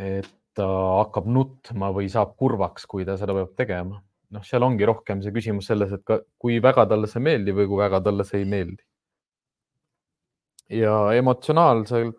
et 0.00 0.32
ta 0.54 0.66
hakkab 1.00 1.28
nutma 1.30 1.90
või 1.94 2.08
saab 2.12 2.34
kurvaks, 2.40 2.86
kui 2.90 3.06
ta 3.06 3.18
seda 3.20 3.36
peab 3.36 3.54
tegema. 3.58 4.00
noh, 4.34 4.42
seal 4.42 4.64
ongi 4.66 4.86
rohkem 4.88 5.20
see 5.22 5.30
küsimus 5.34 5.68
selles, 5.70 5.92
et 5.94 6.02
ka, 6.06 6.18
kui 6.40 6.56
väga 6.62 6.88
talle 6.90 7.06
see 7.10 7.22
meeldib 7.22 7.58
või 7.60 7.68
kui 7.70 7.78
väga 7.78 8.00
talle 8.02 8.24
see 8.26 8.40
ei 8.42 8.48
meeldi. 8.50 8.82
ja 10.80 10.94
emotsionaalselt, 11.18 12.18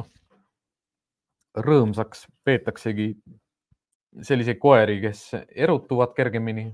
noh, 0.00 0.08
rõõmsaks 1.68 2.26
peetaksegi 2.44 3.12
selliseid 4.24 4.58
koeri, 4.58 4.98
kes 5.02 5.24
erutuvad 5.66 6.14
kergemini 6.16 6.70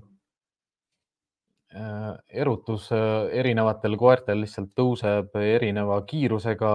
erutus 2.28 2.92
äh, 2.92 3.38
erinevatel 3.40 3.96
koertel 3.98 4.44
lihtsalt 4.44 4.70
tõuseb 4.78 5.34
erineva 5.40 6.00
kiirusega, 6.06 6.70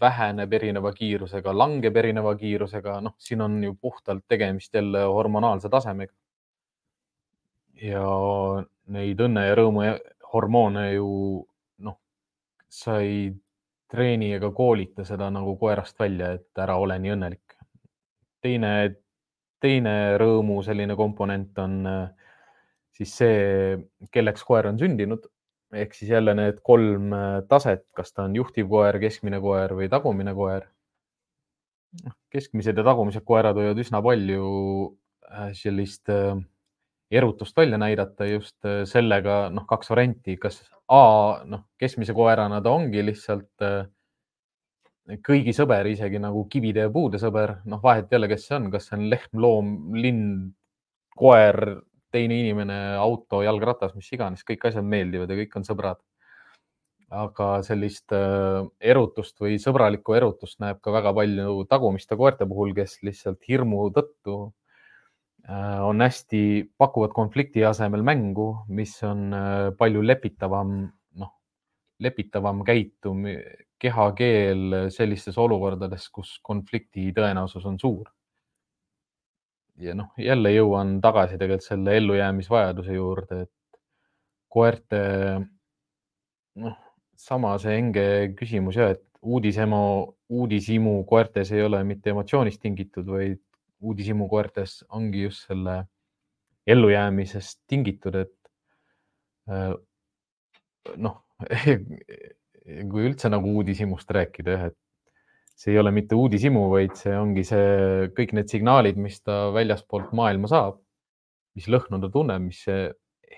väheneb 0.00 0.52
erineva 0.58 0.92
kiirusega, 0.92 1.54
langeb 1.54 1.96
erineva 1.96 2.34
kiirusega, 2.36 2.98
noh, 3.04 3.14
siin 3.18 3.44
on 3.44 3.62
ju 3.62 3.76
puhtalt 3.80 4.24
tegemist 4.28 4.74
jälle 4.74 5.04
hormonaalse 5.06 5.70
tasemega. 5.70 6.12
ja 7.82 8.02
neid 8.86 9.20
õnne 9.20 9.46
ja 9.46 9.54
rõõmu 9.58 9.86
hormoone 10.32 10.84
ju 10.94 11.08
noh, 11.86 11.96
sa 12.68 12.98
ei 13.02 13.32
treeni 13.90 14.32
ega 14.34 14.50
koolita 14.50 15.04
seda 15.04 15.30
nagu 15.30 15.56
koerast 15.58 15.98
välja, 15.98 16.32
et 16.34 16.58
ära 16.58 16.76
ole 16.82 16.98
nii 16.98 17.14
õnnelik. 17.14 17.56
teine, 18.42 18.70
teine 19.60 20.18
rõõmu 20.18 20.62
selline 20.62 20.96
komponent 20.96 21.58
on 21.58 21.86
äh, 21.86 22.23
siis 22.94 23.16
see, 23.18 23.78
kelleks 24.14 24.44
koer 24.46 24.68
on 24.70 24.78
sündinud 24.78 25.26
ehk 25.74 25.94
siis 25.94 26.10
jälle 26.10 26.34
need 26.34 26.60
kolm 26.62 27.12
äh, 27.12 27.42
taset, 27.48 27.84
kas 27.96 28.12
ta 28.12 28.24
on 28.28 28.36
juhtivkoer, 28.36 28.98
keskmine 29.02 29.40
koer 29.42 29.74
või 29.76 29.88
tagumine 29.90 30.34
koer. 30.36 30.68
Noh, 32.04 32.14
keskmised 32.34 32.78
ja 32.78 32.84
tagumised 32.86 33.24
koerad 33.26 33.56
võivad 33.58 33.78
üsna 33.82 34.00
palju 34.02 34.44
äh, 35.30 35.50
sellist 35.58 36.10
äh, 36.12 36.36
erutust 37.14 37.56
välja 37.56 37.78
näidata 37.78 38.26
just 38.26 38.56
sellega, 38.90 39.48
noh, 39.54 39.66
kaks 39.70 39.92
varianti, 39.92 40.38
kas 40.40 40.62
A, 40.92 41.40
noh, 41.48 41.62
keskmise 41.80 42.12
koerana 42.12 42.58
ta 42.60 42.74
ongi 42.76 43.00
lihtsalt 43.00 43.62
kõigi 45.24 45.54
sõber, 45.56 45.86
isegi 45.88 46.18
nagu 46.20 46.42
kivide 46.52 46.82
ja 46.84 46.90
puude 46.92 47.16
sõber, 47.20 47.54
noh, 47.68 47.80
vahet 47.80 48.12
ei 48.12 48.18
ole, 48.18 48.28
kes 48.28 48.44
see 48.48 48.56
on, 48.58 48.66
kas 48.72 48.90
see 48.90 48.98
on 48.98 49.06
lehm, 49.08 49.30
loom, 49.40 49.70
lind, 49.96 50.50
koer, 51.16 51.56
teine 52.14 52.38
inimene, 52.44 52.78
auto, 53.00 53.42
jalgratas, 53.44 53.94
mis 53.98 54.10
iganes, 54.14 54.44
kõik 54.46 54.68
asjad 54.70 54.86
meeldivad 54.86 55.30
ja 55.30 55.38
kõik 55.42 55.56
on 55.60 55.66
sõbrad. 55.68 56.02
aga 57.14 57.46
sellist 57.62 58.10
äh, 58.16 58.64
erutust 58.80 59.36
või 59.38 59.58
sõbralikku 59.62 60.16
erutust 60.16 60.58
näeb 60.58 60.80
ka 60.82 60.90
väga 60.90 61.12
palju 61.14 61.60
tagumiste 61.70 62.16
koerte 62.18 62.46
puhul, 62.50 62.72
kes 62.74 62.96
lihtsalt 63.06 63.44
hirmu 63.46 63.84
tõttu 63.94 64.38
äh, 65.46 65.78
on 65.84 66.02
hästi, 66.02 66.40
pakuvad 66.80 67.14
konflikti 67.14 67.62
asemel 67.68 68.02
mängu, 68.02 68.48
mis 68.68 68.96
on 69.06 69.30
äh, 69.36 69.68
palju 69.78 70.02
lepitavam, 70.02 70.74
noh, 71.20 71.32
lepitavam 72.02 72.64
käitum, 72.66 73.28
kehakeel 73.78 74.90
sellistes 74.90 75.38
olukordades, 75.38 76.08
kus 76.10 76.38
konflikti 76.42 77.12
tõenäosus 77.14 77.68
on 77.68 77.78
suur 77.78 78.10
ja 79.82 79.94
noh, 79.98 80.12
jälle 80.20 80.52
jõuan 80.54 80.98
tagasi 81.02 81.38
tegelikult 81.40 81.66
selle 81.66 81.96
ellujäämisvajaduse 81.98 82.94
juurde, 82.94 83.40
et 83.46 83.80
koerte, 84.54 85.00
noh, 86.62 86.76
sama 87.18 87.56
see 87.62 87.78
enge 87.80 88.06
küsimus 88.38 88.78
ja 88.78 88.92
et 88.94 89.02
uudisemo, 89.24 89.82
uudishimu 90.28 91.00
koertes 91.08 91.50
ei 91.54 91.64
ole 91.64 91.82
mitte 91.84 92.12
emotsioonist 92.12 92.60
tingitud, 92.62 93.08
vaid 93.08 93.40
uudishimu 93.84 94.28
koertes 94.28 94.82
ongi 94.94 95.26
just 95.26 95.48
selle 95.48 95.82
ellujäämisest 96.66 97.60
tingitud, 97.68 98.14
et 98.22 98.34
Äh, 99.44 99.74
noh, 100.96 101.18
kui 102.90 103.04
üldse 103.10 103.28
nagu 103.32 103.50
uudishimust 103.58 104.10
rääkida, 104.16 104.56
jah, 104.56 104.70
et 104.72 104.78
see 105.54 105.72
ei 105.72 105.78
ole 105.78 105.92
mitte 105.94 106.16
uudishimu, 106.18 106.66
vaid 106.72 106.96
see 106.98 107.14
ongi 107.14 107.44
see 107.46 108.08
kõik 108.16 108.34
need 108.36 108.50
signaalid, 108.50 108.98
mis 109.00 109.20
ta 109.22 109.48
väljaspoolt 109.54 110.12
maailma 110.16 110.50
saab, 110.50 110.80
mis 111.54 111.68
lõhnu 111.70 112.00
ta 112.02 112.10
tunneb, 112.10 112.48
mis 112.48 112.64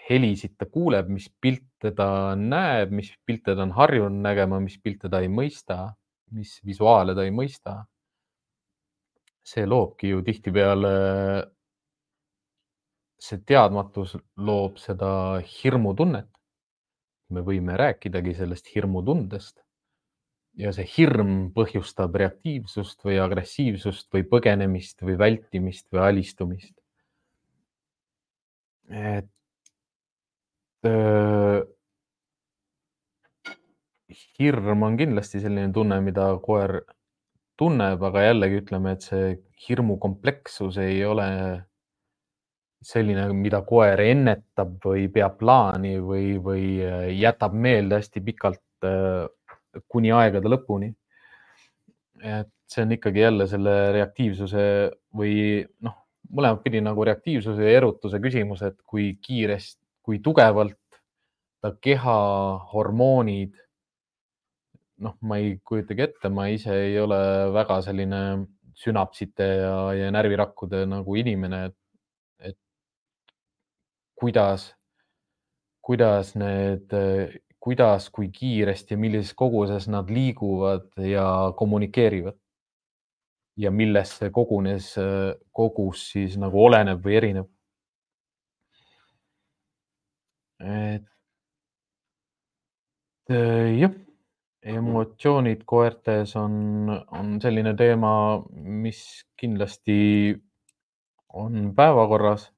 helisid 0.06 0.56
ta 0.60 0.68
kuuleb, 0.70 1.10
mis 1.12 1.28
pilte 1.42 1.92
ta 1.96 2.08
näeb, 2.38 2.94
mis 2.94 3.10
pilte 3.26 3.56
ta 3.56 3.66
on 3.66 3.74
harjunud 3.76 4.22
nägema, 4.24 4.60
mis 4.62 4.78
pilte 4.82 5.10
ta 5.12 5.20
ei 5.24 5.28
mõista, 5.32 5.92
mis 6.36 6.56
visuaale 6.66 7.14
ta 7.14 7.26
ei 7.26 7.34
mõista. 7.34 7.84
see 9.46 9.62
loobki 9.62 10.08
ju 10.10 10.22
tihtipeale 10.26 10.88
see 13.22 13.38
teadmatus 13.46 14.16
loob 14.36 14.80
seda 14.82 15.10
hirmutunnet. 15.50 16.28
me 17.34 17.42
võime 17.42 17.74
rääkidagi 17.74 18.34
sellest 18.38 18.68
hirmutundest. 18.74 19.65
Ja 20.56 20.72
see 20.72 20.88
hirm 20.88 21.50
põhjustab 21.56 22.16
reaktiivsust 22.16 23.04
või 23.04 23.18
agressiivsust 23.20 24.08
või 24.14 24.24
põgenemist 24.30 25.02
või 25.04 25.18
vältimist 25.20 25.88
või 25.92 26.02
alistumist. 26.08 26.74
et 28.86 29.26
äh, 30.86 31.62
hirm 34.38 34.84
on 34.86 34.96
kindlasti 34.96 35.40
selline 35.42 35.72
tunne, 35.74 35.98
mida 36.00 36.28
koer 36.42 36.78
tunneb, 37.58 38.02
aga 38.08 38.28
jällegi 38.28 38.60
ütleme, 38.62 38.92
et 38.94 39.06
see 39.06 39.32
hirmu 39.66 39.96
komplekssus 39.98 40.78
ei 40.78 41.00
ole 41.04 41.26
selline, 42.86 43.26
mida 43.34 43.62
koer 43.66 44.00
ennetab 44.04 44.76
või 44.84 45.08
peab 45.12 45.38
plaani 45.40 45.96
või, 45.98 46.36
või 46.42 46.66
äh, 46.84 47.08
jätab 47.16 47.56
meelde 47.56 47.98
hästi 48.00 48.22
pikalt 48.22 48.86
äh, 48.86 49.26
kuni 49.88 50.12
aegade 50.14 50.48
lõpuni. 50.48 50.92
et 52.22 52.48
see 52.66 52.82
on 52.82 52.92
ikkagi 52.96 53.20
jälle 53.20 53.46
selle 53.46 53.74
reaktiivsuse 53.94 54.62
või 55.14 55.60
noh, 55.84 55.96
mõlemat 56.32 56.62
pidi 56.64 56.80
nagu 56.82 57.04
reaktiivsuse 57.04 57.62
ja 57.62 57.76
erutuse 57.78 58.18
küsimus, 58.22 58.62
et 58.66 58.78
kui 58.88 59.12
kiiresti, 59.22 59.82
kui 60.02 60.18
tugevalt 60.24 60.78
ta 61.62 61.72
keha 61.82 62.18
hormoonid. 62.72 63.54
noh, 64.96 65.12
ma 65.28 65.36
ei 65.36 65.58
kujutagi 65.60 66.02
ette, 66.06 66.28
ma 66.32 66.46
ise 66.48 66.72
ei 66.86 66.94
ole 66.96 67.18
väga 67.52 67.82
selline 67.84 68.20
sünapsite 68.80 69.44
ja, 69.60 69.74
ja 69.92 70.06
närvirakkude 70.12 70.86
nagu 70.88 71.16
inimene, 71.20 71.58
et 72.40 72.56
kuidas, 74.16 74.70
kuidas 75.84 76.32
need, 76.40 76.96
kuidas, 77.66 78.10
kui 78.14 78.28
kiiresti 78.30 78.94
ja 78.94 78.98
millises 79.00 79.34
koguses 79.34 79.88
nad 79.90 80.10
liiguvad 80.10 80.86
ja 81.02 81.52
kommunikeerivad. 81.58 82.38
ja 83.56 83.70
millest 83.72 84.18
see 84.20 84.28
kogunes, 84.30 84.90
kogus 85.56 86.02
siis 86.12 86.34
nagu 86.36 86.60
oleneb 86.66 87.00
või 87.04 87.14
erineb. 87.16 87.46
et 90.60 91.06
jah, 93.80 93.94
emotsioonid 94.76 95.64
koertes 95.72 96.36
on, 96.36 96.90
on 96.90 97.38
selline 97.42 97.72
teema, 97.80 98.12
mis 98.84 99.00
kindlasti 99.40 99.96
on 101.42 101.72
päevakorras 101.76 102.50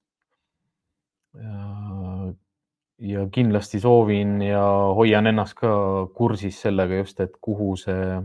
ja, 2.98 3.26
kindlasti 3.32 3.80
soovin 3.80 4.40
ja 4.42 4.62
hoian 4.96 5.26
ennast 5.30 5.56
ka 5.58 5.70
kursis 6.14 6.60
sellega 6.64 7.02
just, 7.02 7.20
et 7.20 7.36
kuhu 7.40 7.74
see, 7.78 8.18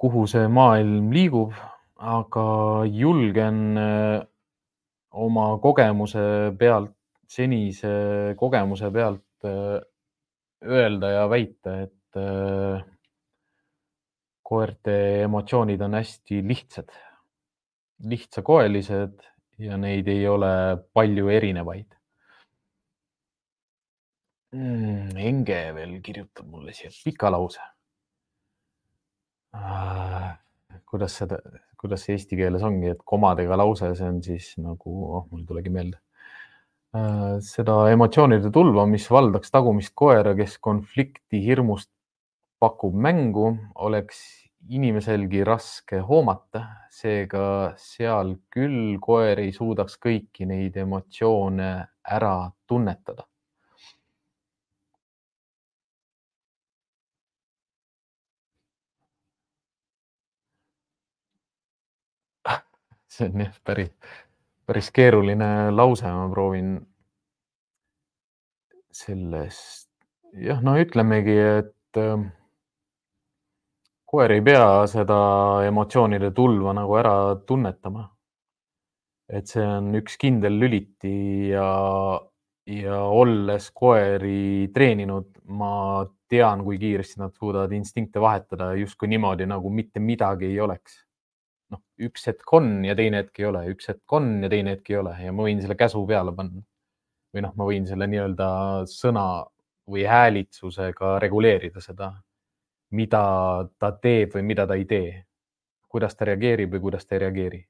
kuhu 0.00 0.26
see 0.30 0.46
maailm 0.48 1.10
liigub, 1.14 1.54
aga 2.00 2.46
julgen 2.86 3.78
äh, 3.78 4.22
oma 5.10 5.50
kogemuse 5.62 6.54
pealt, 6.58 6.94
senise 7.30 8.34
kogemuse 8.38 8.90
pealt 8.94 9.46
äh, 9.46 9.76
öelda 10.66 11.12
ja 11.14 11.28
väita, 11.30 11.76
et 11.86 12.18
äh, 12.18 12.82
koerte 14.50 14.96
emotsioonid 15.26 15.82
on 15.86 15.94
hästi 15.94 16.40
lihtsad, 16.42 16.90
lihtsakoelised 18.10 19.20
ja 19.60 19.76
neid 19.78 20.08
ei 20.08 20.24
ole 20.26 20.50
palju 20.96 21.28
erinevaid 21.30 21.99
mm,. 24.56 25.16
Enge 25.30 25.60
veel 25.76 25.96
kirjutab 26.04 26.48
mulle 26.50 26.74
siia 26.76 26.92
pika 27.04 27.30
lause 27.32 27.62
ah,. 29.54 30.36
kuidas 30.90 31.16
seda, 31.20 31.38
kuidas 31.80 32.04
see 32.06 32.16
eesti 32.16 32.38
keeles 32.38 32.62
ongi, 32.66 32.92
et 32.94 33.02
komadega 33.06 33.58
lause, 33.58 33.92
see 33.98 34.08
on 34.10 34.20
siis 34.22 34.52
nagu, 34.62 34.94
oh, 35.06 35.26
mul 35.30 35.44
ei 35.44 35.48
tulegi 35.48 35.72
meelde 35.74 36.00
ah,. 36.96 37.38
seda 37.44 37.80
emotsioonide 37.94 38.52
tulva, 38.54 38.86
mis 38.90 39.08
valdaks 39.10 39.54
tagumist 39.54 39.94
koera, 39.94 40.34
kes 40.38 40.58
konflikti 40.62 41.42
hirmust 41.46 41.90
pakub 42.60 42.94
mängu, 42.94 43.54
oleks 43.80 44.20
inimeselgi 44.68 45.40
raske 45.48 46.02
hoomata, 46.04 46.66
seega 46.92 47.72
seal 47.80 48.34
küll 48.52 48.98
koer 49.00 49.40
ei 49.40 49.54
suudaks 49.56 49.96
kõiki 50.02 50.44
neid 50.50 50.76
emotsioone 50.82 51.70
ära 52.04 52.34
tunnetada. 52.68 53.29
See 63.20 63.28
on 63.28 63.44
jah, 63.44 63.56
päris, 63.64 63.90
päris 64.66 64.90
keeruline 64.96 65.70
lause, 65.74 66.08
ma 66.08 66.26
proovin 66.32 66.74
sellest, 69.00 69.90
jah, 70.40 70.62
no 70.64 70.76
ütlemegi, 70.80 71.36
et 71.60 72.00
koer 74.10 74.34
ei 74.34 74.42
pea 74.42 74.86
seda 74.90 75.18
emotsioonide 75.68 76.32
tulva 76.34 76.74
nagu 76.76 76.96
ära 76.98 77.14
tunnetama. 77.46 78.08
et 79.30 79.46
see 79.46 79.62
on 79.62 79.92
üks 79.94 80.16
kindel 80.18 80.56
lüliti 80.58 81.52
ja, 81.52 81.66
ja 82.66 82.96
olles 83.14 83.68
koeri 83.70 84.66
treeninud, 84.74 85.28
ma 85.54 86.02
tean, 86.30 86.64
kui 86.66 86.80
kiiresti 86.82 87.20
nad 87.20 87.36
suudavad 87.38 87.70
instinkte 87.76 88.18
vahetada 88.22 88.72
justkui 88.80 89.06
niimoodi, 89.12 89.46
nagu 89.46 89.70
mitte 89.70 90.02
midagi 90.02 90.48
ei 90.50 90.58
oleks. 90.60 90.98
Noh, 91.70 91.82
üks 92.06 92.26
hetk 92.30 92.52
on 92.56 92.84
ja 92.84 92.96
teine 92.98 93.22
hetk 93.22 93.40
ei 93.42 93.46
ole, 93.50 93.64
üks 93.74 93.90
hetk 93.92 94.16
on 94.18 94.32
ja 94.44 94.50
teine 94.52 94.76
hetk 94.76 94.90
ei 94.90 94.98
ole 95.00 95.14
ja 95.24 95.32
ma 95.32 95.46
võin 95.46 95.62
selle 95.62 95.76
käsu 95.78 96.02
peale 96.06 96.34
panna. 96.36 96.62
või 97.34 97.44
noh, 97.46 97.54
ma 97.54 97.66
võin 97.68 97.86
selle 97.86 98.08
nii-öelda 98.10 98.48
sõna 98.90 99.26
või 99.90 100.02
häälitsusega 100.06 101.18
reguleerida 101.22 101.82
seda 101.82 102.10
mida 102.90 103.22
ta 103.78 103.92
teeb 104.02 104.34
või 104.34 104.46
mida 104.50 104.66
ta 104.66 104.76
ei 104.78 104.86
tee, 104.90 105.10
kuidas 105.90 106.16
ta 106.18 106.26
reageerib 106.28 106.74
või 106.74 106.82
kuidas 106.88 107.06
ta 107.06 107.16
ei 107.16 107.24
reageeri. 107.26 107.60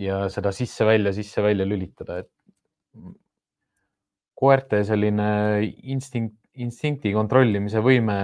ja 0.00 0.28
seda 0.32 0.52
sisse-välja, 0.54 1.12
sisse-välja 1.12 1.66
lülitada, 1.66 2.20
et 2.22 2.30
koerte 4.38 4.84
selline 4.86 5.26
instinkt, 5.92 6.36
instinkti 6.54 7.12
kontrollimise 7.12 7.82
võime 7.84 8.16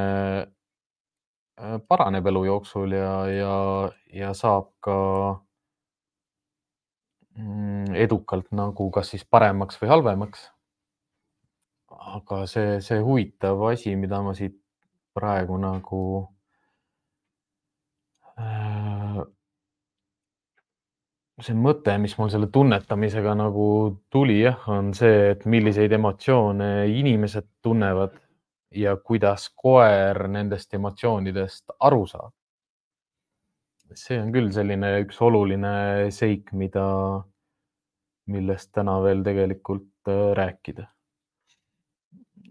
paraneb 1.89 2.27
elu 2.27 2.45
jooksul 2.45 2.93
ja, 2.93 3.13
ja, 3.33 3.55
ja 4.13 4.33
saab 4.37 4.69
ka 4.85 4.97
mm, 7.39 7.95
edukalt 7.97 8.53
nagu 8.53 8.91
kas 8.93 9.15
siis 9.15 9.25
paremaks 9.25 9.81
või 9.81 9.93
halvemaks. 9.95 10.51
aga 12.17 12.45
see, 12.47 12.81
see 12.85 13.01
huvitav 13.03 13.63
asi, 13.71 13.97
mida 13.97 14.21
ma 14.23 14.35
siit 14.37 14.59
praegu 15.17 15.57
nagu 15.59 16.03
äh, 18.37 19.23
see 21.41 21.57
mõte, 21.57 21.97
mis 22.01 22.15
mul 22.19 22.31
selle 22.33 22.49
tunnetamisega 22.53 23.35
nagu 23.37 23.67
tuli, 24.13 24.39
jah, 24.43 24.61
on 24.73 24.93
see, 24.97 25.33
et 25.33 25.45
milliseid 25.49 25.93
emotsioone 25.93 26.71
inimesed 26.93 27.49
tunnevad 27.65 28.17
ja 28.75 28.97
kuidas 28.97 29.49
koer 29.55 30.27
nendest 30.29 30.75
emotsioonidest 30.75 31.77
aru 31.81 32.07
saab. 32.07 32.33
see 33.95 34.19
on 34.19 34.33
küll 34.35 34.51
selline 34.51 34.89
üks 35.05 35.21
oluline 35.23 36.11
seik, 36.11 36.51
mida, 36.53 36.87
millest 38.27 38.73
täna 38.75 38.97
veel 39.03 39.23
tegelikult 39.25 40.11
äh, 40.11 40.33
rääkida. 40.35 40.89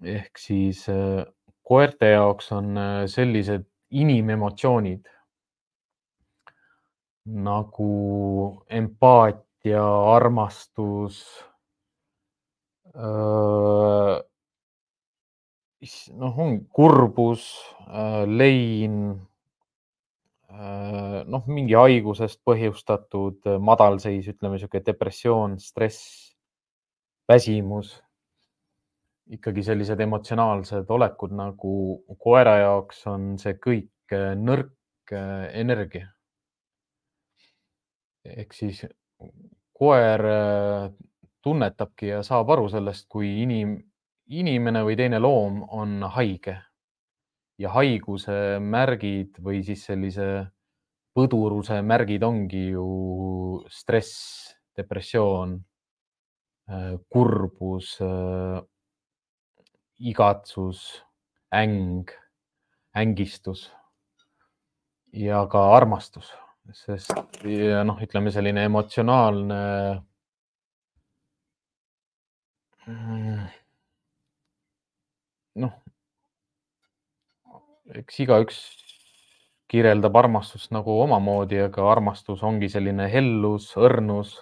ehk 0.04 0.38
siis 0.40 0.88
äh, 0.90 1.26
koerte 1.64 2.14
jaoks 2.16 2.52
on 2.52 2.78
äh, 2.78 3.04
sellised 3.12 3.68
inimemotsioonid 3.92 5.12
nagu 7.26 7.92
empaatia, 8.70 9.84
armastus, 10.16 11.24
noh, 16.20 16.40
on 16.40 16.60
kurbus, 16.74 17.46
lein, 18.28 19.00
noh, 21.32 21.50
mingi 21.52 21.76
haigusest 21.78 22.42
põhjustatud 22.48 23.48
madalseis, 23.60 24.28
ütleme 24.32 24.56
niisugune 24.56 24.86
depressioon, 24.86 25.60
stress, 25.60 26.34
väsimus 27.30 27.96
ikkagi 29.34 29.64
sellised 29.66 30.02
emotsionaalsed 30.06 30.90
olekud 30.94 31.32
nagu 31.34 31.72
koera 32.22 32.60
jaoks 32.62 33.00
on 33.10 33.32
see 33.42 33.56
kõik 33.58 34.14
nõrk 34.38 35.16
energia. 35.58 36.12
ehk 38.26 38.54
siis 38.58 38.80
koer 39.78 40.24
äh, 40.26 40.86
tunnetabki 41.46 42.10
ja 42.10 42.22
saab 42.26 42.50
aru 42.56 42.70
sellest, 42.74 43.06
kui 43.12 43.28
inim, 43.44 43.76
inimene 44.34 44.82
või 44.86 44.98
teine 44.98 45.20
loom 45.22 45.62
on 45.70 46.02
haige 46.16 46.58
ja 47.62 47.72
haiguse 47.76 48.58
märgid 48.60 49.40
või 49.44 49.62
siis 49.64 49.86
sellise 49.88 50.28
põduruse 51.16 51.80
märgid 51.86 52.24
ongi 52.28 52.66
ju 52.74 52.88
stress, 53.72 54.52
depressioon, 54.76 55.56
äh, 56.68 56.96
kurbus 57.10 57.96
äh, 58.04 58.60
igatsus, 60.00 60.82
äng, 61.56 62.12
ängistus 62.96 63.70
ja 65.16 65.46
ka 65.48 65.62
armastus, 65.78 66.34
sest 66.76 67.14
noh, 67.88 68.02
ütleme 68.04 68.34
selline 68.36 68.66
emotsionaalne 68.68 69.62
mm, 72.90 73.46
noh, 75.62 75.76
eks 77.96 78.20
igaüks 78.26 78.58
kirjeldab 79.72 80.16
armastust 80.20 80.72
nagu 80.76 81.00
omamoodi, 81.04 81.60
aga 81.68 81.86
armastus 81.92 82.44
ongi 82.46 82.70
selline 82.72 83.08
hellus, 83.12 83.72
õrnus 83.78 84.36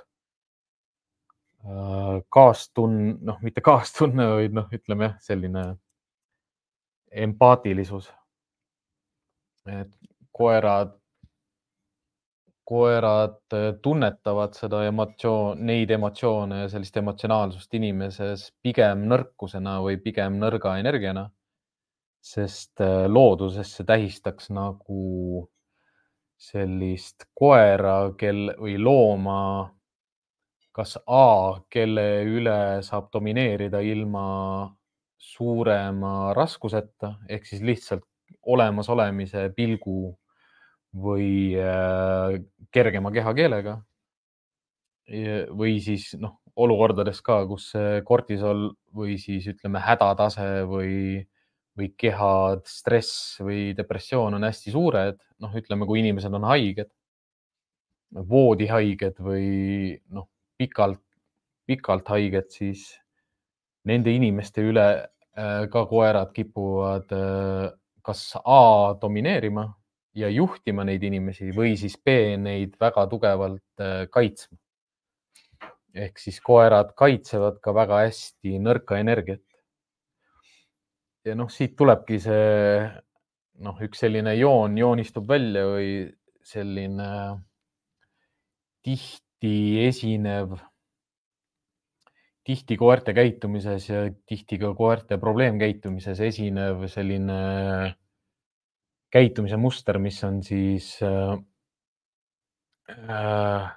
Äh, 1.64 2.24
kaastun-, 2.30 3.18
noh, 3.24 3.38
mitte 3.42 3.62
kaastunne, 3.68 4.26
vaid 4.36 4.56
noh, 4.56 4.68
ütleme 4.76 5.08
jah, 5.08 5.16
selline 5.24 5.64
empaatilisus. 7.24 8.12
et 9.64 9.92
koerad, 10.36 10.92
koerad 12.74 13.54
äh, 13.54 13.70
tunnetavad 13.86 14.56
seda 14.58 14.82
emotsioon, 14.88 15.62
neid 15.68 15.92
emotsioone 15.94 16.64
ja 16.64 16.70
sellist 16.72 16.98
emotsionaalsust 16.98 17.78
inimeses 17.78 18.48
pigem 18.66 19.06
nõrkusena 19.12 19.78
või 19.86 20.00
pigem 20.02 20.40
nõrga 20.42 20.78
energiana. 20.82 21.30
sest 22.24 22.80
äh, 22.82 23.04
looduses 23.12 23.74
see 23.78 23.86
tähistaks 23.86 24.48
nagu 24.56 25.44
sellist 26.40 27.26
koera, 27.36 28.14
kel 28.18 28.54
või 28.60 28.78
looma 28.80 29.42
kas 30.74 30.96
A, 31.06 31.60
kelle 31.70 32.24
üle 32.26 32.82
saab 32.82 33.12
domineerida 33.14 33.84
ilma 33.86 34.24
suurema 35.20 36.34
raskuseta 36.34 37.14
ehk 37.30 37.46
siis 37.46 37.62
lihtsalt 37.62 38.08
olemasolemise 38.56 39.50
pilgu 39.56 40.16
või 40.94 41.56
äh, 41.58 42.40
kergema 42.74 43.12
kehakeelega. 43.12 43.82
või 45.52 45.82
siis 45.84 46.14
noh, 46.16 46.38
olukordades 46.56 47.20
ka, 47.22 47.42
kus 47.46 47.74
kortisol 48.08 48.70
või 48.96 49.18
siis 49.20 49.48
ütleme, 49.52 49.82
hädatase 49.84 50.64
või, 50.70 51.20
või 51.78 51.90
keha 51.98 52.62
stress 52.66 53.42
või 53.44 53.74
depressioon 53.76 54.38
on 54.38 54.48
hästi 54.48 54.72
suured, 54.72 55.20
noh, 55.44 55.56
ütleme, 55.60 55.86
kui 55.90 56.00
inimesed 56.00 56.34
on 56.34 56.48
haiged, 56.48 56.90
voodihaiged 58.14 59.20
või 59.20 59.98
noh, 60.14 60.30
pikalt, 60.58 61.02
pikalt 61.68 62.10
haiged, 62.14 62.50
siis 62.54 62.88
nende 63.90 64.14
inimeste 64.14 64.64
üle 64.64 64.88
äh, 65.04 65.64
ka 65.72 65.86
koerad 65.90 66.32
kipuvad 66.36 67.12
äh, 67.12 67.72
kas 68.04 68.34
A 68.44 68.94
domineerima 69.00 69.68
ja 70.18 70.30
juhtima 70.30 70.86
neid 70.86 71.04
inimesi 71.04 71.50
või 71.56 71.78
siis 71.80 71.96
B 71.98 72.36
neid 72.42 72.76
väga 72.82 73.06
tugevalt 73.10 73.82
äh, 73.82 74.06
kaitsma. 74.12 74.58
ehk 75.94 76.18
siis 76.18 76.40
koerad 76.42 76.94
kaitsevad 76.98 77.60
ka 77.62 77.74
väga 77.74 78.04
hästi 78.08 78.60
nõrka 78.60 79.00
energiat. 79.02 79.44
ja 81.26 81.36
noh, 81.36 81.50
siit 81.50 81.76
tulebki 81.76 82.20
see 82.20 82.90
noh, 83.64 83.80
üks 83.82 84.04
selline 84.06 84.36
joon 84.36 84.78
joonistub 84.78 85.28
välja 85.30 85.66
või 85.70 85.90
selline 86.44 87.10
tihti 88.84 89.56
esinev, 89.88 90.58
tihti 92.44 92.78
koerte 92.78 93.14
käitumises 93.16 93.88
ja 93.90 94.04
tihti 94.28 94.60
ka 94.60 94.74
koerte 94.76 95.18
probleemkäitumises 95.18 96.20
esinev 96.28 96.84
selline 96.92 97.40
käitumise 99.14 99.58
muster, 99.62 100.00
mis 100.02 100.18
on 100.26 100.42
siis 100.44 100.96
äh, 101.06 101.36
äh, 102.90 103.68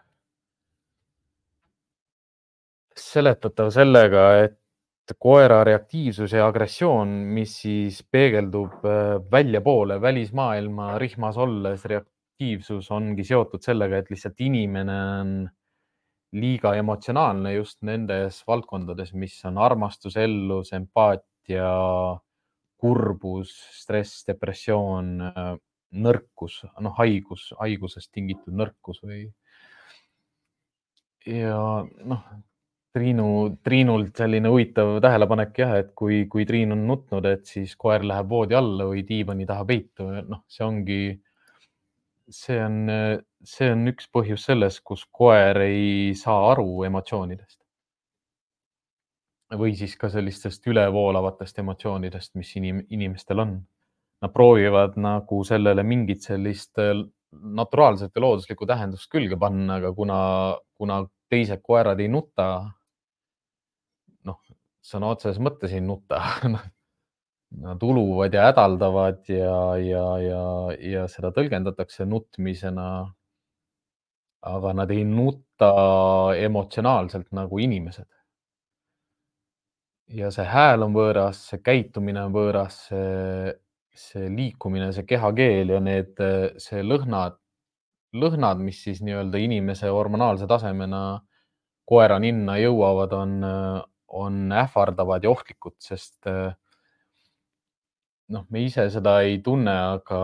seletatav 2.97 3.70
sellega, 3.74 4.28
et 4.47 5.14
koera 5.22 5.61
reaktiivsus 5.66 6.32
ja 6.34 6.49
agressioon, 6.49 7.12
mis 7.37 7.59
siis 7.62 8.01
peegeldub 8.11 8.87
äh, 8.89 9.16
väljapoole 9.32 10.01
välismaailma 10.03 10.97
rihmas 11.03 11.37
olles, 11.37 11.84
aktiivsus 12.37 12.91
ongi 12.93 13.24
seotud 13.24 13.62
sellega, 13.64 14.01
et 14.01 14.11
lihtsalt 14.12 14.41
inimene 14.45 14.97
on 15.20 15.37
liiga 16.37 16.74
emotsionaalne 16.76 17.55
just 17.55 17.80
nendes 17.87 18.43
valdkondades, 18.49 19.14
mis 19.14 19.39
on 19.49 19.59
armastus, 19.62 20.16
ellus, 20.20 20.72
empaatia, 20.76 21.70
kurbus, 22.81 23.53
stress, 23.77 24.24
depressioon, 24.29 25.14
nõrkus, 25.97 26.61
noh, 26.83 26.95
haigus, 26.99 27.51
haigusest 27.61 28.11
tingitud 28.12 28.57
nõrkus 28.57 29.01
või. 29.05 29.27
ja 31.27 31.85
noh, 31.85 32.27
Triinu, 32.97 33.29
Triinult 33.64 34.16
selline 34.16 34.49
huvitav 34.49 34.95
tähelepanek 35.05 35.59
jah, 35.61 35.74
et 35.83 35.91
kui, 35.95 36.22
kui 36.33 36.47
Triin 36.49 36.72
on 36.72 36.87
nutnud, 36.89 37.27
et 37.29 37.45
siis 37.49 37.74
koer 37.77 38.05
läheb 38.09 38.29
voodi 38.31 38.57
alla 38.57 38.87
või 38.89 39.03
diivani 39.09 39.45
taha 39.49 39.66
peitu, 39.68 40.07
noh, 40.24 40.45
see 40.49 40.64
ongi 40.64 41.01
see 42.31 42.59
on, 42.64 42.79
see 43.47 43.68
on 43.72 43.87
üks 43.93 44.09
põhjus 44.12 44.47
selles, 44.49 44.81
kus 44.81 45.05
koer 45.12 45.61
ei 45.66 46.14
saa 46.18 46.51
aru 46.53 46.85
emotsioonidest. 46.89 47.59
Või 49.55 49.76
siis 49.78 49.94
ka 49.99 50.11
sellistest 50.11 50.66
ülevoolavatest 50.66 51.59
emotsioonidest, 51.62 52.34
mis 52.34 52.51
inim, 52.59 52.82
inimestel 52.90 53.42
on. 53.42 53.59
Nad 54.22 54.32
proovivad 54.32 54.97
nagu 54.99 55.42
sellele 55.44 55.84
mingit 55.86 56.24
sellist 56.24 56.78
äh, 56.82 56.94
naturaalset 57.32 58.14
ja 58.14 58.22
looduslikku 58.22 58.66
tähendust 58.66 59.11
külge 59.12 59.36
panna, 59.38 59.76
aga 59.80 59.92
kuna, 59.94 60.20
kuna 60.74 61.03
teised 61.30 61.62
koerad 61.62 62.01
ei 62.01 62.09
nuta, 62.09 62.47
noh, 64.26 64.40
sõna 64.84 65.12
otseses 65.14 65.42
mõttes 65.42 65.74
ei 65.74 65.84
nuta 65.84 66.22
Nad 67.57 67.82
uluvad 67.82 68.34
ja 68.34 68.49
hädaldavad 68.49 69.28
ja, 69.30 69.76
ja, 69.78 70.07
ja, 70.18 70.40
ja 70.82 71.05
seda 71.09 71.30
tõlgendatakse 71.32 72.05
nutmisena. 72.05 73.14
aga 74.47 74.72
nad 74.74 74.90
ei 74.90 75.05
nuta 75.05 75.70
emotsionaalselt 76.38 77.30
nagu 77.34 77.59
inimesed. 77.59 78.07
Ja 80.09 80.31
see 80.35 80.47
hääl 80.47 80.85
on 80.87 80.95
võõras, 80.95 81.41
see 81.51 81.63
käitumine 81.65 82.23
on 82.27 82.35
võõras, 82.35 82.79
see, 82.91 83.55
see 83.97 84.29
liikumine, 84.33 84.93
see 84.95 85.07
kehakeel 85.09 85.75
ja 85.77 85.81
need, 85.83 86.15
see 86.63 86.83
lõhnad, 86.85 87.39
lõhnad, 88.17 88.63
mis 88.63 88.83
siis 88.87 89.03
nii-öelda 89.05 89.41
inimese 89.43 89.91
hormonaalse 89.93 90.47
tasemena 90.49 91.03
koera 91.87 92.19
ninna 92.23 92.57
jõuavad, 92.59 93.13
on, 93.15 93.35
on 94.23 94.53
ähvardavad 94.53 95.27
ja 95.27 95.31
ohtlikud, 95.31 95.77
sest 95.83 96.27
noh, 98.35 98.47
me 98.51 98.63
ise 98.67 98.89
seda 98.91 99.21
ei 99.27 99.39
tunne, 99.45 99.75
aga 99.99 100.21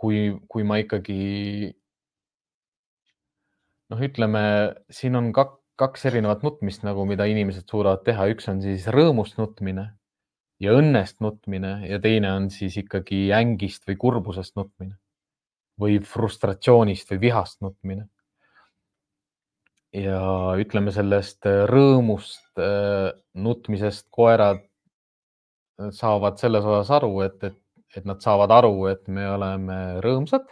kui, 0.00 0.30
kui 0.48 0.64
ma 0.64 0.78
ikkagi 0.80 1.74
noh, 3.92 4.00
ütleme, 4.08 4.44
siin 4.92 5.20
on 5.20 5.32
kak, 5.36 5.58
kaks 5.80 6.06
erinevat 6.10 6.44
nutmist 6.46 6.84
nagu, 6.86 7.04
mida 7.08 7.26
inimesed 7.26 7.66
suudavad 7.70 8.04
teha, 8.06 8.28
üks 8.32 8.48
on 8.52 8.60
siis 8.62 8.86
rõõmust 8.94 9.38
nutmine 9.40 9.88
ja 10.62 10.74
õnnest 10.78 11.20
nutmine 11.24 11.80
ja 11.88 11.98
teine 12.02 12.30
on 12.32 12.50
siis 12.54 12.76
ikkagi 12.78 13.26
ängist 13.34 13.88
või 13.88 13.98
kurbusest 14.00 14.54
nutmine 14.58 14.96
või 15.80 15.98
frustratsioonist 16.06 17.10
või 17.10 17.20
vihast 17.28 17.60
nutmine. 17.64 18.08
ja 19.94 20.20
ütleme 20.58 20.90
sellest 20.90 21.46
rõõmust, 21.70 22.58
nutmisest 23.34 24.08
koerad 24.10 24.62
saavad 25.94 26.38
selles 26.38 26.64
osas 26.66 26.90
aru, 26.96 27.20
et, 27.26 27.42
et, 27.44 27.58
et 27.96 28.06
nad 28.06 28.22
saavad 28.22 28.50
aru, 28.50 28.86
et 28.90 29.06
me 29.08 29.26
oleme 29.30 29.78
rõõmsad 30.02 30.46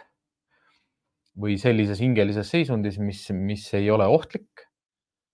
või 1.39 1.57
sellises 1.59 1.99
hingelises 2.03 2.49
seisundis, 2.49 2.99
mis, 2.99 3.25
mis 3.31 3.65
ei 3.73 3.89
ole 3.91 4.05
ohtlik. 4.05 4.67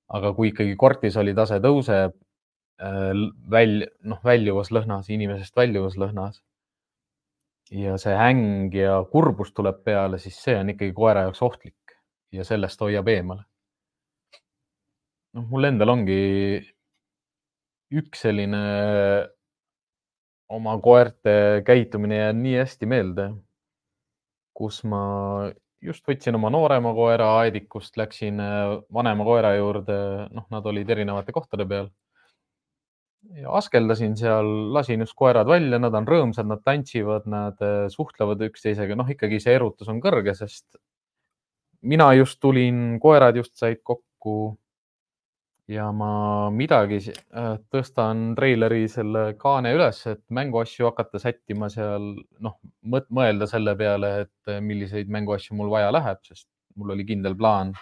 Aga 0.10 0.34
kui 0.34 0.52
ikkagi 0.52 0.76
kortisoli 0.80 1.36
tase 1.38 1.60
tõuseb 1.64 2.16
väl-, 3.54 3.88
noh, 4.08 4.22
väljuvas 4.24 4.72
lõhnas, 4.74 5.10
inimesest 5.12 5.56
väljuvas 5.58 5.98
lõhnas 6.00 6.40
ja 7.70 7.98
see 8.02 8.16
äng 8.16 8.74
ja 8.74 8.98
kurbus 9.12 9.54
tuleb 9.54 9.84
peale, 9.86 10.18
siis 10.18 10.40
see 10.42 10.58
on 10.58 10.74
ikkagi 10.74 10.94
koera 10.98 11.28
jaoks 11.28 11.42
ohtlik 11.46 11.98
ja 12.34 12.46
sellest 12.46 12.82
hoiab 12.82 13.08
eemale. 13.08 13.44
noh, 15.38 15.46
mul 15.46 15.70
endal 15.70 15.94
ongi 15.94 16.22
üks 18.00 18.26
selline 18.26 18.62
oma 20.50 20.76
koerte 20.82 21.62
käitumine 21.66 22.18
jäänud 22.18 22.42
nii 22.42 22.58
hästi 22.58 22.90
meelde, 22.90 23.30
kus 24.58 24.82
ma 24.90 25.02
just 25.84 26.06
võtsin 26.08 26.36
oma 26.36 26.52
noorema 26.54 26.92
koera 26.96 27.30
Aedikust, 27.44 27.96
läksin 28.00 28.40
vanema 28.94 29.26
koera 29.28 29.54
juurde, 29.56 29.98
noh, 30.36 30.46
nad 30.52 30.68
olid 30.70 30.90
erinevate 30.96 31.36
kohtade 31.36 31.66
peal. 31.70 31.90
Ja 33.36 33.52
askeldasin 33.60 34.16
seal, 34.18 34.48
lasin 34.74 35.04
just 35.04 35.16
koerad 35.20 35.48
välja, 35.50 35.80
nad 35.82 35.96
on 35.96 36.08
rõõmsad, 36.08 36.48
nad 36.48 36.62
tantsivad, 36.64 37.26
nad 37.28 37.60
äh, 37.66 37.90
suhtlevad 37.92 38.40
üksteisega, 38.48 38.96
noh, 38.96 39.10
ikkagi 39.12 39.42
see 39.44 39.58
erutus 39.58 39.92
on 39.92 40.00
kõrge, 40.04 40.34
sest 40.40 40.80
mina 41.82 42.14
just 42.16 42.40
tulin, 42.40 42.98
koerad 43.04 43.40
just 43.40 43.58
said 43.60 43.84
kokku 43.84 44.56
ja 45.70 45.90
ma 45.94 46.50
midagi 46.54 46.98
äh, 47.12 47.52
tõstan 47.70 48.34
treileri 48.38 48.88
selle 48.90 49.36
kaane 49.40 49.74
üles, 49.76 50.02
et 50.10 50.24
mänguasju 50.34 50.88
hakata 50.90 51.22
sättima 51.22 51.70
seal, 51.70 52.16
noh, 52.42 52.58
mõelda 52.90 53.48
selle 53.50 53.76
peale, 53.78 54.14
et 54.26 54.52
äh, 54.52 54.60
milliseid 54.66 55.12
mänguasju 55.14 55.58
mul 55.60 55.70
vaja 55.74 55.92
läheb, 55.94 56.24
sest 56.26 56.48
mul 56.80 56.96
oli 56.96 57.06
kindel 57.06 57.38
plaan 57.38 57.76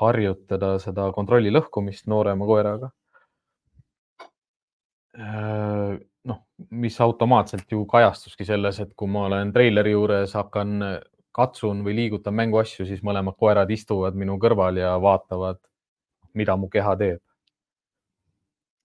harjutada 0.00 0.74
seda 0.82 1.10
kontrolli 1.14 1.52
lõhkumist 1.52 2.08
noorema 2.10 2.48
koeraga. 2.48 2.90
Äh, 5.14 6.00
noh, 6.24 6.40
mis 6.72 6.96
automaatselt 7.04 7.68
ju 7.70 7.84
kajastuski 7.90 8.48
selles, 8.48 8.80
et 8.80 8.96
kui 8.96 9.12
ma 9.12 9.26
olen 9.28 9.52
treileri 9.52 9.92
juures, 9.92 10.32
hakkan, 10.40 10.80
katsun 11.34 11.84
või 11.84 11.98
liigutan 12.00 12.34
mänguasju, 12.38 12.88
siis 12.88 13.04
mõlemad 13.04 13.36
koerad 13.36 13.70
istuvad 13.74 14.16
minu 14.16 14.38
kõrval 14.40 14.80
ja 14.80 14.96
vaatavad, 15.02 15.60
mida 16.34 16.56
mu 16.56 16.68
keha 16.68 16.96
teeb. 17.00 17.22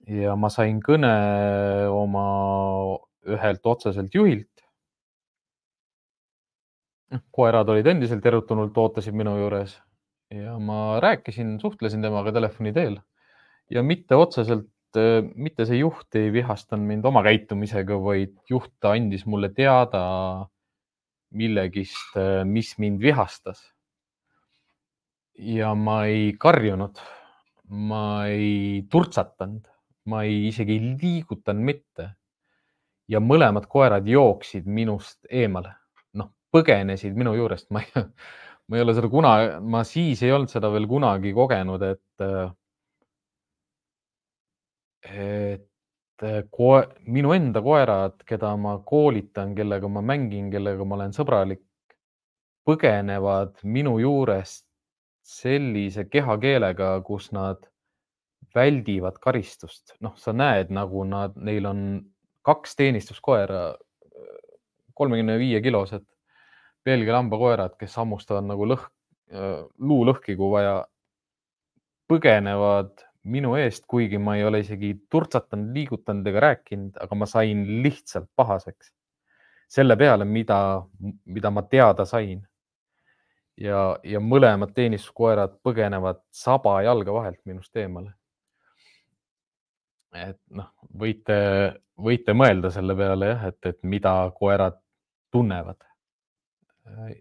ja 0.10 0.36
ma 0.36 0.50
sain 0.50 0.80
kõne 0.82 1.12
oma 1.94 2.24
ühelt 3.30 3.66
otseselt 3.70 4.16
juhilt. 4.16 4.48
Noh, 7.14 7.22
koerad 7.34 7.70
olid 7.70 7.88
endiselt 7.90 8.26
erutunult, 8.26 8.78
ootasid 8.78 9.14
minu 9.18 9.36
juures 9.38 9.76
ja 10.34 10.58
ma 10.62 11.00
rääkisin, 11.02 11.58
suhtlesin 11.62 12.02
temaga 12.06 12.32
telefoni 12.34 12.74
teel 12.74 13.00
ja 13.70 13.82
mitte 13.86 14.18
otseselt 14.18 14.70
Äh, 14.98 15.22
mitte 15.38 15.68
see 15.70 15.84
juht 15.84 16.16
ei 16.18 16.32
vihastanud 16.34 16.88
mind 16.90 17.06
oma 17.06 17.22
käitumisega, 17.22 17.98
vaid 18.02 18.34
juht 18.50 18.86
andis 18.90 19.28
mulle 19.30 19.52
teada 19.54 20.02
millegist, 21.30 22.16
äh, 22.18 22.42
mis 22.46 22.74
mind 22.82 23.02
vihastas. 23.02 23.62
ja 25.40 25.74
ma 25.76 26.04
ei 26.06 26.34
karjunud, 26.36 26.98
ma 27.70 28.28
ei 28.28 28.86
turtsatanud, 28.92 29.68
ma 30.10 30.24
ei 30.26 30.48
isegi 30.50 30.78
ei 30.78 30.96
liigutanud 31.02 31.64
mitte. 31.66 32.16
ja 33.10 33.18
mõlemad 33.20 33.66
koerad 33.66 34.06
jooksid 34.06 34.68
minust 34.70 35.26
eemale, 35.34 35.72
noh, 36.14 36.28
põgenesid 36.54 37.16
minu 37.18 37.32
juurest, 37.34 37.72
ma 37.74 37.82
ei, 37.82 38.04
ma 38.70 38.78
ei 38.78 38.84
ole 38.86 38.94
seda 38.94 39.10
kunagi, 39.10 39.56
ma 39.66 39.82
siis 39.88 40.22
ei 40.24 40.32
olnud 40.36 40.52
seda 40.52 40.70
veel 40.70 40.86
kunagi 40.88 41.34
kogenud, 41.34 41.82
et 41.88 42.26
et 45.10 46.24
äh, 46.24 46.44
koe-, 46.52 46.88
minu 47.08 47.34
enda 47.34 47.62
koerad, 47.66 48.20
keda 48.30 48.54
ma 48.62 48.78
koolitan, 48.86 49.56
kellega 49.58 49.90
ma 49.90 50.04
mängin, 50.06 50.52
kellega 50.54 50.86
ma 50.86 51.00
olen 51.00 51.16
sõbralik, 51.16 51.64
põgenevad 52.68 53.58
minu 53.64 53.98
juurest 54.04 54.69
sellise 55.26 56.06
kehakeelega, 56.10 56.94
kus 57.06 57.32
nad 57.36 57.66
väldivad 58.56 59.20
karistust. 59.22 59.96
noh, 60.00 60.16
sa 60.18 60.34
näed, 60.34 60.72
nagu 60.74 61.04
nad, 61.06 61.36
neil 61.36 61.66
on 61.70 61.82
kaks 62.46 62.76
teenistuskoera, 62.80 63.76
kolmekümne 64.94 65.38
viie 65.40 65.62
kilosed 65.62 66.06
Belgia 66.86 67.14
lambakoerad, 67.14 67.76
kes 67.80 67.96
hammustavad 68.00 68.48
nagu 68.48 68.66
lõhk, 68.68 68.90
luulõhki, 69.78 70.36
kui 70.40 70.52
vaja, 70.56 70.80
põgenevad 72.10 73.04
minu 73.30 73.54
eest, 73.60 73.86
kuigi 73.86 74.18
ma 74.18 74.38
ei 74.40 74.46
ole 74.48 74.64
isegi 74.64 74.96
turtsatanud, 75.12 75.76
liigutanud 75.76 76.28
ega 76.32 76.46
rääkinud, 76.48 76.96
aga 77.04 77.20
ma 77.20 77.28
sain 77.30 77.66
lihtsalt 77.84 78.30
pahaseks 78.40 78.94
selle 79.70 79.96
peale, 79.98 80.26
mida, 80.26 80.82
mida 81.26 81.52
ma 81.54 81.62
teada 81.70 82.06
sain. 82.10 82.42
Ja, 83.60 83.82
ja 84.04 84.22
mõlemad 84.24 84.74
teenistuskoerad 84.76 85.60
põgenevad 85.66 86.22
saba 86.32 86.80
jalge 86.86 87.14
vahelt 87.14 87.40
minust 87.50 87.76
eemale. 87.78 88.14
et 90.16 90.40
noh, 90.50 90.72
võite, 90.98 91.36
võite 92.02 92.34
mõelda 92.34 92.72
selle 92.74 92.96
peale 92.98 93.34
jah, 93.34 93.44
et, 93.52 93.60
et 93.66 93.80
mida 93.84 94.14
koerad 94.38 94.80
tunnevad. 95.32 95.78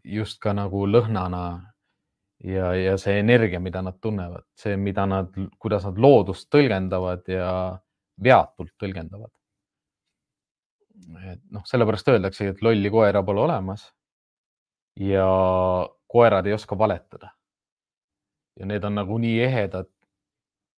just 0.05 0.39
ka 0.41 0.55
nagu 0.57 0.86
lõhnana 0.86 1.43
ja, 2.45 2.72
ja 2.74 2.95
see 2.99 3.18
energia, 3.20 3.61
mida 3.61 3.82
nad 3.82 3.99
tunnevad, 4.01 4.47
see, 4.57 4.76
mida 4.76 5.05
nad, 5.07 5.34
kuidas 5.59 5.84
nad 5.84 5.99
loodust 5.99 6.49
tõlgendavad 6.55 7.28
ja 7.28 7.51
veatult 8.24 8.72
tõlgendavad. 8.80 9.30
et 11.32 11.43
noh, 11.51 11.62
sellepärast 11.66 12.09
öeldaksegi, 12.09 12.55
et 12.55 12.62
lolli 12.62 12.91
koera 12.91 13.22
pole 13.22 13.41
olemas. 13.41 13.93
ja 14.97 15.26
koerad 16.09 16.47
ei 16.47 16.53
oska 16.53 16.79
valetada. 16.79 17.31
ja 18.59 18.67
need 18.67 18.85
on 18.85 18.95
nagu 18.95 19.19
nii 19.19 19.41
ehedad. 19.45 19.91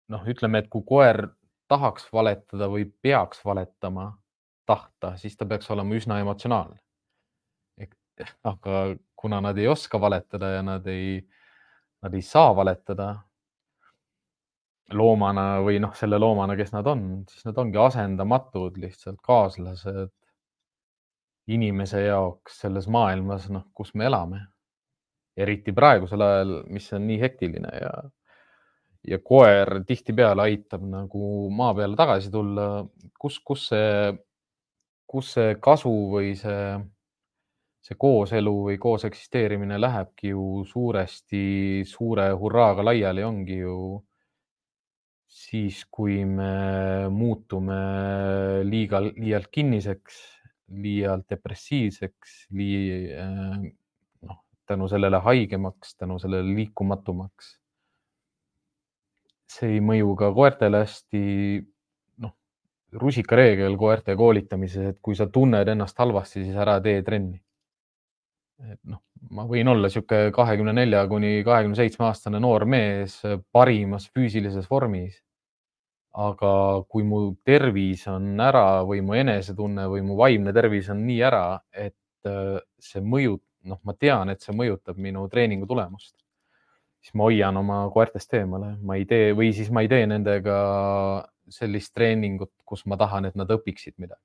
noh, 0.09 0.27
ütleme, 0.27 0.59
et 0.59 0.69
kui 0.69 0.83
koer 0.87 1.29
tahaks 1.69 2.09
valetada 2.13 2.67
või 2.69 2.85
peaks 3.03 3.45
valetama 3.45 4.19
tahta, 4.67 5.17
siis 5.17 5.37
ta 5.37 5.47
peaks 5.47 5.71
olema 5.71 5.95
üsna 5.95 6.19
emotsionaalne. 6.21 6.79
aga 8.45 8.97
kuna 9.17 9.41
nad 9.41 9.59
ei 9.59 9.69
oska 9.69 10.01
valetada 10.01 10.51
ja 10.51 10.63
nad 10.63 10.87
ei 10.87 11.29
nad 12.03 12.15
ei 12.15 12.23
saa 12.23 12.57
valetada 12.57 13.15
loomana 14.93 15.61
või 15.63 15.79
noh, 15.83 15.93
selle 15.95 16.19
loomana, 16.19 16.57
kes 16.59 16.73
nad 16.75 16.87
on, 16.91 17.05
siis 17.31 17.45
nad 17.47 17.59
ongi 17.63 17.79
asendamatud 17.79 18.79
lihtsalt 18.81 19.21
kaaslased 19.23 20.11
inimese 21.51 22.03
jaoks 22.05 22.61
selles 22.65 22.89
maailmas, 22.91 23.49
noh, 23.51 23.67
kus 23.75 23.95
me 23.95 24.07
elame. 24.11 24.41
Eriti 25.37 25.73
praegusel 25.73 26.23
ajal, 26.25 26.55
mis 26.73 26.89
on 26.97 27.07
nii 27.09 27.21
hektiline 27.21 27.71
ja, 27.81 27.93
ja 29.09 29.19
koer 29.25 29.81
tihtipeale 29.87 30.49
aitab 30.49 30.85
nagu 30.87 31.51
maa 31.55 31.75
peale 31.75 31.99
tagasi 31.99 32.33
tulla, 32.33 32.71
kus, 33.19 33.39
kus 33.45 33.69
see, 33.73 34.15
kus 35.11 35.35
see 35.37 35.55
kasu 35.63 35.93
või 36.15 36.35
see 36.39 36.65
see 37.81 37.97
kooselu 37.97 38.53
või 38.67 38.77
koos 38.79 39.07
eksisteerimine 39.09 39.79
lähebki 39.81 40.35
ju 40.35 40.63
suuresti 40.69 41.41
suure 41.89 42.29
hurraaga 42.37 42.85
laiali, 42.85 43.25
ongi 43.25 43.57
ju 43.63 43.77
siis, 45.31 45.85
kui 45.91 46.25
me 46.27 47.09
muutume 47.15 47.79
liiga, 48.67 49.01
liialt 49.01 49.49
kinniseks, 49.55 50.19
liialt 50.83 51.29
depressiivseks, 51.31 52.37
lii-, 52.59 53.15
noh, 53.17 53.71
tänu 54.71 54.89
sellele 54.89 55.21
haigemaks, 55.27 55.97
tänu 55.99 56.19
sellele 56.23 56.55
liikumatumaks. 56.55 57.57
see 59.51 59.75
ei 59.77 59.81
mõju 59.83 60.13
ka 60.15 60.29
koertele 60.31 60.85
hästi, 60.85 61.21
noh, 62.23 62.33
rusikareegel 63.03 63.75
koerte 63.77 64.15
koolitamises, 64.17 64.93
et 64.93 64.99
kui 65.03 65.19
sa 65.19 65.27
tunned 65.27 65.69
ennast 65.69 65.99
halvasti, 65.99 66.45
siis 66.45 66.57
ära 66.57 66.77
tee 66.85 67.03
trenni 67.03 67.41
et 68.69 68.81
noh, 68.91 69.01
ma 69.35 69.47
võin 69.49 69.69
olla 69.73 69.89
niisugune 69.89 70.31
kahekümne 70.35 70.75
nelja 70.77 71.03
kuni 71.09 71.41
kahekümne 71.47 71.79
seitsme 71.79 72.07
aastane 72.09 72.41
noor 72.43 72.67
mees 72.69 73.21
parimas 73.53 74.09
füüsilises 74.15 74.69
vormis. 74.71 75.21
aga 76.11 76.53
kui 76.91 77.05
mu 77.07 77.37
tervis 77.47 78.01
on 78.11 78.33
ära 78.43 78.83
või 78.83 78.99
mu 79.07 79.15
enesetunne 79.15 79.85
või 79.93 80.01
mu 80.03 80.17
vaimne 80.19 80.51
tervis 80.53 80.89
on 80.91 81.05
nii 81.07 81.21
ära, 81.23 81.61
et 81.71 82.27
äh, 82.27 82.57
see 82.83 82.99
mõjub, 82.99 83.39
noh, 83.69 83.81
ma 83.85 83.95
tean, 83.99 84.31
et 84.33 84.43
see 84.45 84.55
mõjutab 84.57 84.99
minu 85.01 85.27
treeningu 85.33 85.69
tulemust. 85.69 86.17
siis 87.01 87.15
ma 87.17 87.25
hoian 87.31 87.57
oma 87.57 87.83
koertest 87.93 88.35
eemale, 88.37 88.75
ma 88.85 88.97
ei 89.01 89.07
tee 89.09 89.33
või 89.37 89.55
siis 89.57 89.71
ma 89.73 89.81
ei 89.81 89.89
tee 89.89 90.07
nendega 90.07 90.57
sellist 91.51 91.95
treeningut, 91.97 92.53
kus 92.65 92.85
ma 92.87 92.99
tahan, 93.01 93.27
et 93.31 93.39
nad 93.39 93.51
õpiksid 93.51 93.97
midagi. 93.99 94.23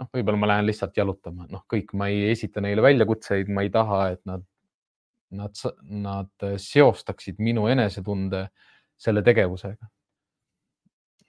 noh, 0.00 0.08
võib-olla 0.16 0.40
ma 0.40 0.48
lähen 0.54 0.68
lihtsalt 0.68 0.96
jalutama, 0.96 1.46
noh, 1.50 1.64
kõik, 1.68 1.92
ma 1.92 2.08
ei 2.08 2.30
esita 2.30 2.62
neile 2.64 2.82
väljakutseid, 2.84 3.50
ma 3.52 3.64
ei 3.66 3.72
taha, 3.72 4.02
et 4.14 4.22
nad, 4.28 4.44
nad, 5.36 5.64
nad 5.84 6.46
seostaksid 6.56 7.40
minu 7.40 7.66
enesetunde 7.68 8.46
selle 9.00 9.22
tegevusega. 9.24 9.90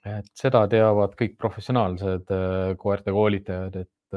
et 0.08 0.30
seda 0.34 0.64
teavad 0.66 1.12
kõik 1.18 1.36
professionaalsed 1.38 2.32
koerte 2.80 3.12
koolitajad, 3.14 3.76
et, 3.84 4.16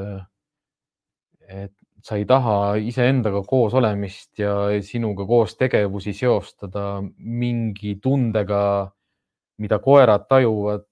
et 1.46 1.76
sa 2.04 2.16
ei 2.16 2.24
taha 2.28 2.76
iseendaga 2.80 3.42
koos 3.46 3.74
olemist 3.74 4.38
ja 4.38 4.52
sinuga 4.84 5.26
koos 5.26 5.56
tegevusi 5.56 6.12
seostada 6.16 7.00
mingi 7.16 7.96
tundega, 8.02 8.60
mida 9.62 9.78
koerad 9.82 10.26
tajuvad, 10.28 10.84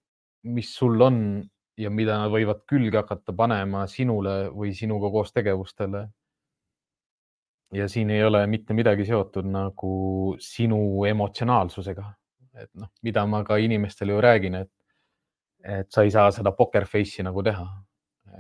mis 0.55 0.73
sul 0.77 1.01
on 1.05 1.19
ja 1.81 1.91
mida 1.91 2.19
nad 2.21 2.33
võivad 2.33 2.63
külge 2.71 3.01
hakata 3.03 3.35
panema 3.37 3.85
sinule 3.91 4.51
või 4.55 4.75
sinuga 4.77 5.11
koos 5.11 5.33
tegevustele. 5.33 6.09
ja 7.75 7.89
siin 7.89 8.11
ei 8.11 8.23
ole 8.23 8.47
mitte 8.47 8.75
midagi 8.75 9.05
seotud 9.05 9.47
nagu 9.51 10.37
sinu 10.39 11.05
emotsionaalsusega, 11.09 12.05
et 12.63 12.71
noh, 12.79 12.91
mida 13.03 13.25
ma 13.27 13.43
ka 13.45 13.57
inimestele 13.59 14.13
ju 14.13 14.21
räägin, 14.21 14.55
et, 14.55 14.71
et 15.65 15.91
sa 15.91 16.05
ei 16.07 16.11
saa 16.15 16.31
seda 16.31 16.53
poker 16.53 16.87
face'i 16.87 17.25
nagu 17.27 17.43
teha. 17.43 17.67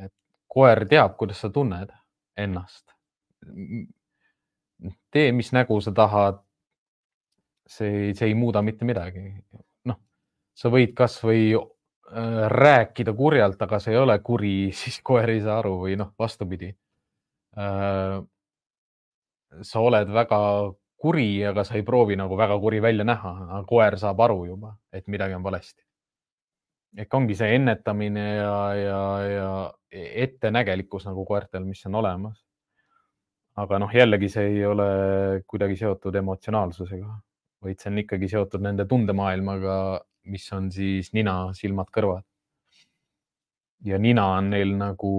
et 0.04 0.12
koer 0.46 0.86
teab, 0.86 1.16
kuidas 1.18 1.40
sa 1.40 1.50
tunned 1.50 1.90
ennast. 2.36 2.94
tee, 5.10 5.32
mis 5.32 5.52
nägu 5.52 5.80
sa 5.80 5.92
tahad. 5.92 6.40
see, 7.68 8.12
see 8.14 8.28
ei 8.28 8.34
muuda 8.34 8.62
mitte 8.62 8.84
midagi. 8.84 9.22
noh, 9.84 10.00
sa 10.54 10.68
võid 10.68 10.92
kasvõi 10.94 11.54
Äh, 12.12 12.48
rääkida 12.48 13.12
kurjalt, 13.16 13.62
aga 13.62 13.78
see 13.80 13.94
ei 13.94 13.98
ole 13.98 14.18
kuri, 14.22 14.70
siis 14.80 15.00
koer 15.02 15.30
ei 15.32 15.40
saa 15.42 15.58
aru 15.62 15.78
või 15.86 15.96
noh, 15.96 16.12
vastupidi. 16.20 16.68
Äh, 17.58 18.18
sa 19.62 19.80
oled 19.80 20.12
väga 20.12 20.38
kuri, 21.00 21.28
aga 21.48 21.64
sa 21.64 21.78
ei 21.78 21.82
proovi 21.86 22.16
nagu 22.20 22.36
väga 22.36 22.58
kuri 22.60 22.82
välja 22.82 23.06
näha, 23.08 23.62
koer 23.68 23.96
saab 23.98 24.20
aru 24.20 24.44
juba, 24.50 24.74
et 24.92 25.08
midagi 25.08 25.34
on 25.34 25.42
valesti. 25.42 25.82
Ehk 26.98 27.14
ongi 27.14 27.36
see 27.38 27.56
ennetamine 27.56 28.24
ja, 28.36 28.56
ja, 28.78 29.02
ja 29.28 29.50
ettenägelikkus 30.24 31.06
nagu 31.08 31.24
koertel, 31.26 31.64
mis 31.66 31.84
on 31.86 32.00
olemas. 32.02 32.40
aga 33.56 33.78
noh, 33.78 33.92
jällegi 33.94 34.28
see 34.28 34.48
ei 34.56 34.64
ole 34.66 34.86
kuidagi 35.46 35.76
seotud 35.78 36.14
emotsionaalsusega, 36.18 37.12
vaid 37.62 37.78
see 37.78 37.90
on 37.92 38.00
ikkagi 38.02 38.28
seotud 38.32 38.64
nende 38.64 38.86
tundemaailmaga 38.90 39.76
mis 40.24 40.46
on 40.56 40.70
siis 40.72 41.12
nina, 41.16 41.52
silmad, 41.56 41.90
kõrvad. 41.94 42.24
ja 43.84 43.98
nina 44.00 44.24
on 44.38 44.48
neil 44.54 44.70
nagu 44.80 45.14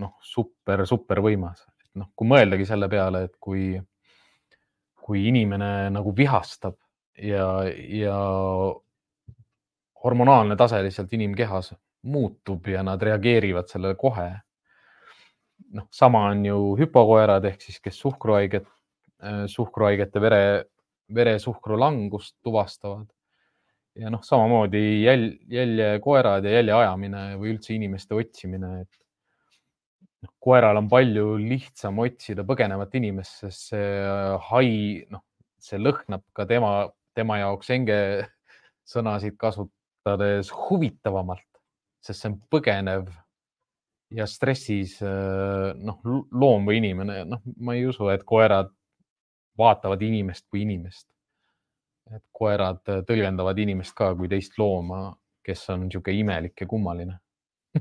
noh, 0.00 0.16
super, 0.20 0.84
super 0.86 1.22
võimas, 1.24 1.62
et 1.80 1.90
noh, 1.96 2.10
kui 2.16 2.28
mõeldagi 2.28 2.66
selle 2.68 2.88
peale, 2.92 3.24
et 3.28 3.36
kui, 3.40 3.72
kui 5.00 5.24
inimene 5.30 5.88
nagu 5.94 6.12
vihastab 6.16 6.76
ja, 7.16 7.46
ja 7.72 8.18
hormonaalne 10.04 10.56
tase 10.56 10.82
lihtsalt 10.84 11.12
inimkehas 11.16 11.72
muutub 12.02 12.66
ja 12.68 12.82
nad 12.82 13.02
reageerivad 13.02 13.70
sellele 13.70 13.96
kohe. 13.96 14.30
noh, 15.74 15.86
sama 15.90 16.26
on 16.30 16.44
ju 16.46 16.76
hüpokoerad 16.78 17.44
ehk 17.48 17.62
siis, 17.62 17.80
kes 17.82 17.96
suhkruhaiget, 17.98 18.66
suhkruhaigete 19.50 20.20
vere, 20.20 20.40
veresuhkru 21.14 21.78
langust 21.80 22.36
tuvastavad 22.42 23.06
ja 23.94 24.10
noh, 24.10 24.22
samamoodi 24.22 25.02
jäl, 25.04 25.28
jäljekoerad 25.50 26.44
ja 26.44 26.58
jäljeajamine 26.58 27.24
või 27.38 27.54
üldse 27.54 27.74
inimeste 27.76 28.16
otsimine, 28.18 28.70
et 28.82 28.98
noh, 30.24 30.32
koeral 30.42 30.80
on 30.80 30.88
palju 30.90 31.36
lihtsam 31.42 32.00
otsida 32.02 32.46
põgenevat 32.46 32.94
inimest, 32.98 33.44
sest 33.44 33.70
see 33.72 33.90
äh, 34.02 34.34
hai, 34.50 34.72
noh, 35.14 35.22
see 35.62 35.78
lõhnab 35.80 36.24
ka 36.36 36.46
tema, 36.50 36.74
tema 37.14 37.38
jaoks 37.44 37.70
enge 37.76 37.98
sõnasid 38.94 39.38
kasutades 40.04 40.50
huvitavamalt, 40.52 41.60
sest 42.04 42.20
see 42.20 42.30
on 42.30 42.40
põgenev 42.52 43.06
ja 44.12 44.26
stressis 44.28 44.98
äh, 45.02 45.72
noh, 45.80 46.00
loom 46.30 46.66
või 46.68 46.76
inimene, 46.82 47.24
noh, 47.24 47.40
ma 47.56 47.74
ei 47.74 47.86
usu, 47.88 48.08
et 48.12 48.24
koerad 48.24 48.68
vaatavad 49.58 50.02
inimest 50.02 50.46
kui 50.50 50.62
inimest 50.62 51.08
et 52.12 52.22
koerad 52.32 52.80
äh, 52.88 53.00
tõlgendavad 53.08 53.58
inimest 53.58 53.94
ka 53.96 54.14
kui 54.14 54.28
teist 54.28 54.58
looma, 54.58 55.16
kes 55.44 55.70
on 55.72 55.80
niisugune 55.86 56.18
imelik 56.20 56.60
ja 56.60 56.66
kummaline 56.68 57.18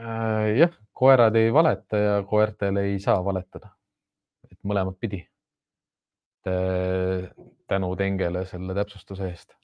äh, 0.00 0.56
jah, 0.62 0.72
koerad 0.92 1.36
ei 1.36 1.52
valeta 1.52 1.96
ja 2.00 2.22
koertel 2.24 2.76
ei 2.80 2.98
saa 3.00 3.24
valetada. 3.24 3.68
et 4.50 4.58
mõlemat 4.64 4.96
pidi. 5.00 5.28
Tänu 7.66 7.96
Tengele 7.96 8.44
selle 8.46 8.74
täpsustuse 8.74 9.28
eest. 9.28 9.54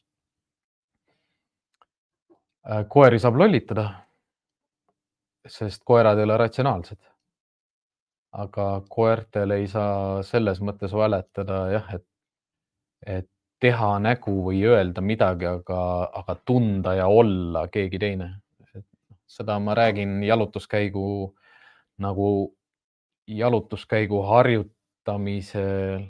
Äh, 2.71 2.85
koeri 2.89 3.19
saab 3.19 3.37
lollitada, 3.41 3.87
sest 5.47 5.83
koerad 5.85 6.19
ei 6.19 6.29
ole 6.29 6.37
ratsionaalsed 6.37 7.01
aga 8.33 8.83
koertel 8.89 9.57
ei 9.57 9.67
saa 9.71 10.23
selles 10.27 10.61
mõttes 10.63 10.93
valetada 10.95 11.65
jah, 11.73 11.89
et, 11.95 12.07
et 13.07 13.29
teha 13.61 13.99
nägu 14.01 14.37
või 14.47 14.63
öelda 14.65 15.03
midagi, 15.05 15.49
aga, 15.51 15.81
aga 16.23 16.37
tunda 16.47 16.95
ja 16.97 17.09
olla 17.11 17.67
keegi 17.69 17.99
teine. 17.99 18.31
Seda 19.31 19.59
ma 19.63 19.75
räägin 19.79 20.23
jalutuskäigu 20.27 21.35
nagu 22.03 22.31
jalutuskäigu 23.27 24.23
harjutamisel 24.27 26.09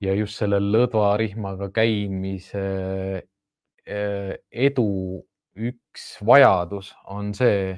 ja 0.00 0.14
just 0.16 0.40
selle 0.40 0.60
lõdvarihmaga 0.62 1.70
käimise 1.74 2.64
eh, 3.84 4.34
edu 4.50 4.90
üks 5.60 6.12
vajadus 6.24 6.92
on 7.10 7.34
see, 7.36 7.74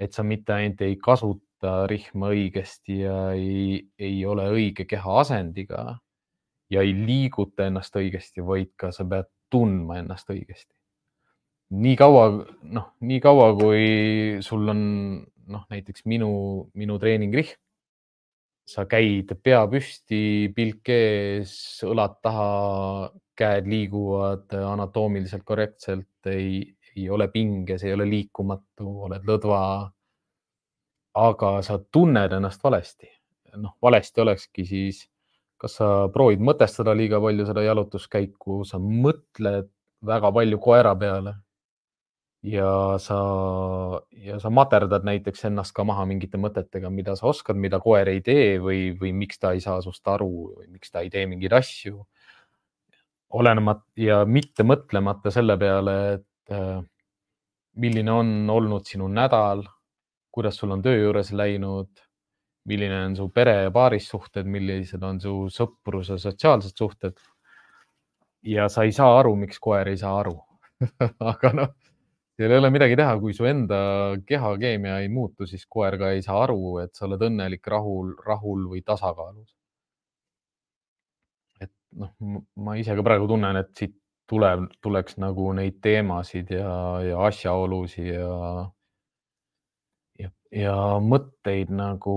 et 0.00 0.14
sa 0.14 0.24
mitte 0.26 0.54
ainult 0.54 0.82
ei 0.82 0.96
kasuta 0.98 1.84
rihma 1.90 2.32
õigesti 2.34 3.02
ja 3.04 3.18
ei, 3.36 3.78
ei 3.98 4.24
ole 4.26 4.48
õige 4.52 4.88
keha 4.88 5.20
asendiga 5.22 5.84
ja 6.72 6.82
ei 6.82 6.94
liiguta 6.96 7.68
ennast 7.68 7.94
õigesti, 7.96 8.42
vaid 8.44 8.72
ka 8.80 8.90
sa 8.92 9.06
pead 9.08 9.30
tundma 9.52 10.00
ennast 10.00 10.30
õigesti. 10.32 10.72
nii 11.74 11.94
kaua, 11.98 12.24
noh, 12.76 12.90
nii 13.02 13.20
kaua, 13.22 13.52
kui 13.58 13.84
sul 14.44 14.68
on 14.70 14.80
noh, 15.50 15.64
näiteks 15.70 16.04
minu, 16.10 16.30
minu 16.78 16.98
treeningrihm, 17.00 17.56
sa 18.64 18.86
käid 18.88 19.34
pea 19.42 19.64
püsti, 19.68 20.50
pilk 20.56 20.88
ees, 20.88 21.52
õlad 21.84 22.16
taha, 22.24 23.10
käed 23.36 23.66
liiguvad 23.68 24.54
anatoomiliselt 24.56 25.44
korrektselt, 25.44 26.30
ei, 26.30 26.62
ei 26.96 27.10
ole 27.10 27.28
pinges, 27.28 27.84
ei 27.84 27.92
ole 27.92 28.06
liikumatu, 28.08 28.88
oled 29.08 29.26
lõdva 29.28 29.60
aga 31.14 31.58
sa 31.62 31.78
tunned 31.78 32.32
ennast 32.32 32.62
valesti. 32.62 33.08
noh, 33.54 33.76
valesti 33.82 34.20
olekski 34.20 34.64
siis, 34.66 35.04
kas 35.62 35.76
sa 35.78 35.88
proovid 36.10 36.40
mõtestada 36.42 36.90
liiga 36.96 37.20
palju 37.22 37.44
seda 37.46 37.62
jalutuskäiku, 37.62 38.64
sa 38.66 38.80
mõtled 38.82 39.68
väga 40.02 40.32
palju 40.34 40.58
koera 40.58 40.94
peale. 40.98 41.36
Ja 42.44 42.70
sa, 43.00 43.18
ja 44.20 44.38
sa 44.42 44.50
materdad 44.52 45.06
näiteks 45.08 45.46
ennast 45.48 45.74
ka 45.76 45.84
maha 45.88 46.04
mingite 46.08 46.40
mõtetega, 46.40 46.90
mida 46.92 47.16
sa 47.16 47.30
oskad, 47.32 47.56
mida 47.56 47.80
koer 47.80 48.10
ei 48.12 48.20
tee 48.24 48.58
või, 48.60 48.90
või 49.00 49.14
miks 49.16 49.40
ta 49.40 49.54
ei 49.56 49.62
saa 49.64 49.80
sinust 49.84 50.08
aru 50.12 50.32
või 50.58 50.68
miks 50.76 50.92
ta 50.92 51.04
ei 51.04 51.12
tee 51.12 51.26
mingeid 51.30 51.56
asju. 51.56 52.04
olenemata 53.34 53.84
ja 53.96 54.24
mitte 54.24 54.62
mõtlemata 54.62 55.30
selle 55.34 55.56
peale, 55.58 55.94
et 56.14 56.52
äh, 56.52 56.82
milline 57.80 58.12
on 58.12 58.50
olnud 58.50 58.86
sinu 58.86 59.08
nädal 59.08 59.64
kuidas 60.34 60.56
sul 60.58 60.74
on 60.74 60.82
töö 60.82 60.96
juures 60.98 61.30
läinud, 61.32 62.00
milline 62.66 63.04
on 63.06 63.14
su 63.16 63.28
pere 63.34 63.54
ja 63.66 63.70
paarissuhted, 63.74 64.48
millised 64.50 65.02
on 65.06 65.20
su 65.22 65.34
sõprus 65.54 66.10
ja 66.10 66.18
sotsiaalsed 66.18 66.74
suhted. 66.80 67.14
ja 68.44 68.66
sa 68.68 68.82
ei 68.84 68.92
saa 68.92 69.18
aru, 69.18 69.36
miks 69.40 69.60
koer 69.62 69.88
ei 69.88 69.96
saa 69.96 70.18
aru 70.20 70.34
aga 71.32 71.52
noh, 71.56 71.70
seal 72.38 72.50
ei 72.50 72.58
ole 72.58 72.70
midagi 72.74 72.96
teha, 72.98 73.16
kui 73.22 73.34
su 73.36 73.46
enda 73.48 73.80
kehakeemia 74.26 74.98
ei 75.04 75.10
muutu, 75.12 75.46
siis 75.46 75.66
koer 75.70 75.96
ka 76.00 76.10
ei 76.14 76.22
saa 76.26 76.42
aru, 76.46 76.78
et 76.82 76.94
sa 76.94 77.06
oled 77.08 77.22
õnnelik, 77.28 77.62
rahul, 77.70 78.14
rahul 78.26 78.66
või 78.72 78.82
tasakaalus. 78.86 79.54
et 81.62 81.70
noh, 82.00 82.10
ma 82.56 82.74
ise 82.80 82.96
ka 82.96 83.04
praegu 83.06 83.28
tunnen, 83.30 83.56
et 83.62 83.70
siit 83.78 83.94
tuleb, 84.30 84.66
tuleks 84.82 85.18
nagu 85.22 85.52
neid 85.56 85.78
teemasid 85.84 86.50
ja, 86.56 86.74
ja 87.04 87.20
asjaolusid 87.28 88.08
ja 88.08 88.30
ja, 90.20 90.30
ja 90.50 90.76
mõtteid 91.04 91.72
nagu 91.74 92.16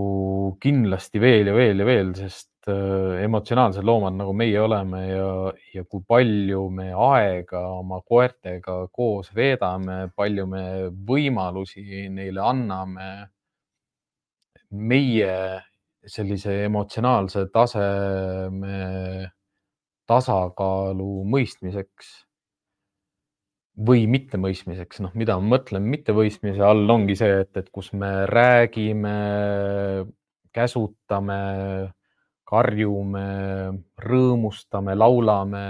kindlasti 0.63 1.21
veel 1.21 1.51
ja 1.51 1.57
veel 1.57 1.83
ja 1.83 1.89
veel, 1.89 2.13
sest 2.17 2.49
äh, 2.71 3.23
emotsionaalsed 3.23 3.85
loomad, 3.85 4.15
nagu 4.17 4.33
meie 4.37 4.59
oleme 4.61 5.01
ja, 5.07 5.29
ja 5.73 5.83
kui 5.85 6.03
palju 6.07 6.67
me 6.73 6.89
aega 6.91 7.63
oma 7.77 8.01
koertega 8.01 8.79
koos 8.91 9.31
veedame, 9.35 10.07
palju 10.15 10.45
me 10.51 10.63
võimalusi 11.09 12.07
neile 12.13 12.43
anname. 12.43 13.09
meie 14.69 15.35
sellise 16.03 16.53
emotsionaalse 16.65 17.45
taseme 17.53 18.79
tasakaalu 20.07 21.11
mõistmiseks 21.31 22.09
või 23.87 24.07
mittemõistmiseks, 24.09 25.01
noh, 25.05 25.13
mida 25.13 25.35
ma 25.37 25.55
mõtlen 25.55 25.85
mittemõistmise 25.85 26.63
all 26.65 26.89
ongi 26.89 27.15
see, 27.19 27.43
et, 27.43 27.51
et 27.59 27.67
kus 27.73 27.91
me 27.93 28.25
räägime, 28.29 29.13
käsutame, 30.55 31.37
karjume, 32.47 33.27
rõõmustame, 34.01 34.95
laulame, 34.95 35.63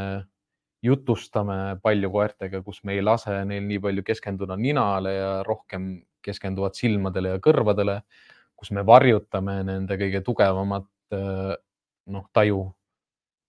jutustame 0.86 1.78
palju 1.82 2.12
koertega, 2.14 2.62
kus 2.64 2.84
me 2.86 2.94
ei 2.98 3.04
lase 3.04 3.34
neil 3.50 3.66
nii 3.66 3.82
palju 3.82 4.06
keskenduda 4.06 4.58
ninale 4.60 5.14
ja 5.16 5.32
rohkem 5.48 5.96
keskenduvad 6.24 6.78
silmadele 6.78 7.36
ja 7.36 7.42
kõrvadele, 7.44 8.02
kus 8.58 8.72
me 8.76 8.84
varjutame 8.86 9.62
nende 9.66 9.98
kõige 9.98 10.22
tugevamat 10.26 10.88
noh, 12.08 12.28
taju 12.34 12.62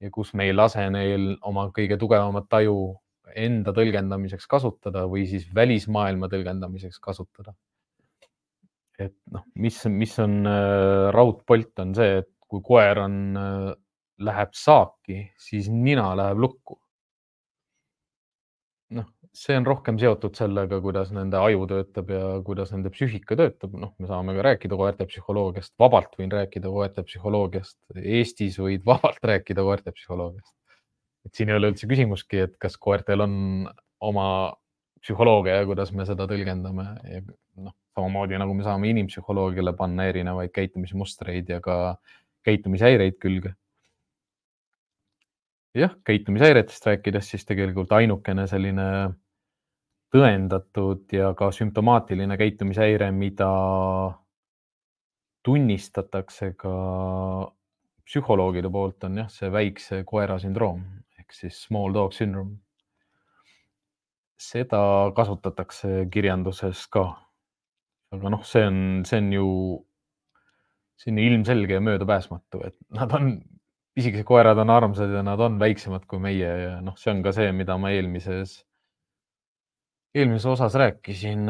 ja 0.03 0.11
kus 0.14 0.33
me 0.39 0.49
ei 0.49 0.55
lase 0.55 0.85
neil 0.95 1.35
oma 1.47 1.68
kõige 1.74 1.99
tugevamat 2.01 2.49
taju 2.51 2.79
enda 3.39 3.74
tõlgendamiseks 3.76 4.47
kasutada 4.49 5.05
või 5.11 5.26
siis 5.29 5.49
välismaailma 5.55 6.31
tõlgendamiseks 6.33 7.01
kasutada. 7.03 7.55
et 8.99 9.14
noh, 9.31 9.45
mis, 9.55 9.76
mis 9.87 10.16
on 10.18 10.41
äh, 10.49 11.11
raudpolt, 11.14 11.70
on 11.79 11.93
see, 11.95 12.16
et 12.18 12.31
kui 12.49 12.65
koer 12.65 13.05
on 13.05 13.15
äh,, 13.39 13.71
läheb 14.19 14.55
saaki, 14.57 15.23
siis 15.39 15.69
nina 15.71 16.11
läheb 16.19 16.41
lukku. 16.43 16.79
noh, 18.97 19.05
see 19.37 19.57
on 19.61 19.67
rohkem 19.69 19.99
seotud 20.01 20.37
sellega, 20.39 20.79
kuidas 20.81 21.11
nende 21.13 21.37
aju 21.37 21.67
töötab 21.69 22.09
ja 22.11 22.23
kuidas 22.45 22.73
nende 22.73 22.89
psüühika 22.95 23.37
töötab, 23.37 23.75
noh, 23.77 23.93
me 24.01 24.09
saame 24.09 24.33
ka 24.37 24.47
rääkida 24.47 24.79
koerte 24.81 25.07
psühholoogiast, 25.11 25.75
vabalt 25.79 26.17
võin 26.19 26.33
rääkida 26.33 26.73
koerte 26.73 27.05
psühholoogiast. 27.05 27.77
Eestis 28.01 28.57
võid 28.63 28.87
vabalt 28.93 29.21
rääkida 29.33 29.67
koerte 29.67 29.93
psühholoogiast 29.93 30.55
et 31.29 31.37
siin 31.37 31.53
ei 31.53 31.59
ole 31.59 31.73
üldse 31.73 31.89
küsimustki, 31.91 32.45
et 32.47 32.57
kas 32.63 32.79
koertel 32.81 33.25
on 33.25 33.35
oma 34.09 34.29
psühholoogia 35.05 35.61
ja 35.61 35.67
kuidas 35.69 35.93
me 35.95 36.07
seda 36.09 36.27
tõlgendame 36.31 36.87
ja 37.05 37.21
noh, 37.61 37.75
samamoodi 37.97 38.39
nagu 38.41 38.55
me 38.57 38.65
saame 38.67 38.91
inimpsühholoogiale 38.95 39.75
panna 39.79 40.09
erinevaid 40.11 40.55
käitumismustreid 40.55 41.51
ja 41.53 41.61
ka 41.65 41.77
käitumishäireid 42.49 43.19
külge. 43.23 43.55
jah, 45.79 45.95
käitumishäiretest 46.05 46.87
rääkides, 46.89 47.31
siis 47.31 47.45
tegelikult 47.47 47.93
ainukene 47.95 48.49
selline 48.51 48.89
tõendatud 50.15 51.13
ja 51.13 51.35
ka 51.39 51.53
sümptomaatiline 51.55 52.39
käitumishäire, 52.41 53.11
mida 53.13 53.51
tunnistatakse 55.45 56.55
ka 56.59 56.73
psühholoogide 58.09 58.73
poolt, 58.73 59.05
on 59.05 59.21
jah, 59.23 59.29
see 59.31 59.53
väikse 59.53 60.03
koera 60.09 60.41
sündroom 60.41 60.83
ehk 61.29 61.37
siis 61.37 61.63
small 61.67 61.93
dog 61.93 62.13
syndrome. 62.17 62.57
seda 64.39 64.81
kasutatakse 65.17 66.07
kirjanduses 66.15 66.87
ka. 66.89 67.03
aga 68.15 68.31
noh, 68.33 68.45
see 68.47 68.65
on, 68.65 68.79
see 69.05 69.19
on 69.21 69.33
ju, 69.33 69.49
see 70.99 71.13
on 71.13 71.21
ilmselge 71.23 71.79
ja 71.79 71.83
möödapääsmatu, 71.85 72.63
et 72.67 72.77
nad 72.95 73.13
on, 73.15 73.37
pisikesed 73.95 74.27
koerad 74.27 74.59
on 74.63 74.71
armsad 74.71 75.13
ja 75.15 75.23
nad 75.27 75.41
on 75.43 75.59
väiksemad 75.61 76.07
kui 76.11 76.21
meie 76.23 76.51
ja 76.65 76.73
noh, 76.83 76.97
see 76.99 77.13
on 77.15 77.23
ka 77.23 77.33
see, 77.35 77.53
mida 77.55 77.79
ma 77.79 77.93
eelmises, 77.95 78.59
eelmises 80.15 80.47
osas 80.47 80.75
rääkisin. 80.79 81.47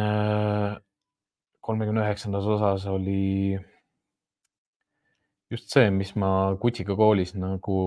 kolmekümne 1.68 2.00
üheksandas 2.00 2.46
osas 2.48 2.86
oli 2.88 3.58
just 5.50 5.72
see, 5.72 5.90
mis 5.90 6.14
ma 6.16 6.54
Kutsiga 6.60 6.96
koolis 6.96 7.34
nagu 7.36 7.78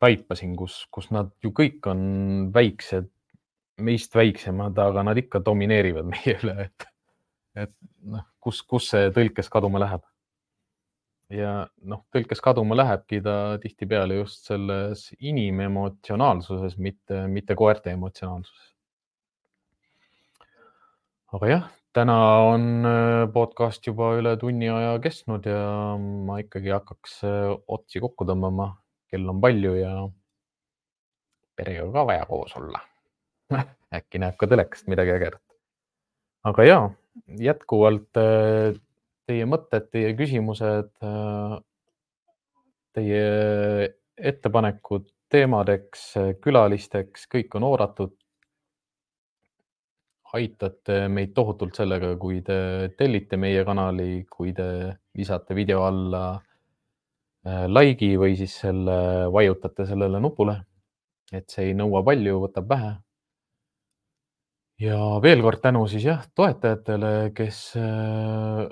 taipasin, 0.00 0.56
kus, 0.56 0.82
kus 0.92 1.10
nad 1.14 1.30
ju 1.44 1.52
kõik 1.56 1.86
on 1.90 2.02
väiksed, 2.54 3.08
meist 3.86 4.14
väiksemad, 4.16 4.76
aga 4.80 5.04
nad 5.04 5.18
ikka 5.20 5.40
domineerivad 5.44 6.08
meie 6.08 6.36
üle, 6.40 6.68
et, 6.68 6.86
et 7.64 7.74
noh, 8.12 8.24
kus, 8.40 8.62
kus 8.68 8.90
see 8.92 9.10
tõlkes 9.16 9.50
kaduma 9.52 9.80
läheb. 9.82 10.04
Ja 11.32 11.52
noh, 11.82 12.04
tõlkes 12.14 12.40
kaduma 12.44 12.76
lähebki 12.78 13.20
ta 13.24 13.56
tihtipeale 13.62 14.20
just 14.20 14.46
selles 14.46 15.08
inimemotsionaalsuses, 15.18 16.76
mitte, 16.78 17.26
mitte 17.30 17.56
koerte 17.58 17.92
emotsionaalsuses. 17.96 18.72
aga 21.36 21.48
jah, 21.50 21.64
täna 21.96 22.16
on 22.46 22.86
äh, 22.86 23.24
podcast 23.32 23.86
juba 23.86 24.12
üle 24.20 24.36
tunni 24.40 24.68
aja 24.70 24.94
kestnud 25.02 25.46
ja 25.48 25.96
ma 25.98 26.38
ikkagi 26.42 26.72
hakkaks 26.76 27.18
äh, 27.26 27.50
otsi 27.66 28.00
kokku 28.04 28.28
tõmbama 28.28 28.70
kell 29.10 29.26
on 29.32 29.40
palju 29.42 29.74
ja 29.78 29.92
perega 31.56 31.88
ka 31.92 32.06
vaja 32.08 32.28
koos 32.28 32.54
olla 32.60 32.82
äkki 33.96 34.22
näeb 34.22 34.38
ka 34.38 34.48
telekast 34.50 34.88
midagi 34.92 35.14
ägedat. 35.16 35.42
aga 36.46 36.66
ja 36.68 36.78
jätkuvalt 37.42 38.22
äh, 38.22 38.78
teie 39.26 39.46
mõtted, 39.48 39.88
teie 39.92 40.12
küsimused, 40.18 40.92
äh, 41.02 41.56
teie 42.96 43.24
ettepanekud 44.16 45.10
teemadeks, 45.30 46.06
külalisteks, 46.42 47.26
kõik 47.32 47.58
on 47.58 47.72
oodatud. 47.72 48.14
aitate 50.36 51.06
meid 51.08 51.30
tohutult 51.32 51.78
sellega, 51.78 52.10
kui 52.20 52.42
te 52.44 52.90
tellite 52.98 53.38
meie 53.40 53.62
kanali, 53.64 54.26
kui 54.28 54.52
te 54.52 54.66
lisate 55.16 55.54
video 55.54 55.84
alla 55.86 56.24
Äh, 57.46 57.66
like'i 57.70 58.16
või 58.18 58.34
siis 58.34 58.56
selle, 58.64 58.94
vajutate 59.32 59.86
sellele 59.86 60.20
nupule. 60.22 60.62
et 61.34 61.50
see 61.50 61.64
ei 61.68 61.74
nõua 61.74 62.04
palju, 62.06 62.38
võtab 62.42 62.68
vähe. 62.70 62.90
ja 64.82 64.96
veel 65.22 65.42
kord 65.42 65.60
tänu 65.62 65.84
siis 65.90 66.04
jah, 66.04 66.24
toetajatele, 66.34 67.30
kes 67.34 67.60
äh, 67.78 68.66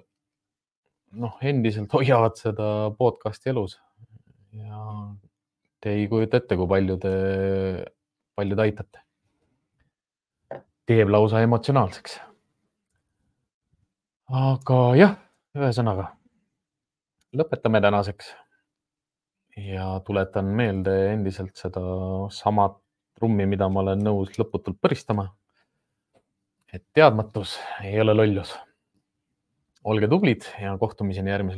noh, 1.20 1.36
endiselt 1.42 1.92
hoiavad 1.92 2.38
seda 2.40 2.68
podcast'i 2.98 3.52
elus. 3.52 3.78
ja 4.54 4.80
te 5.80 5.94
ei 5.98 6.08
kujuta 6.08 6.38
ette, 6.40 6.56
kui 6.56 6.68
palju 6.70 6.96
te, 7.02 7.14
palju 8.34 8.56
te 8.56 8.62
aitate. 8.62 9.04
teeb 10.86 11.08
lausa 11.08 11.40
emotsionaalseks. 11.44 12.20
aga 14.44 14.82
jah, 14.98 15.16
ühesõnaga 15.56 16.12
lõpetame 17.34 17.80
tänaseks 17.82 18.30
ja 19.56 19.86
tuletan 20.06 20.50
meelde 20.58 20.94
endiselt 21.12 21.56
seda 21.58 21.82
samat 22.34 22.76
trummi, 23.18 23.46
mida 23.46 23.68
ma 23.70 23.82
olen 23.84 24.02
nõus 24.06 24.34
lõputult 24.38 24.78
põristama. 24.82 25.30
et 26.74 26.82
teadmatus 26.92 27.58
ei 27.86 28.00
ole 28.02 28.14
lollus. 28.14 28.56
Olge 29.84 30.08
tublid 30.08 30.46
ja 30.60 30.76
kohtumiseni 30.80 31.30
järgmisel 31.30 31.52